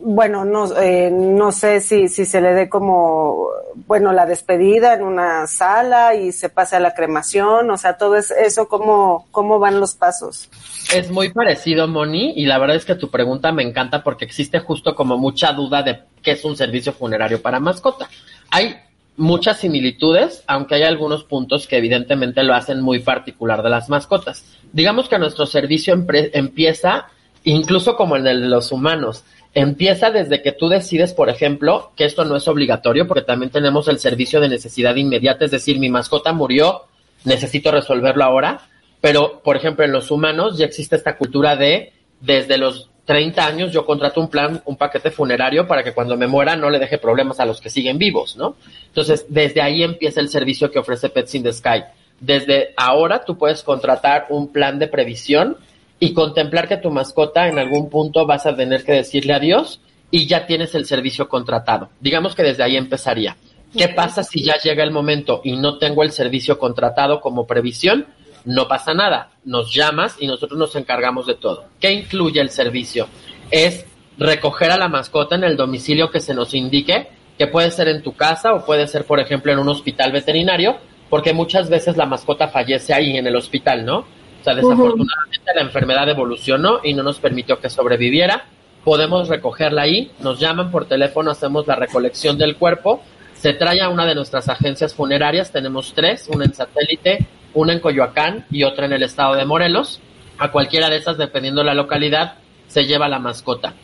bueno, 0.00 0.44
no, 0.44 0.80
eh, 0.80 1.10
no 1.12 1.52
sé 1.52 1.80
si, 1.80 2.08
si 2.08 2.24
se 2.24 2.40
le 2.40 2.54
dé 2.54 2.68
como, 2.68 3.48
bueno, 3.86 4.12
la 4.12 4.26
despedida 4.26 4.94
en 4.94 5.02
una 5.02 5.46
sala 5.46 6.14
y 6.14 6.32
se 6.32 6.48
pase 6.48 6.76
a 6.76 6.80
la 6.80 6.94
cremación, 6.94 7.70
o 7.70 7.76
sea, 7.76 7.96
todo 7.96 8.16
es, 8.16 8.30
eso, 8.30 8.68
¿cómo, 8.68 9.26
¿cómo 9.30 9.58
van 9.58 9.78
los 9.78 9.94
pasos? 9.94 10.48
Es 10.92 11.10
muy 11.10 11.32
parecido, 11.32 11.86
Moni, 11.86 12.32
y 12.36 12.46
la 12.46 12.58
verdad 12.58 12.76
es 12.76 12.84
que 12.84 12.96
tu 12.96 13.10
pregunta 13.10 13.52
me 13.52 13.62
encanta 13.62 14.02
porque 14.02 14.24
existe 14.24 14.58
justo 14.58 14.94
como 14.94 15.18
mucha 15.18 15.52
duda 15.52 15.82
de 15.82 16.00
qué 16.22 16.32
es 16.32 16.44
un 16.44 16.56
servicio 16.56 16.92
funerario 16.92 17.40
para 17.40 17.60
mascota. 17.60 18.08
Hay 18.50 18.76
muchas 19.16 19.58
similitudes, 19.58 20.42
aunque 20.46 20.76
hay 20.76 20.82
algunos 20.82 21.24
puntos 21.24 21.68
que 21.68 21.76
evidentemente 21.76 22.42
lo 22.42 22.54
hacen 22.54 22.80
muy 22.80 23.00
particular 23.00 23.62
de 23.62 23.70
las 23.70 23.88
mascotas. 23.88 24.44
Digamos 24.72 25.08
que 25.08 25.18
nuestro 25.18 25.46
servicio 25.46 25.94
empieza 26.32 27.06
incluso 27.44 27.96
como 27.96 28.16
el 28.16 28.24
de 28.24 28.34
los 28.34 28.72
humanos. 28.72 29.24
Empieza 29.54 30.10
desde 30.10 30.42
que 30.42 30.52
tú 30.52 30.68
decides, 30.68 31.12
por 31.12 31.28
ejemplo, 31.28 31.92
que 31.96 32.04
esto 32.04 32.24
no 32.24 32.36
es 32.36 32.46
obligatorio, 32.46 33.08
porque 33.08 33.22
también 33.22 33.50
tenemos 33.50 33.88
el 33.88 33.98
servicio 33.98 34.40
de 34.40 34.48
necesidad 34.48 34.94
inmediata, 34.94 35.44
es 35.44 35.50
decir, 35.50 35.78
mi 35.78 35.88
mascota 35.88 36.32
murió, 36.32 36.82
necesito 37.24 37.72
resolverlo 37.72 38.22
ahora, 38.22 38.68
pero, 39.00 39.40
por 39.42 39.56
ejemplo, 39.56 39.84
en 39.84 39.92
los 39.92 40.10
humanos 40.10 40.58
ya 40.58 40.66
existe 40.66 40.94
esta 40.94 41.16
cultura 41.16 41.56
de, 41.56 41.92
desde 42.20 42.58
los 42.58 42.90
30 43.06 43.44
años 43.44 43.72
yo 43.72 43.84
contrato 43.84 44.20
un 44.20 44.28
plan, 44.28 44.62
un 44.66 44.76
paquete 44.76 45.10
funerario 45.10 45.66
para 45.66 45.82
que 45.82 45.92
cuando 45.92 46.16
me 46.16 46.28
muera 46.28 46.54
no 46.54 46.70
le 46.70 46.78
deje 46.78 46.98
problemas 46.98 47.40
a 47.40 47.44
los 47.44 47.60
que 47.60 47.68
siguen 47.68 47.98
vivos, 47.98 48.36
¿no? 48.36 48.54
Entonces, 48.86 49.26
desde 49.28 49.62
ahí 49.62 49.82
empieza 49.82 50.20
el 50.20 50.28
servicio 50.28 50.70
que 50.70 50.78
ofrece 50.78 51.08
Pets 51.08 51.34
in 51.34 51.42
the 51.42 51.52
Sky. 51.52 51.82
Desde 52.20 52.72
ahora 52.76 53.24
tú 53.24 53.36
puedes 53.36 53.64
contratar 53.64 54.26
un 54.28 54.52
plan 54.52 54.78
de 54.78 54.86
previsión 54.86 55.56
y 56.00 56.14
contemplar 56.14 56.66
que 56.66 56.78
tu 56.78 56.90
mascota 56.90 57.46
en 57.46 57.58
algún 57.58 57.90
punto 57.90 58.26
vas 58.26 58.46
a 58.46 58.56
tener 58.56 58.84
que 58.84 58.92
decirle 58.92 59.34
adiós 59.34 59.80
y 60.10 60.26
ya 60.26 60.46
tienes 60.46 60.74
el 60.74 60.86
servicio 60.86 61.28
contratado. 61.28 61.90
Digamos 62.00 62.34
que 62.34 62.42
desde 62.42 62.64
ahí 62.64 62.76
empezaría. 62.76 63.36
¿Qué 63.76 63.88
pasa 63.88 64.24
si 64.24 64.42
ya 64.42 64.56
llega 64.56 64.82
el 64.82 64.90
momento 64.90 65.42
y 65.44 65.56
no 65.56 65.78
tengo 65.78 66.02
el 66.02 66.10
servicio 66.10 66.58
contratado 66.58 67.20
como 67.20 67.46
previsión? 67.46 68.06
No 68.44 68.66
pasa 68.66 68.94
nada. 68.94 69.30
Nos 69.44 69.72
llamas 69.72 70.16
y 70.18 70.26
nosotros 70.26 70.58
nos 70.58 70.74
encargamos 70.74 71.26
de 71.26 71.34
todo. 71.34 71.66
¿Qué 71.78 71.92
incluye 71.92 72.40
el 72.40 72.50
servicio? 72.50 73.06
Es 73.50 73.84
recoger 74.18 74.72
a 74.72 74.78
la 74.78 74.88
mascota 74.88 75.36
en 75.36 75.44
el 75.44 75.56
domicilio 75.56 76.10
que 76.10 76.20
se 76.20 76.34
nos 76.34 76.54
indique, 76.54 77.08
que 77.38 77.46
puede 77.46 77.70
ser 77.70 77.88
en 77.88 78.02
tu 78.02 78.14
casa 78.14 78.54
o 78.54 78.64
puede 78.64 78.88
ser, 78.88 79.04
por 79.04 79.20
ejemplo, 79.20 79.52
en 79.52 79.58
un 79.58 79.68
hospital 79.68 80.10
veterinario, 80.12 80.78
porque 81.08 81.32
muchas 81.32 81.68
veces 81.68 81.96
la 81.96 82.06
mascota 82.06 82.48
fallece 82.48 82.92
ahí 82.92 83.16
en 83.16 83.26
el 83.26 83.36
hospital, 83.36 83.84
¿no? 83.84 84.06
O 84.40 84.44
sea, 84.44 84.54
desafortunadamente 84.54 85.54
la 85.54 85.62
enfermedad 85.62 86.08
evolucionó 86.08 86.80
y 86.82 86.94
no 86.94 87.02
nos 87.02 87.18
permitió 87.18 87.60
que 87.60 87.68
sobreviviera. 87.68 88.44
Podemos 88.84 89.28
recogerla 89.28 89.82
ahí, 89.82 90.10
nos 90.20 90.40
llaman 90.40 90.70
por 90.70 90.86
teléfono, 90.86 91.30
hacemos 91.30 91.66
la 91.66 91.76
recolección 91.76 92.38
del 92.38 92.56
cuerpo, 92.56 93.02
se 93.34 93.52
trae 93.52 93.82
a 93.82 93.90
una 93.90 94.06
de 94.06 94.14
nuestras 94.14 94.48
agencias 94.48 94.94
funerarias, 94.94 95.52
tenemos 95.52 95.92
tres, 95.94 96.28
una 96.32 96.46
en 96.46 96.54
satélite, 96.54 97.26
una 97.52 97.74
en 97.74 97.80
Coyoacán 97.80 98.46
y 98.50 98.64
otra 98.64 98.86
en 98.86 98.92
el 98.92 99.02
estado 99.02 99.34
de 99.34 99.44
Morelos. 99.44 100.00
A 100.38 100.50
cualquiera 100.50 100.88
de 100.88 100.96
esas, 100.96 101.18
dependiendo 101.18 101.62
la 101.62 101.74
localidad, 101.74 102.34
se 102.66 102.84
lleva 102.84 103.08
la 103.08 103.18
mascota. 103.18 103.74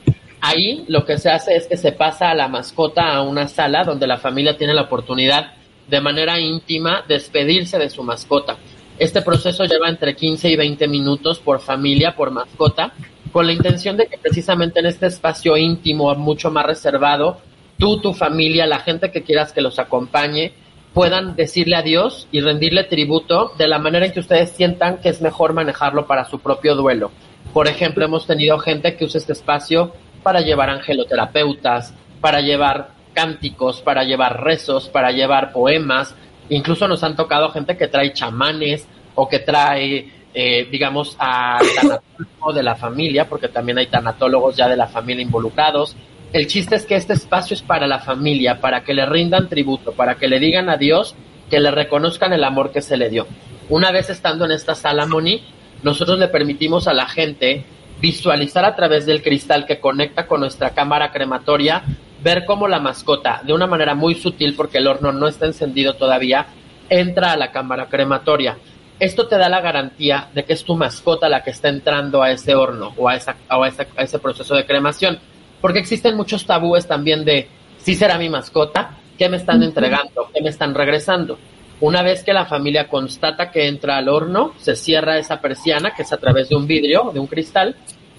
Ahí 0.41 0.85
lo 0.89 1.05
que 1.05 1.19
se 1.19 1.31
hace 1.31 1.57
es 1.57 1.67
que 1.67 1.77
se 1.77 1.93
pasa 1.93 2.31
a 2.31 2.35
la 2.35 2.49
mascota 2.49 3.15
a 3.15 3.23
una 3.23 3.49
sala 3.49 3.85
donde 3.85 4.07
la 4.07 4.17
familia 4.17 4.57
tiene 4.57 4.75
la 4.75 4.83
oportunidad 4.83 5.53
de 5.89 6.01
manera 6.01 6.39
íntima 6.39 7.05
despedirse 7.07 7.79
de 7.79 7.91
su 7.91 8.03
mascota. 8.03 8.57
Este 8.99 9.21
proceso 9.21 9.65
lleva 9.65 9.89
entre 9.89 10.17
15 10.17 10.49
y 10.49 10.57
20 10.57 10.89
minutos 10.89 11.39
por 11.39 11.61
familia, 11.61 12.17
por 12.17 12.31
mascota, 12.31 12.93
con 13.31 13.47
la 13.47 13.53
intención 13.53 13.97
de 13.97 14.07
que 14.07 14.17
precisamente 14.17 14.81
en 14.81 14.87
este 14.87 15.07
espacio 15.07 15.57
íntimo, 15.57 16.15
mucho 16.15 16.51
más 16.51 16.65
reservado, 16.65 17.39
tú, 17.79 18.01
tu 18.01 18.15
familia, 18.15 18.67
la 18.67 18.79
gente 18.79 19.11
que 19.11 19.23
quieras 19.23 19.53
que 19.53 19.61
los 19.61 19.79
acompañe, 19.79 20.53
puedan 20.95 21.37
decirle 21.37 21.77
adiós 21.77 22.27
y 22.33 22.41
rendirle 22.41 22.85
tributo 22.85 23.53
de 23.59 23.69
la 23.69 23.79
manera 23.79 24.07
en 24.07 24.13
que 24.13 24.21
ustedes 24.21 24.53
sientan 24.53 24.97
que 24.97 25.11
es 25.11 25.21
mejor 25.21 25.53
manejarlo 25.53 26.07
para 26.07 26.25
su 26.25 26.39
propio 26.39 26.75
duelo. 26.75 27.11
Por 27.53 27.69
ejemplo, 27.69 28.07
hemos 28.07 28.27
tenido 28.27 28.59
gente 28.59 28.97
que 28.97 29.05
usa 29.05 29.19
este 29.19 29.35
espacio 29.35 29.93
para 30.23 30.41
llevar 30.41 30.71
angeloterapeutas, 30.71 31.93
para 32.23 32.41
llevar 32.41 32.93
cánticos, 33.13 33.83
para 33.83 34.05
llevar 34.05 34.43
rezos, 34.43 34.89
para 34.89 35.11
llevar 35.11 35.53
poemas, 35.53 36.15
Incluso 36.49 36.87
nos 36.89 37.03
han 37.03 37.17
tocado 37.17 37.51
gente 37.51 37.77
que 37.77 37.89
trae 37.89 38.13
chamanes 38.13 38.87
o 39.15 39.29
que 39.29 39.41
trae, 39.41 40.11
eh, 40.35 40.69
digamos, 40.71 41.17
a 41.19 41.59
tanatólogo 41.75 42.53
de 42.53 42.63
la 42.63 42.77
familia, 42.77 43.29
porque 43.29 43.49
también 43.49 43.79
hay 43.79 43.87
tanatólogos 43.87 44.57
ya 44.57 44.69
de 44.69 44.77
la 44.77 44.87
familia 44.87 45.23
involucrados. 45.23 45.97
El 46.33 46.47
chiste 46.47 46.77
es 46.77 46.85
que 46.85 46.97
este 46.97 47.15
espacio 47.15 47.55
es 47.55 47.63
para 47.63 47.87
la 47.87 47.99
familia, 47.99 48.61
para 48.61 48.83
que 48.83 48.95
le 48.95 49.07
rindan 49.07 49.49
tributo, 49.49 49.93
para 49.93 50.17
que 50.17 50.29
le 50.29 50.39
digan 50.39 50.69
a 50.69 50.77
Dios, 50.77 51.15
que 51.51 51.61
le 51.61 51.71
reconozcan 51.71 52.33
el 52.33 52.45
amor 52.45 52.73
que 52.73 52.83
se 52.83 52.97
le 52.97 53.09
dio. 53.09 53.27
Una 53.69 53.91
vez 53.91 54.11
estando 54.11 54.45
en 54.45 54.53
esta 54.53 54.75
sala, 54.75 55.07
Moni, 55.07 55.43
nosotros 55.83 56.19
le 56.19 56.29
permitimos 56.29 56.89
a 56.89 56.95
la 56.95 57.07
gente 57.07 57.65
visualizar 58.01 58.65
a 58.65 58.77
través 58.77 59.07
del 59.07 59.23
cristal 59.23 59.67
que 59.67 59.81
conecta 59.81 60.27
con 60.27 60.41
nuestra 60.41 60.71
cámara 60.71 61.11
crematoria 61.11 61.83
ver 62.23 62.45
cómo 62.45 62.67
la 62.67 62.81
mascota, 62.81 63.41
de 63.45 63.53
una 63.53 63.67
manera 63.67 63.95
muy 63.95 64.15
sutil, 64.15 64.55
porque 64.57 64.79
el 64.79 64.87
horno 64.87 65.13
no 65.13 65.29
está 65.29 65.47
encendido 65.47 65.95
todavía, 65.95 66.47
entra 66.89 67.33
a 67.33 67.37
la 67.37 67.53
cámara 67.53 67.87
crematoria. 67.87 68.59
Esto 68.99 69.29
te 69.29 69.37
da 69.37 69.49
la 69.49 69.61
garantía 69.61 70.29
de 70.35 70.45
que 70.45 70.55
es 70.55 70.65
tu 70.65 70.75
mascota 70.75 71.29
la 71.29 71.43
que 71.43 71.51
está 71.51 71.69
entrando 71.69 72.23
a 72.23 72.31
ese 72.31 72.55
horno 72.55 72.95
o 72.97 73.09
a, 73.09 73.15
esa, 73.15 73.37
a, 73.49 73.69
ese 73.69 74.19
proceso 74.19 74.55
de 74.55 74.65
cremación. 74.65 75.19
Porque 75.61 75.79
existen 75.79 76.17
muchos 76.17 76.47
tabúes 76.47 76.87
también 76.87 77.25
de 77.25 77.49
si 77.79 77.95
será 77.95 78.19
mi 78.19 78.29
mascota, 78.29 78.97
qué 79.19 79.29
me 79.29 79.37
están 79.37 79.63
entregando, 79.63 80.31
qué 80.35 80.43
me 80.43 80.49
están 80.49 80.75
regresando. 80.75 81.39
Una 81.81 82.03
vez 82.03 82.25
que 82.25 82.33
la 82.33 82.47
familia 82.47 82.89
constata 82.89 83.51
que 83.51 83.69
entra 83.69 83.99
al 83.99 84.09
horno, 84.09 84.55
se 84.59 84.77
cierra 84.77 85.19
esa 85.19 85.41
persiana, 85.41 85.93
que 85.95 86.03
es 86.03 86.13
a 86.13 86.17
través 86.17 86.49
de 86.49 86.57
un 86.57 86.67
vidrio, 86.67 87.11
de 87.13 87.21
un 87.21 87.27
cristal, 87.27 87.77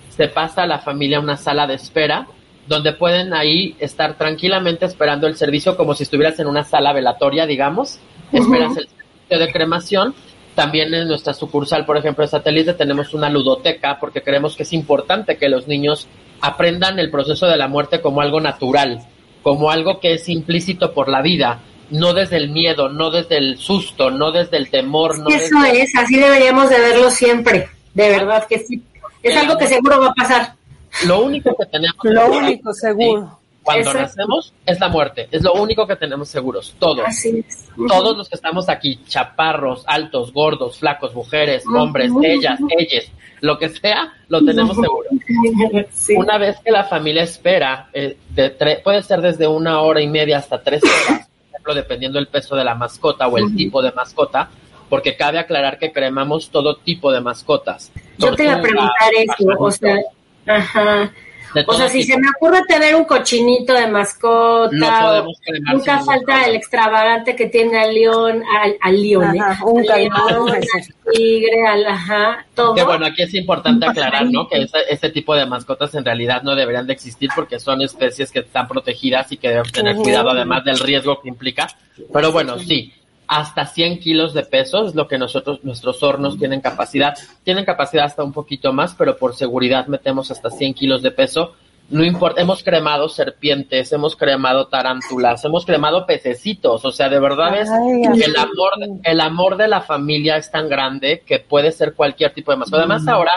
se 0.10 0.28
pasa 0.28 0.64
a 0.64 0.68
la 0.68 0.80
familia 0.80 1.18
a 1.18 1.22
una 1.22 1.38
sala 1.38 1.66
de 1.66 1.76
espera 1.76 2.28
donde 2.68 2.94
pueden 2.94 3.34
ahí 3.34 3.76
estar 3.80 4.18
tranquilamente 4.18 4.86
esperando 4.86 5.26
el 5.28 5.36
servicio 5.36 5.78
como 5.78 5.96
si 5.96 6.04
estuvieras 6.04 6.40
en 6.40 6.48
una 6.48 6.64
sala 6.64 6.94
velatoria, 6.94 7.46
digamos. 7.46 8.00
Esperas 8.32 8.78
el 8.78 8.88
servicio 8.90 9.40
de 9.40 9.52
cremación. 9.52 10.14
También 10.54 10.94
en 10.94 11.08
nuestra 11.08 11.34
sucursal, 11.34 11.86
por 11.86 11.98
ejemplo, 11.98 12.24
de 12.24 12.30
satélite, 12.30 12.74
tenemos 12.74 13.14
una 13.14 13.30
ludoteca 13.30 14.00
porque 14.00 14.22
creemos 14.22 14.56
que 14.56 14.64
es 14.64 14.74
importante 14.74 15.38
que 15.38 15.50
los 15.50 15.68
niños 15.68 16.08
aprendan 16.42 17.00
el 17.00 17.10
proceso 17.10 17.48
de 17.48 17.58
la 17.58 17.68
muerte 17.68 18.02
como 18.02 18.22
algo 18.22 18.42
natural, 18.42 19.02
como 19.44 19.72
algo 19.72 20.00
que 20.00 20.14
es 20.14 20.28
implícito 20.28 20.94
por 20.94 21.10
la 21.10 21.22
vida, 21.22 21.60
no 21.90 22.14
desde 22.14 22.38
el 22.38 22.50
miedo, 22.50 22.90
no 22.90 23.12
desde 23.12 23.38
el 23.38 23.58
susto, 23.58 24.12
no 24.12 24.32
desde 24.32 24.58
el 24.58 24.70
temor. 24.70 25.18
No 25.20 25.30
Eso 25.30 25.64
es, 25.66 25.96
así 25.96 26.18
deberíamos 26.18 26.70
de 26.70 26.80
verlo 26.80 27.10
siempre, 27.10 27.70
de 27.94 28.10
verdad 28.10 28.46
que 28.48 28.60
sí. 28.60 28.82
Es 29.24 29.36
algo 29.36 29.58
que 29.58 29.68
seguro 29.68 30.00
va 30.00 30.08
a 30.08 30.14
pasar. 30.14 30.54
Lo 31.06 31.24
único 31.24 31.56
que 31.56 31.66
tenemos. 31.66 31.98
Lo 32.04 32.32
único 32.32 32.74
seguro. 32.74 33.40
Cuando 33.68 33.94
nacemos 33.94 34.54
es 34.66 34.80
la 34.80 34.88
muerte, 34.88 35.28
es 35.30 35.44
lo 35.44 35.52
único 35.56 35.86
que 35.86 35.98
tenemos 35.98 36.30
seguros, 36.30 36.74
todos. 36.80 37.06
Todos 37.86 38.18
los 38.18 38.30
que 38.30 38.36
estamos 38.36 38.70
aquí, 38.70 39.02
chaparros, 39.06 39.84
altos, 39.88 40.32
gordos, 40.32 40.80
flacos, 40.80 41.14
mujeres, 41.14 41.66
hombres, 41.68 42.10
ellas, 42.24 42.62
ellas, 42.78 43.12
lo 43.42 43.60
que 43.60 43.68
sea, 43.68 44.14
lo 44.30 44.42
tenemos 44.46 44.78
seguro. 44.78 45.10
Una 46.16 46.38
vez 46.38 46.56
que 46.64 46.72
la 46.72 46.86
familia 46.86 47.24
espera, 47.24 47.90
eh, 47.92 48.16
puede 48.86 49.04
ser 49.04 49.20
desde 49.20 49.48
una 49.48 49.82
hora 49.82 50.00
y 50.00 50.08
media 50.08 50.38
hasta 50.38 50.64
tres 50.64 50.82
horas, 50.84 51.27
ejemplo, 51.68 51.74
dependiendo 51.76 52.18
del 52.18 52.28
peso 52.28 52.56
de 52.56 52.64
la 52.64 52.76
mascota 52.76 53.28
o 53.28 53.38
el 53.38 53.56
tipo 53.56 53.82
de 53.82 53.92
mascota, 53.92 54.50
porque 54.90 55.16
cabe 55.18 55.40
aclarar 55.40 55.78
que 55.78 55.92
cremamos 55.92 56.50
todo 56.50 56.78
tipo 56.78 57.12
de 57.12 57.22
mascotas. 57.22 57.92
Yo 58.18 58.34
te 58.36 58.44
iba 58.44 58.54
a 58.54 58.62
preguntar 58.62 59.12
eso, 59.14 59.48
o 59.60 59.72
sea, 59.72 59.98
Ajá. 60.48 61.12
O 61.68 61.74
sea, 61.74 61.88
si 61.90 62.04
se 62.04 62.18
me 62.18 62.28
ocurre 62.36 62.62
tener 62.68 62.96
un 62.96 63.06
cochinito 63.06 63.74
de 63.74 63.88
mascota, 63.88 65.24
nunca 65.72 66.00
falta 66.02 66.46
el 66.46 66.56
extravagante 66.56 67.36
que 67.36 67.48
tiene 67.48 67.80
al 67.80 67.94
león, 67.94 68.44
al, 68.82 69.02
león, 69.02 69.36
¿eh? 69.36 69.42
un 69.66 69.90
al 69.90 70.10
tigre, 71.14 71.68
al, 71.68 71.86
ajá, 71.86 72.46
todo. 72.54 72.76
Que 72.76 72.84
bueno, 72.84 73.06
aquí 73.06 73.24
es 73.24 73.34
importante 73.34 73.86
aclarar, 73.86 74.26
¿no? 74.30 74.48
Que 74.48 74.68
ese, 74.90 75.10
tipo 75.10 75.36
de 75.36 75.46
mascotas 75.46 75.96
en 75.96 76.06
realidad 76.06 76.44
no 76.44 76.56
deberían 76.56 76.86
de 76.86 76.94
existir 76.94 77.30
porque 77.36 77.60
son 77.60 77.82
especies 77.82 78.32
que 78.32 78.40
están 78.40 78.68
protegidas 78.68 79.32
y 79.32 79.38
que 79.38 79.50
deben 79.50 79.72
tener 79.72 79.96
cuidado 79.96 80.32
además 80.32 80.64
del 80.66 80.80
riesgo 80.80 81.22
que 81.22 81.30
implica. 81.30 81.68
Pero 82.14 82.32
bueno, 82.32 82.60
sí, 82.60 82.94
hasta 83.28 83.66
100 83.66 84.00
kilos 84.00 84.34
de 84.34 84.44
peso 84.44 84.88
es 84.88 84.96
lo 84.96 85.08
que 85.08 85.18
nosotros, 85.18 85.64
nuestros 85.64 86.02
hornos 86.02 86.38
tienen 86.38 86.62
capacidad. 86.62 87.14
Tienen 87.44 87.66
capacidad 87.66 88.06
hasta 88.06 88.24
un 88.24 88.34
poquito 88.34 88.72
más, 88.74 88.96
pero 88.96 89.18
por 89.18 89.36
seguridad 89.36 89.88
metemos 89.88 90.32
hasta 90.32 90.50
100 90.50 90.74
kilos 90.74 91.02
de 91.02 91.12
peso. 91.12 91.54
No 91.90 92.04
importa, 92.04 92.42
hemos 92.42 92.64
cremado 92.64 93.08
serpientes, 93.08 93.92
hemos 93.94 94.16
cremado 94.16 94.68
tarántulas, 94.68 95.44
hemos 95.46 95.66
cremado 95.66 96.06
pececitos, 96.06 96.84
o 96.84 96.92
sea, 96.92 97.08
de 97.08 97.18
verdad 97.18 97.62
es 97.62 97.70
el 97.70 98.36
amor, 98.36 98.74
el 99.04 99.22
amor 99.22 99.56
de 99.56 99.70
la 99.70 99.80
familia 99.80 100.36
es 100.36 100.52
tan 100.52 100.68
grande 100.68 101.24
que 101.26 101.40
puede 101.40 101.72
ser 101.72 101.94
cualquier 101.94 102.34
tipo 102.34 102.52
de 102.52 102.58
mascota. 102.58 102.80
Además, 102.80 103.08
ahora 103.08 103.32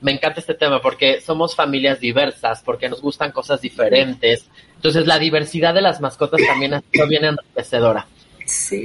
me 0.00 0.12
encanta 0.12 0.38
este 0.38 0.54
tema 0.54 0.80
porque 0.80 1.20
somos 1.20 1.56
familias 1.56 1.98
diversas, 1.98 2.62
porque 2.62 2.88
nos 2.88 3.00
gustan 3.00 3.32
cosas 3.32 3.60
diferentes. 3.60 4.48
Entonces, 4.76 5.04
la 5.04 5.18
diversidad 5.18 5.74
de 5.74 5.82
las 5.82 6.00
mascotas 6.00 6.40
también 6.46 6.74
ha 6.74 6.82
sido 6.92 7.08
bien 7.08 7.24
enriquecedora. 7.24 8.06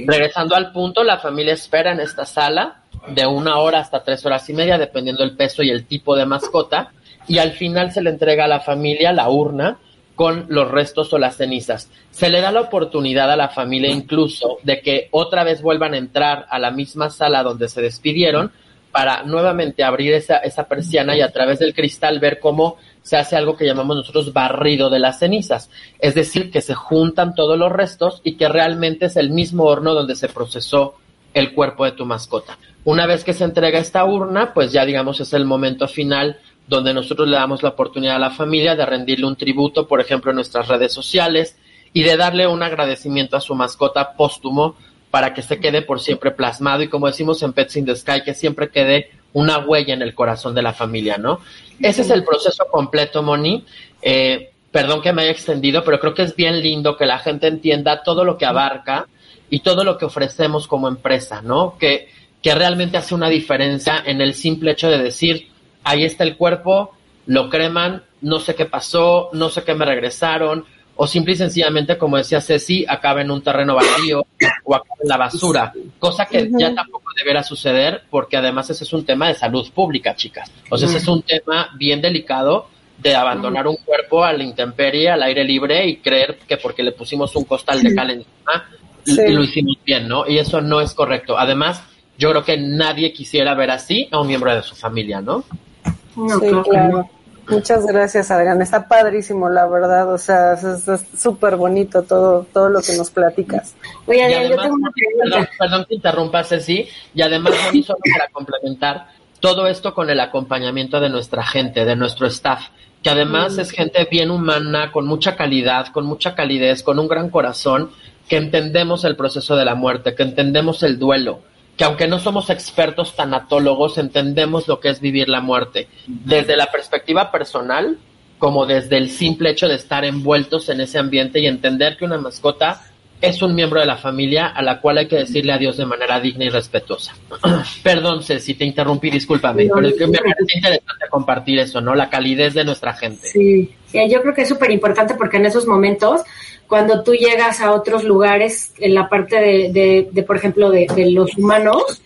Regresando 0.06 0.54
al 0.54 0.72
punto, 0.72 1.04
la 1.04 1.18
familia 1.18 1.54
espera 1.54 1.92
en 1.92 2.00
esta 2.00 2.24
sala 2.24 2.82
de 3.08 3.26
una 3.26 3.58
hora 3.58 3.80
hasta 3.80 4.02
tres 4.02 4.24
horas 4.26 4.48
y 4.50 4.52
media, 4.52 4.78
dependiendo 4.78 5.22
del 5.22 5.36
peso 5.36 5.62
y 5.62 5.70
el 5.70 5.86
tipo 5.86 6.16
de 6.16 6.26
mascota, 6.26 6.92
y 7.26 7.38
al 7.38 7.52
final 7.52 7.92
se 7.92 8.02
le 8.02 8.10
entrega 8.10 8.44
a 8.44 8.48
la 8.48 8.60
familia 8.60 9.12
la 9.12 9.28
urna 9.28 9.78
con 10.14 10.46
los 10.48 10.70
restos 10.70 11.12
o 11.12 11.18
las 11.18 11.36
cenizas. 11.36 11.90
Se 12.10 12.28
le 12.28 12.40
da 12.40 12.52
la 12.52 12.60
oportunidad 12.60 13.30
a 13.30 13.36
la 13.36 13.48
familia 13.48 13.90
incluso 13.90 14.58
de 14.62 14.80
que 14.80 15.08
otra 15.10 15.42
vez 15.44 15.62
vuelvan 15.62 15.94
a 15.94 15.98
entrar 15.98 16.46
a 16.50 16.58
la 16.58 16.70
misma 16.70 17.10
sala 17.10 17.42
donde 17.42 17.68
se 17.68 17.80
despidieron 17.80 18.52
para 18.90 19.22
nuevamente 19.22 19.82
abrir 19.82 20.12
esa, 20.12 20.36
esa 20.38 20.68
persiana 20.68 21.16
y 21.16 21.22
a 21.22 21.32
través 21.32 21.58
del 21.58 21.74
cristal 21.74 22.20
ver 22.20 22.38
cómo 22.38 22.76
se 23.02 23.16
hace 23.16 23.36
algo 23.36 23.56
que 23.56 23.66
llamamos 23.66 23.96
nosotros 23.96 24.32
barrido 24.32 24.90
de 24.90 24.98
las 24.98 25.18
cenizas. 25.18 25.70
Es 25.98 26.14
decir, 26.14 26.50
que 26.50 26.60
se 26.60 26.74
juntan 26.74 27.34
todos 27.34 27.58
los 27.58 27.72
restos 27.72 28.20
y 28.24 28.36
que 28.36 28.48
realmente 28.48 29.06
es 29.06 29.16
el 29.16 29.30
mismo 29.30 29.64
horno 29.64 29.94
donde 29.94 30.14
se 30.14 30.28
procesó 30.28 30.94
el 31.34 31.54
cuerpo 31.54 31.84
de 31.84 31.92
tu 31.92 32.04
mascota. 32.04 32.58
Una 32.84 33.06
vez 33.06 33.24
que 33.24 33.32
se 33.32 33.44
entrega 33.44 33.78
esta 33.78 34.04
urna, 34.04 34.52
pues 34.54 34.72
ya 34.72 34.84
digamos 34.84 35.20
es 35.20 35.32
el 35.32 35.44
momento 35.44 35.88
final 35.88 36.38
donde 36.66 36.94
nosotros 36.94 37.28
le 37.28 37.36
damos 37.36 37.62
la 37.62 37.70
oportunidad 37.70 38.16
a 38.16 38.20
la 38.20 38.30
familia 38.30 38.76
de 38.76 38.86
rendirle 38.86 39.26
un 39.26 39.36
tributo, 39.36 39.88
por 39.88 40.00
ejemplo, 40.00 40.30
en 40.30 40.36
nuestras 40.36 40.68
redes 40.68 40.92
sociales 40.92 41.56
y 41.92 42.02
de 42.02 42.16
darle 42.16 42.46
un 42.46 42.62
agradecimiento 42.62 43.36
a 43.36 43.40
su 43.40 43.54
mascota 43.54 44.14
póstumo 44.14 44.76
para 45.10 45.34
que 45.34 45.42
se 45.42 45.60
quede 45.60 45.82
por 45.82 46.00
siempre 46.00 46.30
plasmado 46.30 46.82
y 46.82 46.88
como 46.88 47.06
decimos 47.06 47.42
en 47.42 47.52
Pets 47.52 47.76
in 47.76 47.84
the 47.84 47.96
Sky, 47.96 48.22
que 48.24 48.34
siempre 48.34 48.70
quede 48.70 49.10
una 49.34 49.58
huella 49.58 49.94
en 49.94 50.02
el 50.02 50.14
corazón 50.14 50.54
de 50.54 50.62
la 50.62 50.72
familia, 50.72 51.16
¿no? 51.18 51.40
Ese 51.80 52.02
es 52.02 52.10
el 52.10 52.24
proceso 52.24 52.66
completo, 52.70 53.22
Moni. 53.22 53.64
Eh, 54.00 54.50
perdón 54.70 55.02
que 55.02 55.12
me 55.12 55.22
haya 55.22 55.30
extendido, 55.30 55.84
pero 55.84 56.00
creo 56.00 56.14
que 56.14 56.22
es 56.22 56.34
bien 56.34 56.60
lindo 56.60 56.96
que 56.96 57.06
la 57.06 57.18
gente 57.18 57.46
entienda 57.46 58.02
todo 58.02 58.24
lo 58.24 58.38
que 58.38 58.46
abarca 58.46 59.06
y 59.50 59.60
todo 59.60 59.84
lo 59.84 59.98
que 59.98 60.06
ofrecemos 60.06 60.66
como 60.66 60.88
empresa, 60.88 61.42
¿no? 61.42 61.76
Que, 61.78 62.08
que 62.42 62.54
realmente 62.54 62.96
hace 62.96 63.14
una 63.14 63.28
diferencia 63.28 64.02
en 64.04 64.20
el 64.20 64.34
simple 64.34 64.72
hecho 64.72 64.90
de 64.90 64.98
decir, 64.98 65.48
ahí 65.84 66.04
está 66.04 66.24
el 66.24 66.36
cuerpo, 66.36 66.92
lo 67.26 67.50
creman, 67.50 68.02
no 68.20 68.38
sé 68.40 68.54
qué 68.54 68.64
pasó, 68.64 69.30
no 69.32 69.50
sé 69.50 69.62
qué 69.62 69.74
me 69.74 69.84
regresaron, 69.84 70.64
o 70.96 71.06
simple 71.06 71.32
y 71.32 71.36
sencillamente, 71.36 71.96
como 71.98 72.16
decía 72.16 72.40
Ceci, 72.40 72.84
acaba 72.86 73.22
en 73.22 73.30
un 73.30 73.42
terreno 73.42 73.74
baldío 73.74 74.26
o 74.64 74.74
acaba 74.74 74.96
en 75.02 75.08
la 75.08 75.16
basura, 75.16 75.72
cosa 75.98 76.26
que 76.26 76.50
ya 76.58 76.74
tampoco 76.74 77.10
deberá 77.16 77.42
suceder 77.42 78.02
porque 78.10 78.36
además 78.36 78.70
ese 78.70 78.84
es 78.84 78.92
un 78.92 79.04
tema 79.04 79.28
de 79.28 79.34
salud 79.34 79.68
pública, 79.72 80.14
chicas. 80.14 80.50
O 80.70 80.76
sea, 80.76 80.88
ese 80.88 80.98
es 80.98 81.08
un 81.08 81.22
tema 81.22 81.70
bien 81.76 82.00
delicado 82.00 82.68
de 82.98 83.16
abandonar 83.16 83.66
un 83.66 83.76
cuerpo 83.76 84.22
a 84.22 84.32
la 84.32 84.44
intemperie, 84.44 85.10
al 85.10 85.22
aire 85.22 85.44
libre 85.44 85.86
y 85.86 85.96
creer 85.96 86.38
que 86.46 86.56
porque 86.56 86.82
le 86.82 86.92
pusimos 86.92 87.34
un 87.34 87.44
costal 87.44 87.82
de 87.82 87.94
cal 87.94 88.10
encima 88.10 88.66
lo 89.04 89.42
hicimos 89.42 89.78
bien, 89.84 90.08
¿no? 90.08 90.28
Y 90.28 90.38
eso 90.38 90.60
no 90.60 90.80
es 90.80 90.94
correcto. 90.94 91.38
Además, 91.38 91.82
yo 92.18 92.30
creo 92.30 92.44
que 92.44 92.56
nadie 92.56 93.12
quisiera 93.12 93.54
ver 93.54 93.70
así 93.70 94.08
a 94.12 94.20
un 94.20 94.28
miembro 94.28 94.54
de 94.54 94.62
su 94.62 94.76
familia, 94.76 95.20
¿no? 95.20 95.44
sí, 95.84 96.50
claro. 96.70 97.08
Muchas 97.48 97.84
gracias, 97.86 98.30
Adrián. 98.30 98.62
Está 98.62 98.86
padrísimo, 98.86 99.48
la 99.48 99.66
verdad. 99.66 100.12
O 100.12 100.18
sea, 100.18 100.54
es 100.54 100.84
súper 101.16 101.56
bonito 101.56 102.02
todo, 102.02 102.46
todo 102.52 102.68
lo 102.68 102.80
que 102.80 102.96
nos 102.96 103.10
platicas. 103.10 103.74
Oye, 104.06 104.22
Adrián, 104.22 104.48
yo 104.48 104.56
tengo 104.60 104.74
una 104.74 104.90
pregunta. 104.90 105.50
Perdón, 105.58 105.86
que 105.88 105.94
interrumpa, 105.96 106.44
Ceci. 106.44 106.88
Y 107.14 107.22
además, 107.22 107.54
solo 107.84 107.98
para 108.12 108.28
complementar, 108.30 109.08
todo 109.40 109.66
esto 109.66 109.92
con 109.94 110.08
el 110.08 110.20
acompañamiento 110.20 111.00
de 111.00 111.08
nuestra 111.08 111.44
gente, 111.44 111.84
de 111.84 111.96
nuestro 111.96 112.26
staff, 112.28 112.68
que 113.02 113.10
además 113.10 113.58
es 113.58 113.72
gente 113.72 114.06
bien 114.08 114.30
humana, 114.30 114.92
con 114.92 115.06
mucha 115.06 115.34
calidad, 115.34 115.88
con 115.88 116.06
mucha 116.06 116.36
calidez, 116.36 116.84
con 116.84 117.00
un 117.00 117.08
gran 117.08 117.28
corazón, 117.28 117.90
que 118.28 118.36
entendemos 118.36 119.04
el 119.04 119.16
proceso 119.16 119.56
de 119.56 119.64
la 119.64 119.74
muerte, 119.74 120.14
que 120.14 120.22
entendemos 120.22 120.84
el 120.84 120.98
duelo 120.98 121.40
que 121.76 121.84
aunque 121.84 122.08
no 122.08 122.18
somos 122.18 122.50
expertos 122.50 123.16
tanatólogos, 123.16 123.98
entendemos 123.98 124.68
lo 124.68 124.80
que 124.80 124.90
es 124.90 125.00
vivir 125.00 125.28
la 125.28 125.40
muerte, 125.40 125.88
desde 126.06 126.56
la 126.56 126.70
perspectiva 126.70 127.30
personal, 127.30 127.98
como 128.38 128.66
desde 128.66 128.96
el 128.96 129.10
simple 129.10 129.50
hecho 129.50 129.68
de 129.68 129.76
estar 129.76 130.04
envueltos 130.04 130.68
en 130.68 130.80
ese 130.80 130.98
ambiente 130.98 131.40
y 131.40 131.46
entender 131.46 131.96
que 131.96 132.04
una 132.04 132.18
mascota 132.18 132.91
es 133.22 133.40
un 133.40 133.54
miembro 133.54 133.78
de 133.78 133.86
la 133.86 133.96
familia 133.96 134.48
a 134.48 134.60
la 134.62 134.80
cual 134.80 134.98
hay 134.98 135.06
que 135.06 135.16
decirle 135.16 135.52
adiós 135.52 135.76
de 135.76 135.86
manera 135.86 136.20
digna 136.20 136.44
y 136.44 136.48
respetuosa. 136.50 137.14
Perdón, 137.82 138.22
si 138.22 138.54
te 138.54 138.64
interrumpí, 138.64 139.10
discúlpame, 139.10 139.68
pero 139.72 139.86
es 139.86 139.94
que 139.94 140.06
me 140.08 140.18
parece 140.18 140.56
interesante 140.56 141.06
compartir 141.08 141.60
eso, 141.60 141.80
¿no? 141.80 141.94
La 141.94 142.10
calidez 142.10 142.52
de 142.54 142.64
nuestra 142.64 142.92
gente. 142.92 143.28
Sí, 143.28 143.72
yo 143.92 144.20
creo 144.20 144.34
que 144.34 144.42
es 144.42 144.48
súper 144.48 144.72
importante 144.72 145.14
porque 145.14 145.36
en 145.36 145.46
esos 145.46 145.66
momentos 145.66 146.22
cuando 146.66 147.02
tú 147.02 147.12
llegas 147.12 147.60
a 147.60 147.72
otros 147.72 148.02
lugares, 148.02 148.72
en 148.78 148.94
la 148.94 149.08
parte 149.08 149.36
de, 149.36 150.08
de, 150.10 150.22
por 150.22 150.36
ejemplo, 150.36 150.70
de, 150.70 150.86
de, 150.96 151.10
los 151.10 151.36
humanos, 151.36 152.02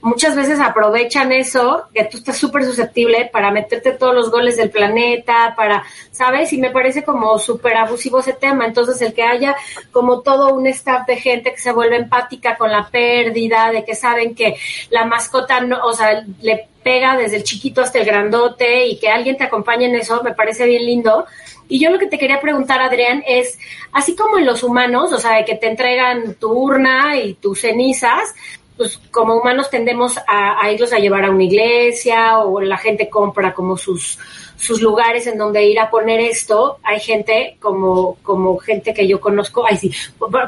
muchas 0.00 0.36
veces 0.36 0.60
aprovechan 0.60 1.32
eso, 1.32 1.84
que 1.94 2.04
tú 2.04 2.18
estás 2.18 2.36
súper 2.36 2.64
susceptible 2.64 3.30
para 3.32 3.50
meterte 3.50 3.92
todos 3.92 4.14
los 4.14 4.30
goles 4.30 4.56
del 4.56 4.70
planeta, 4.70 5.54
para, 5.56 5.84
¿sabes? 6.10 6.52
Y 6.52 6.58
me 6.58 6.70
parece 6.70 7.02
como 7.04 7.38
súper 7.38 7.76
abusivo 7.76 8.20
ese 8.20 8.32
tema. 8.32 8.66
Entonces, 8.66 9.00
el 9.02 9.14
que 9.14 9.22
haya 9.22 9.56
como 9.92 10.20
todo 10.20 10.54
un 10.54 10.66
staff 10.66 11.06
de 11.06 11.16
gente 11.16 11.52
que 11.52 11.60
se 11.60 11.72
vuelve 11.72 11.96
empática 11.96 12.56
con 12.56 12.70
la 12.70 12.88
pérdida, 12.88 13.70
de 13.70 13.84
que 13.84 13.94
saben 13.94 14.34
que 14.34 14.56
la 14.90 15.04
mascota, 15.04 15.60
no, 15.60 15.84
o 15.84 15.92
sea, 15.92 16.24
le 16.40 16.68
pega 16.82 17.16
desde 17.16 17.36
el 17.36 17.44
chiquito 17.44 17.82
hasta 17.82 17.98
el 17.98 18.06
grandote 18.06 18.86
y 18.86 18.98
que 18.98 19.08
alguien 19.08 19.36
te 19.36 19.44
acompañe 19.44 19.86
en 19.86 19.96
eso, 19.96 20.22
me 20.22 20.34
parece 20.34 20.66
bien 20.66 20.86
lindo. 20.86 21.26
Y 21.68 21.78
yo 21.78 21.90
lo 21.90 21.98
que 21.98 22.06
te 22.06 22.18
quería 22.18 22.40
preguntar, 22.40 22.80
Adrián, 22.80 23.22
es, 23.26 23.58
así 23.92 24.16
como 24.16 24.38
en 24.38 24.44
los 24.46 24.64
humanos, 24.64 25.12
o 25.12 25.18
sea, 25.18 25.44
que 25.44 25.54
te 25.54 25.68
entregan 25.68 26.34
tu 26.34 26.50
urna 26.52 27.16
y 27.16 27.34
tus 27.34 27.60
cenizas, 27.60 28.34
pues 28.80 28.98
como 29.10 29.36
humanos 29.36 29.68
tendemos 29.68 30.16
a, 30.16 30.64
a 30.64 30.72
irlos 30.72 30.94
a 30.94 30.98
llevar 30.98 31.26
a 31.26 31.30
una 31.30 31.44
iglesia 31.44 32.38
o 32.38 32.62
la 32.62 32.78
gente 32.78 33.10
compra 33.10 33.52
como 33.52 33.76
sus 33.76 34.18
sus 34.60 34.80
lugares 34.82 35.26
en 35.26 35.38
donde 35.38 35.64
ir 35.64 35.80
a 35.80 35.90
poner 35.90 36.20
esto, 36.20 36.78
hay 36.82 37.00
gente 37.00 37.56
como, 37.58 38.16
como 38.22 38.58
gente 38.58 38.92
que 38.92 39.08
yo 39.08 39.18
conozco, 39.18 39.64
ay 39.66 39.78
sí, 39.78 39.90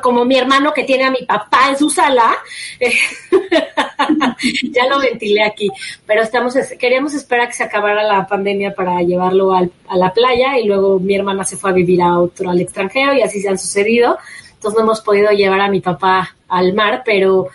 como 0.03 0.26
mi 0.26 0.37
hermano 0.37 0.72
que 0.74 0.85
tiene 0.85 1.05
a 1.05 1.11
mi 1.11 1.24
papá 1.24 1.70
en 1.70 1.78
su 1.78 1.89
sala, 1.89 2.37
ya 4.70 4.87
lo 4.87 5.01
ventilé 5.01 5.43
aquí, 5.43 5.70
pero 6.07 6.22
estamos, 6.22 6.55
queríamos 6.78 7.14
esperar 7.14 7.49
que 7.49 7.55
se 7.55 7.64
acabara 7.64 8.03
la 8.03 8.26
pandemia 8.26 8.74
para 8.74 9.01
llevarlo 9.01 9.55
al, 9.55 9.72
a 9.89 9.97
la 9.97 10.12
playa 10.12 10.59
y 10.59 10.66
luego 10.66 11.01
mi 11.01 11.16
hermana 11.16 11.45
se 11.45 11.57
fue 11.57 11.70
a 11.70 11.74
vivir 11.74 12.03
a 12.03 12.18
otro, 12.18 12.51
al 12.51 12.61
extranjero 12.61 13.14
y 13.14 13.22
así 13.22 13.41
se 13.41 13.49
han 13.49 13.59
sucedido, 13.59 14.18
entonces 14.53 14.76
no 14.76 14.85
hemos 14.85 15.01
podido 15.01 15.30
llevar 15.30 15.62
a 15.62 15.70
mi 15.70 15.80
papá 15.80 16.37
al 16.49 16.74
mar, 16.74 17.03
pero 17.03 17.49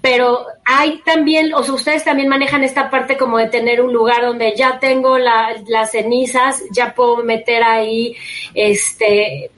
pero 0.00 0.46
hay 0.64 1.00
también, 1.04 1.52
o 1.54 1.62
sea, 1.62 1.74
ustedes 1.74 2.04
también 2.04 2.28
manejan 2.28 2.64
esta 2.64 2.90
parte 2.90 3.16
como 3.16 3.38
de 3.38 3.48
tener 3.48 3.80
un 3.80 3.92
lugar 3.92 4.22
donde 4.22 4.54
ya 4.56 4.78
tengo 4.78 5.18
las 5.18 5.90
cenizas, 5.90 6.62
ya 6.74 6.94
puedo 6.94 7.22
meter 7.22 7.62
ahí 7.62 8.16
este 8.54 9.44
eh, 9.44 9.50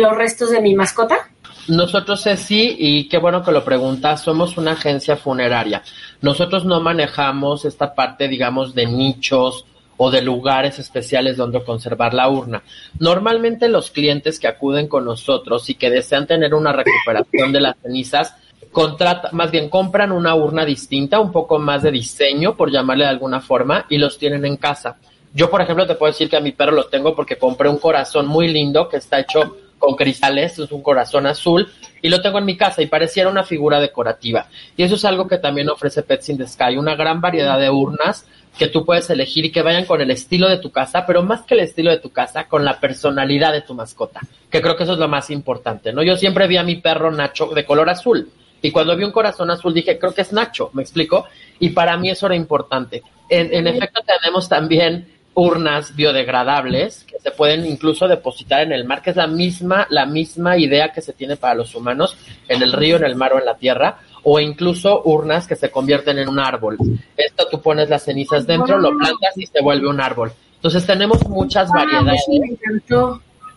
los 0.00 0.16
restos 0.16 0.50
de 0.50 0.60
mi 0.60 0.74
mascota. 0.74 1.30
Nosotros 1.68 2.26
sí, 2.38 2.76
y 2.78 3.08
qué 3.08 3.18
bueno 3.18 3.44
que 3.44 3.52
lo 3.52 3.64
preguntas, 3.64 4.22
somos 4.22 4.58
una 4.58 4.72
agencia 4.72 5.16
funeraria. 5.16 5.82
Nosotros 6.20 6.64
no 6.64 6.80
manejamos 6.80 7.64
esta 7.64 7.94
parte, 7.94 8.26
digamos, 8.26 8.74
de 8.74 8.86
nichos 8.86 9.64
o 9.96 10.10
de 10.10 10.22
lugares 10.22 10.80
especiales 10.80 11.36
donde 11.36 11.62
conservar 11.62 12.14
la 12.14 12.28
urna. 12.28 12.64
Normalmente 12.98 13.68
los 13.68 13.92
clientes 13.92 14.40
que 14.40 14.48
acuden 14.48 14.88
con 14.88 15.04
nosotros 15.04 15.70
y 15.70 15.76
que 15.76 15.90
desean 15.90 16.26
tener 16.26 16.54
una 16.54 16.72
recuperación 16.72 17.52
de 17.52 17.60
las 17.60 17.76
cenizas, 17.80 18.34
contrata, 18.72 19.28
más 19.32 19.50
bien 19.50 19.68
compran 19.68 20.10
una 20.10 20.34
urna 20.34 20.64
distinta, 20.64 21.20
un 21.20 21.30
poco 21.30 21.58
más 21.58 21.82
de 21.82 21.92
diseño, 21.92 22.56
por 22.56 22.72
llamarle 22.72 23.04
de 23.04 23.10
alguna 23.10 23.40
forma, 23.40 23.86
y 23.88 23.98
los 23.98 24.18
tienen 24.18 24.44
en 24.44 24.56
casa. 24.56 24.96
Yo, 25.34 25.50
por 25.50 25.60
ejemplo, 25.60 25.86
te 25.86 25.94
puedo 25.94 26.10
decir 26.10 26.28
que 26.28 26.36
a 26.36 26.40
mi 26.40 26.52
perro 26.52 26.72
lo 26.72 26.86
tengo 26.86 27.14
porque 27.14 27.36
compré 27.36 27.68
un 27.68 27.78
corazón 27.78 28.26
muy 28.26 28.48
lindo 28.48 28.88
que 28.88 28.96
está 28.96 29.20
hecho 29.20 29.56
con 29.78 29.94
cristales, 29.96 30.58
es 30.58 30.70
un 30.70 30.82
corazón 30.82 31.26
azul, 31.26 31.68
y 32.00 32.08
lo 32.08 32.22
tengo 32.22 32.38
en 32.38 32.44
mi 32.44 32.56
casa 32.56 32.82
y 32.82 32.86
pareciera 32.86 33.28
una 33.28 33.42
figura 33.42 33.80
decorativa. 33.80 34.46
Y 34.76 34.84
eso 34.84 34.94
es 34.94 35.04
algo 35.04 35.26
que 35.26 35.38
también 35.38 35.68
ofrece 35.68 36.02
Pets 36.02 36.28
in 36.30 36.38
the 36.38 36.46
Sky, 36.46 36.76
una 36.76 36.94
gran 36.94 37.20
variedad 37.20 37.58
de 37.58 37.68
urnas 37.68 38.26
que 38.56 38.68
tú 38.68 38.84
puedes 38.84 39.08
elegir 39.10 39.44
y 39.46 39.50
que 39.50 39.62
vayan 39.62 39.86
con 39.86 40.00
el 40.00 40.10
estilo 40.10 40.48
de 40.48 40.58
tu 40.58 40.70
casa, 40.70 41.04
pero 41.06 41.22
más 41.22 41.42
que 41.42 41.54
el 41.54 41.60
estilo 41.60 41.90
de 41.90 41.98
tu 41.98 42.10
casa, 42.10 42.46
con 42.46 42.64
la 42.64 42.78
personalidad 42.78 43.52
de 43.52 43.62
tu 43.62 43.74
mascota, 43.74 44.20
que 44.50 44.60
creo 44.60 44.76
que 44.76 44.84
eso 44.84 44.92
es 44.92 44.98
lo 44.98 45.08
más 45.08 45.30
importante, 45.30 45.92
¿no? 45.92 46.02
Yo 46.02 46.16
siempre 46.16 46.46
vi 46.46 46.58
a 46.58 46.62
mi 46.62 46.76
perro 46.76 47.10
Nacho 47.10 47.46
de 47.46 47.64
color 47.64 47.88
azul, 47.88 48.30
y 48.62 48.70
cuando 48.70 48.96
vi 48.96 49.04
un 49.04 49.10
corazón 49.10 49.50
azul 49.50 49.74
dije, 49.74 49.98
creo 49.98 50.14
que 50.14 50.22
es 50.22 50.32
Nacho, 50.32 50.70
¿me 50.72 50.82
explico? 50.82 51.26
Y 51.58 51.70
para 51.70 51.96
mí 51.96 52.10
eso 52.10 52.26
era 52.26 52.36
importante. 52.36 53.02
En, 53.28 53.66
efecto, 53.66 54.00
tenemos 54.06 54.48
también 54.48 55.08
urnas 55.34 55.96
biodegradables 55.96 57.04
que 57.04 57.18
se 57.18 57.30
pueden 57.30 57.64
incluso 57.64 58.06
depositar 58.06 58.60
en 58.60 58.72
el 58.72 58.84
mar, 58.84 59.00
que 59.00 59.10
es 59.10 59.16
la 59.16 59.26
misma, 59.26 59.86
la 59.88 60.04
misma 60.04 60.58
idea 60.58 60.92
que 60.92 61.00
se 61.00 61.14
tiene 61.14 61.36
para 61.36 61.54
los 61.54 61.74
humanos 61.74 62.16
en 62.46 62.62
el 62.62 62.72
río, 62.72 62.96
en 62.96 63.04
el 63.04 63.16
mar 63.16 63.32
o 63.32 63.38
en 63.38 63.46
la 63.46 63.56
tierra. 63.56 63.98
o 64.24 64.38
incluso 64.38 65.02
urnas 65.04 65.48
que 65.48 65.56
se 65.56 65.68
convierten 65.72 66.16
en 66.16 66.28
un 66.28 66.38
árbol. 66.38 66.78
Esto 67.16 67.48
tú 67.50 67.60
pones 67.60 67.90
las 67.90 68.04
cenizas 68.04 68.46
dentro, 68.46 68.78
lo 68.78 68.90
plantas 68.96 69.36
y 69.36 69.46
se 69.46 69.60
vuelve 69.60 69.88
un 69.88 70.00
árbol. 70.00 70.30
Entonces 70.54 70.86
tenemos 70.86 71.26
muchas 71.28 71.68
Ah, 71.70 71.78
variedades. 71.78 72.24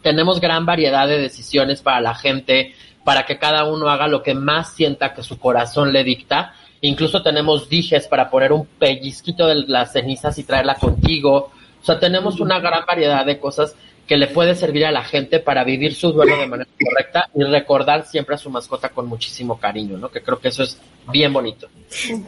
Tenemos 0.01 0.41
gran 0.41 0.65
variedad 0.65 1.07
de 1.07 1.19
decisiones 1.19 1.83
para 1.83 2.01
la 2.01 2.15
gente, 2.15 2.73
para 3.05 3.25
que 3.25 3.37
cada 3.37 3.63
uno 3.65 3.87
haga 3.87 4.07
lo 4.07 4.21
que 4.21 4.33
más 4.33 4.73
sienta 4.73 5.13
que 5.13 5.23
su 5.23 5.37
corazón 5.39 5.93
le 5.93 6.03
dicta. 6.03 6.55
Incluso 6.81 7.21
tenemos 7.21 7.69
dijes 7.69 8.07
para 8.07 8.29
poner 8.29 8.51
un 8.51 8.65
pellizquito 8.65 9.47
de 9.47 9.63
las 9.67 9.93
cenizas 9.93 10.37
y 10.39 10.43
traerla 10.43 10.75
contigo. 10.75 11.51
O 11.81 11.85
sea, 11.85 11.99
tenemos 11.99 12.39
una 12.39 12.59
gran 12.59 12.83
variedad 12.85 13.23
de 13.23 13.39
cosas 13.39 13.75
que 14.07 14.17
le 14.17 14.27
puede 14.27 14.55
servir 14.55 14.85
a 14.85 14.91
la 14.91 15.03
gente 15.03 15.39
para 15.39 15.63
vivir 15.63 15.93
su 15.93 16.11
duelo 16.11 16.35
de 16.37 16.47
manera 16.47 16.69
correcta 16.83 17.29
y 17.33 17.43
recordar 17.43 18.05
siempre 18.05 18.35
a 18.35 18.37
su 18.39 18.49
mascota 18.49 18.89
con 18.89 19.07
muchísimo 19.07 19.59
cariño, 19.59 19.97
¿no? 19.97 20.09
Que 20.09 20.21
creo 20.21 20.39
que 20.39 20.49
eso 20.49 20.63
es 20.63 20.79
bien 21.11 21.31
bonito. 21.31 21.67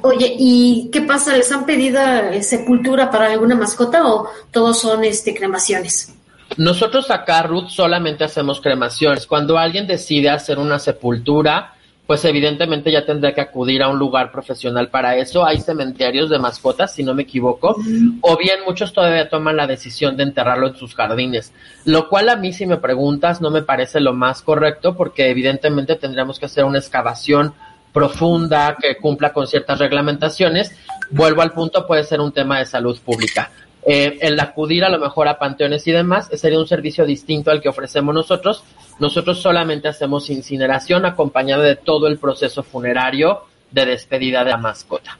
Oye, 0.03 0.35
¿y 0.37 0.89
qué 0.91 1.01
pasa? 1.01 1.35
¿Les 1.35 1.51
han 1.51 1.65
pedido 1.65 1.99
eh, 2.01 2.41
sepultura 2.43 3.09
para 3.09 3.31
alguna 3.31 3.55
mascota 3.55 4.07
o 4.07 4.27
todos 4.51 4.79
son 4.79 5.03
este 5.03 5.35
cremaciones? 5.35 6.16
Nosotros 6.57 7.11
acá, 7.11 7.43
Ruth, 7.43 7.69
solamente 7.69 8.23
hacemos 8.23 8.59
cremaciones. 8.59 9.27
Cuando 9.27 9.57
alguien 9.57 9.85
decide 9.85 10.29
hacer 10.29 10.57
una 10.57 10.79
sepultura, 10.79 11.75
pues 12.07 12.23
evidentemente 12.25 12.91
ya 12.91 13.05
tendrá 13.05 13.33
que 13.33 13.41
acudir 13.41 13.83
a 13.83 13.89
un 13.89 13.99
lugar 13.99 14.31
profesional 14.31 14.89
para 14.89 15.17
eso. 15.17 15.45
Hay 15.45 15.59
cementerios 15.59 16.29
de 16.29 16.39
mascotas, 16.39 16.95
si 16.95 17.03
no 17.03 17.13
me 17.13 17.23
equivoco, 17.23 17.75
o 18.21 18.37
bien 18.37 18.61
muchos 18.65 18.93
todavía 18.93 19.29
toman 19.29 19.57
la 19.57 19.67
decisión 19.67 20.15
de 20.15 20.23
enterrarlo 20.23 20.69
en 20.69 20.75
sus 20.75 20.95
jardines, 20.95 21.53
lo 21.85 22.07
cual 22.07 22.29
a 22.29 22.37
mí, 22.37 22.53
si 22.53 22.65
me 22.65 22.77
preguntas, 22.77 23.41
no 23.41 23.51
me 23.51 23.61
parece 23.61 23.99
lo 23.99 24.13
más 24.13 24.41
correcto 24.41 24.95
porque 24.95 25.29
evidentemente 25.29 25.95
tendríamos 25.95 26.39
que 26.39 26.45
hacer 26.45 26.63
una 26.63 26.79
excavación 26.79 27.53
profunda 27.91 28.77
que 28.79 28.95
cumpla 28.97 29.33
con 29.33 29.45
ciertas 29.45 29.77
reglamentaciones. 29.77 30.75
Vuelvo 31.11 31.41
al 31.41 31.51
punto, 31.51 31.85
puede 31.85 32.03
ser 32.03 32.21
un 32.21 32.31
tema 32.31 32.59
de 32.59 32.65
salud 32.65 32.97
pública. 33.01 33.51
Eh, 33.89 34.17
el 34.19 34.37
acudir 34.41 34.83
a 34.83 34.89
lo 34.89 34.99
mejor 34.99 35.29
a 35.29 35.39
panteones 35.39 35.87
y 35.87 35.93
demás 35.93 36.29
sería 36.33 36.59
un 36.59 36.67
servicio 36.67 37.05
distinto 37.05 37.51
al 37.51 37.61
que 37.61 37.69
ofrecemos 37.69 38.13
nosotros. 38.13 38.61
Nosotros 38.99 39.41
solamente 39.41 39.87
hacemos 39.87 40.29
incineración 40.29 41.05
acompañada 41.05 41.63
de 41.63 41.77
todo 41.77 42.07
el 42.07 42.17
proceso 42.17 42.63
funerario 42.63 43.43
de 43.71 43.85
despedida 43.85 44.43
de 44.43 44.51
la 44.51 44.57
mascota. 44.57 45.17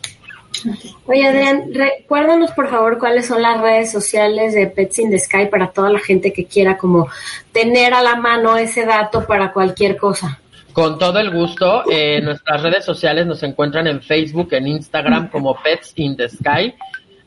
Oye, 1.06 1.26
Adrián, 1.26 1.74
recuérdanos 1.74 2.52
por 2.52 2.70
favor 2.70 2.98
cuáles 3.00 3.28
son 3.28 3.42
las 3.42 3.62
redes 3.62 3.90
sociales 3.90 4.54
de 4.54 4.68
Pets 4.68 5.00
in 5.00 5.12
the 5.12 5.20
Sky 5.20 5.46
para 5.50 5.68
toda 5.68 5.90
la 5.90 6.00
gente 6.00 6.34
que 6.34 6.44
quiera 6.44 6.78
como 6.78 7.08
tener 7.54 7.94
a 7.94 8.02
la 8.02 8.18
mano 8.18 8.58
ese 8.58 8.86
dato 8.86 9.26
para 9.26 9.54
cualquier 9.54 9.96
cosa. 9.96 10.42
Con 10.74 11.00
todo 11.00 11.20
el 11.20 11.32
gusto, 11.32 11.90
eh, 11.90 12.22
nuestras 12.22 12.62
redes 12.62 12.84
sociales 12.84 13.26
nos 13.26 13.42
encuentran 13.44 13.88
en 13.88 14.02
Facebook, 14.02 14.50
en 14.52 14.68
Instagram 14.68 15.30
como 15.30 15.56
Pets 15.56 15.94
in 15.96 16.18
the 16.18 16.28
Sky. 16.28 16.76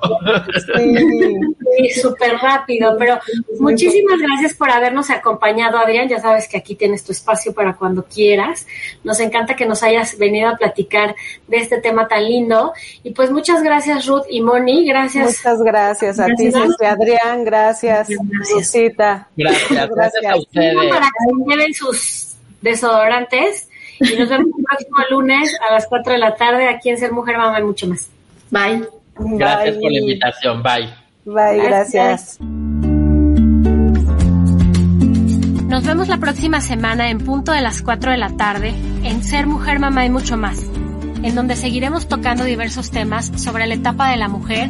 Sí, 1.77 1.89
súper 2.01 2.35
rápido, 2.37 2.95
pero 2.97 3.19
muchísimas 3.59 4.19
gracias 4.19 4.53
por 4.55 4.69
habernos 4.69 5.09
acompañado, 5.09 5.77
Adrián. 5.77 6.09
Ya 6.09 6.19
sabes 6.19 6.47
que 6.47 6.57
aquí 6.57 6.75
tienes 6.75 7.03
tu 7.03 7.11
espacio 7.11 7.53
para 7.53 7.73
cuando 7.73 8.03
quieras. 8.03 8.67
Nos 9.03 9.19
encanta 9.19 9.55
que 9.55 9.65
nos 9.65 9.83
hayas 9.83 10.17
venido 10.17 10.49
a 10.49 10.57
platicar 10.57 11.15
de 11.47 11.57
este 11.57 11.79
tema 11.79 12.07
tan 12.07 12.25
lindo. 12.25 12.73
Y 13.03 13.11
pues 13.11 13.31
muchas 13.31 13.63
gracias, 13.63 14.07
Ruth 14.07 14.25
y 14.29 14.41
Moni. 14.41 14.85
Gracias. 14.87 15.25
Muchas 15.25 15.61
gracias 15.61 16.19
a 16.19 16.25
ti, 16.25 16.49
Gracias. 16.49 16.75
Ceci, 16.79 16.85
Adrián. 16.85 17.43
Gracias, 17.45 18.09
Rosita. 18.51 19.29
Gracias, 19.37 19.89
gracias 19.89 20.25
a 20.25 20.35
ustedes. 20.37 20.89
Para 20.89 21.05
que 21.05 21.49
lleven 21.49 21.73
sus 21.73 22.35
desodorantes. 22.61 23.68
Y 23.99 24.17
nos 24.17 24.29
vemos 24.29 24.47
el 24.57 24.63
próximo 24.63 24.97
lunes 25.09 25.57
a 25.67 25.73
las 25.73 25.87
4 25.87 26.13
de 26.13 26.19
la 26.19 26.35
tarde 26.35 26.67
aquí 26.69 26.89
en 26.89 26.97
Ser 26.97 27.11
Mujer, 27.11 27.37
Mamá 27.37 27.59
y 27.59 27.63
mucho 27.63 27.87
más. 27.87 28.09
Bye. 28.49 28.87
Gracias 29.17 29.75
por 29.75 29.83
la 29.83 29.89
Bye. 29.89 29.99
invitación. 29.99 30.63
Bye. 30.63 30.89
Bye, 31.25 31.63
gracias. 31.63 32.37
Nos 35.69 35.85
vemos 35.85 36.07
la 36.07 36.17
próxima 36.17 36.61
semana 36.61 37.09
en 37.09 37.19
punto 37.19 37.51
de 37.51 37.61
las 37.61 37.81
4 37.81 38.11
de 38.11 38.17
la 38.17 38.35
tarde 38.35 38.73
en 39.03 39.23
Ser 39.23 39.45
Mujer, 39.45 39.79
Mamá 39.79 40.05
y 40.05 40.09
mucho 40.09 40.35
más, 40.37 40.63
en 41.21 41.35
donde 41.35 41.55
seguiremos 41.55 42.07
tocando 42.07 42.43
diversos 42.43 42.89
temas 42.91 43.31
sobre 43.35 43.67
la 43.67 43.75
etapa 43.75 44.09
de 44.09 44.17
la 44.17 44.29
mujer, 44.29 44.69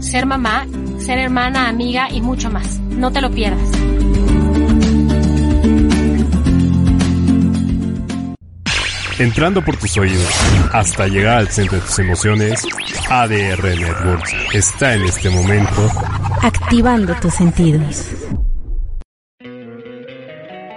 ser 0.00 0.26
mamá, 0.26 0.66
ser 0.98 1.18
hermana, 1.18 1.68
amiga 1.68 2.08
y 2.10 2.20
mucho 2.20 2.50
más. 2.50 2.80
No 2.80 3.12
te 3.12 3.20
lo 3.20 3.30
pierdas. 3.30 3.70
Entrando 9.20 9.62
por 9.62 9.76
tus 9.76 9.98
oídos 9.98 10.34
hasta 10.72 11.06
llegar 11.06 11.36
al 11.36 11.48
centro 11.48 11.76
de 11.76 11.84
tus 11.84 11.98
emociones, 11.98 12.66
ADR 13.10 13.62
Networks 13.62 14.34
está 14.54 14.94
en 14.94 15.02
este 15.02 15.28
momento 15.28 15.90
Activando 16.40 17.14
tus 17.16 17.34
sentidos. 17.34 18.06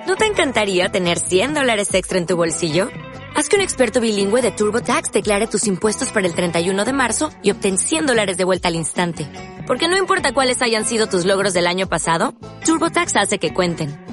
¿No 0.06 0.18
te 0.18 0.26
encantaría 0.26 0.90
tener 0.90 1.20
100 1.20 1.54
dólares 1.54 1.94
extra 1.94 2.18
en 2.18 2.26
tu 2.26 2.36
bolsillo? 2.36 2.90
Haz 3.34 3.48
que 3.48 3.56
un 3.56 3.62
experto 3.62 4.02
bilingüe 4.02 4.42
de 4.42 4.52
TurboTax 4.52 5.14
declare 5.14 5.48
tus 5.48 5.66
impuestos 5.66 6.12
para 6.12 6.28
el 6.28 6.36
31 6.36 6.84
de 6.84 6.92
marzo 6.92 7.32
y 7.44 7.52
obtén 7.52 7.78
100 7.78 8.08
dólares 8.08 8.36
de 8.36 8.44
vuelta 8.44 8.68
al 8.68 8.76
instante. 8.76 9.26
Porque 9.66 9.88
no 9.88 9.98
importa 9.98 10.34
cuáles 10.34 10.62
hayan 10.62 10.84
sido 10.86 11.08
tus 11.08 11.24
logros 11.24 11.54
del 11.54 11.66
año 11.66 11.88
pasado, 11.88 12.36
TurboTax 12.66 13.16
hace 13.16 13.40
que 13.40 13.54
cuenten. 13.54 14.13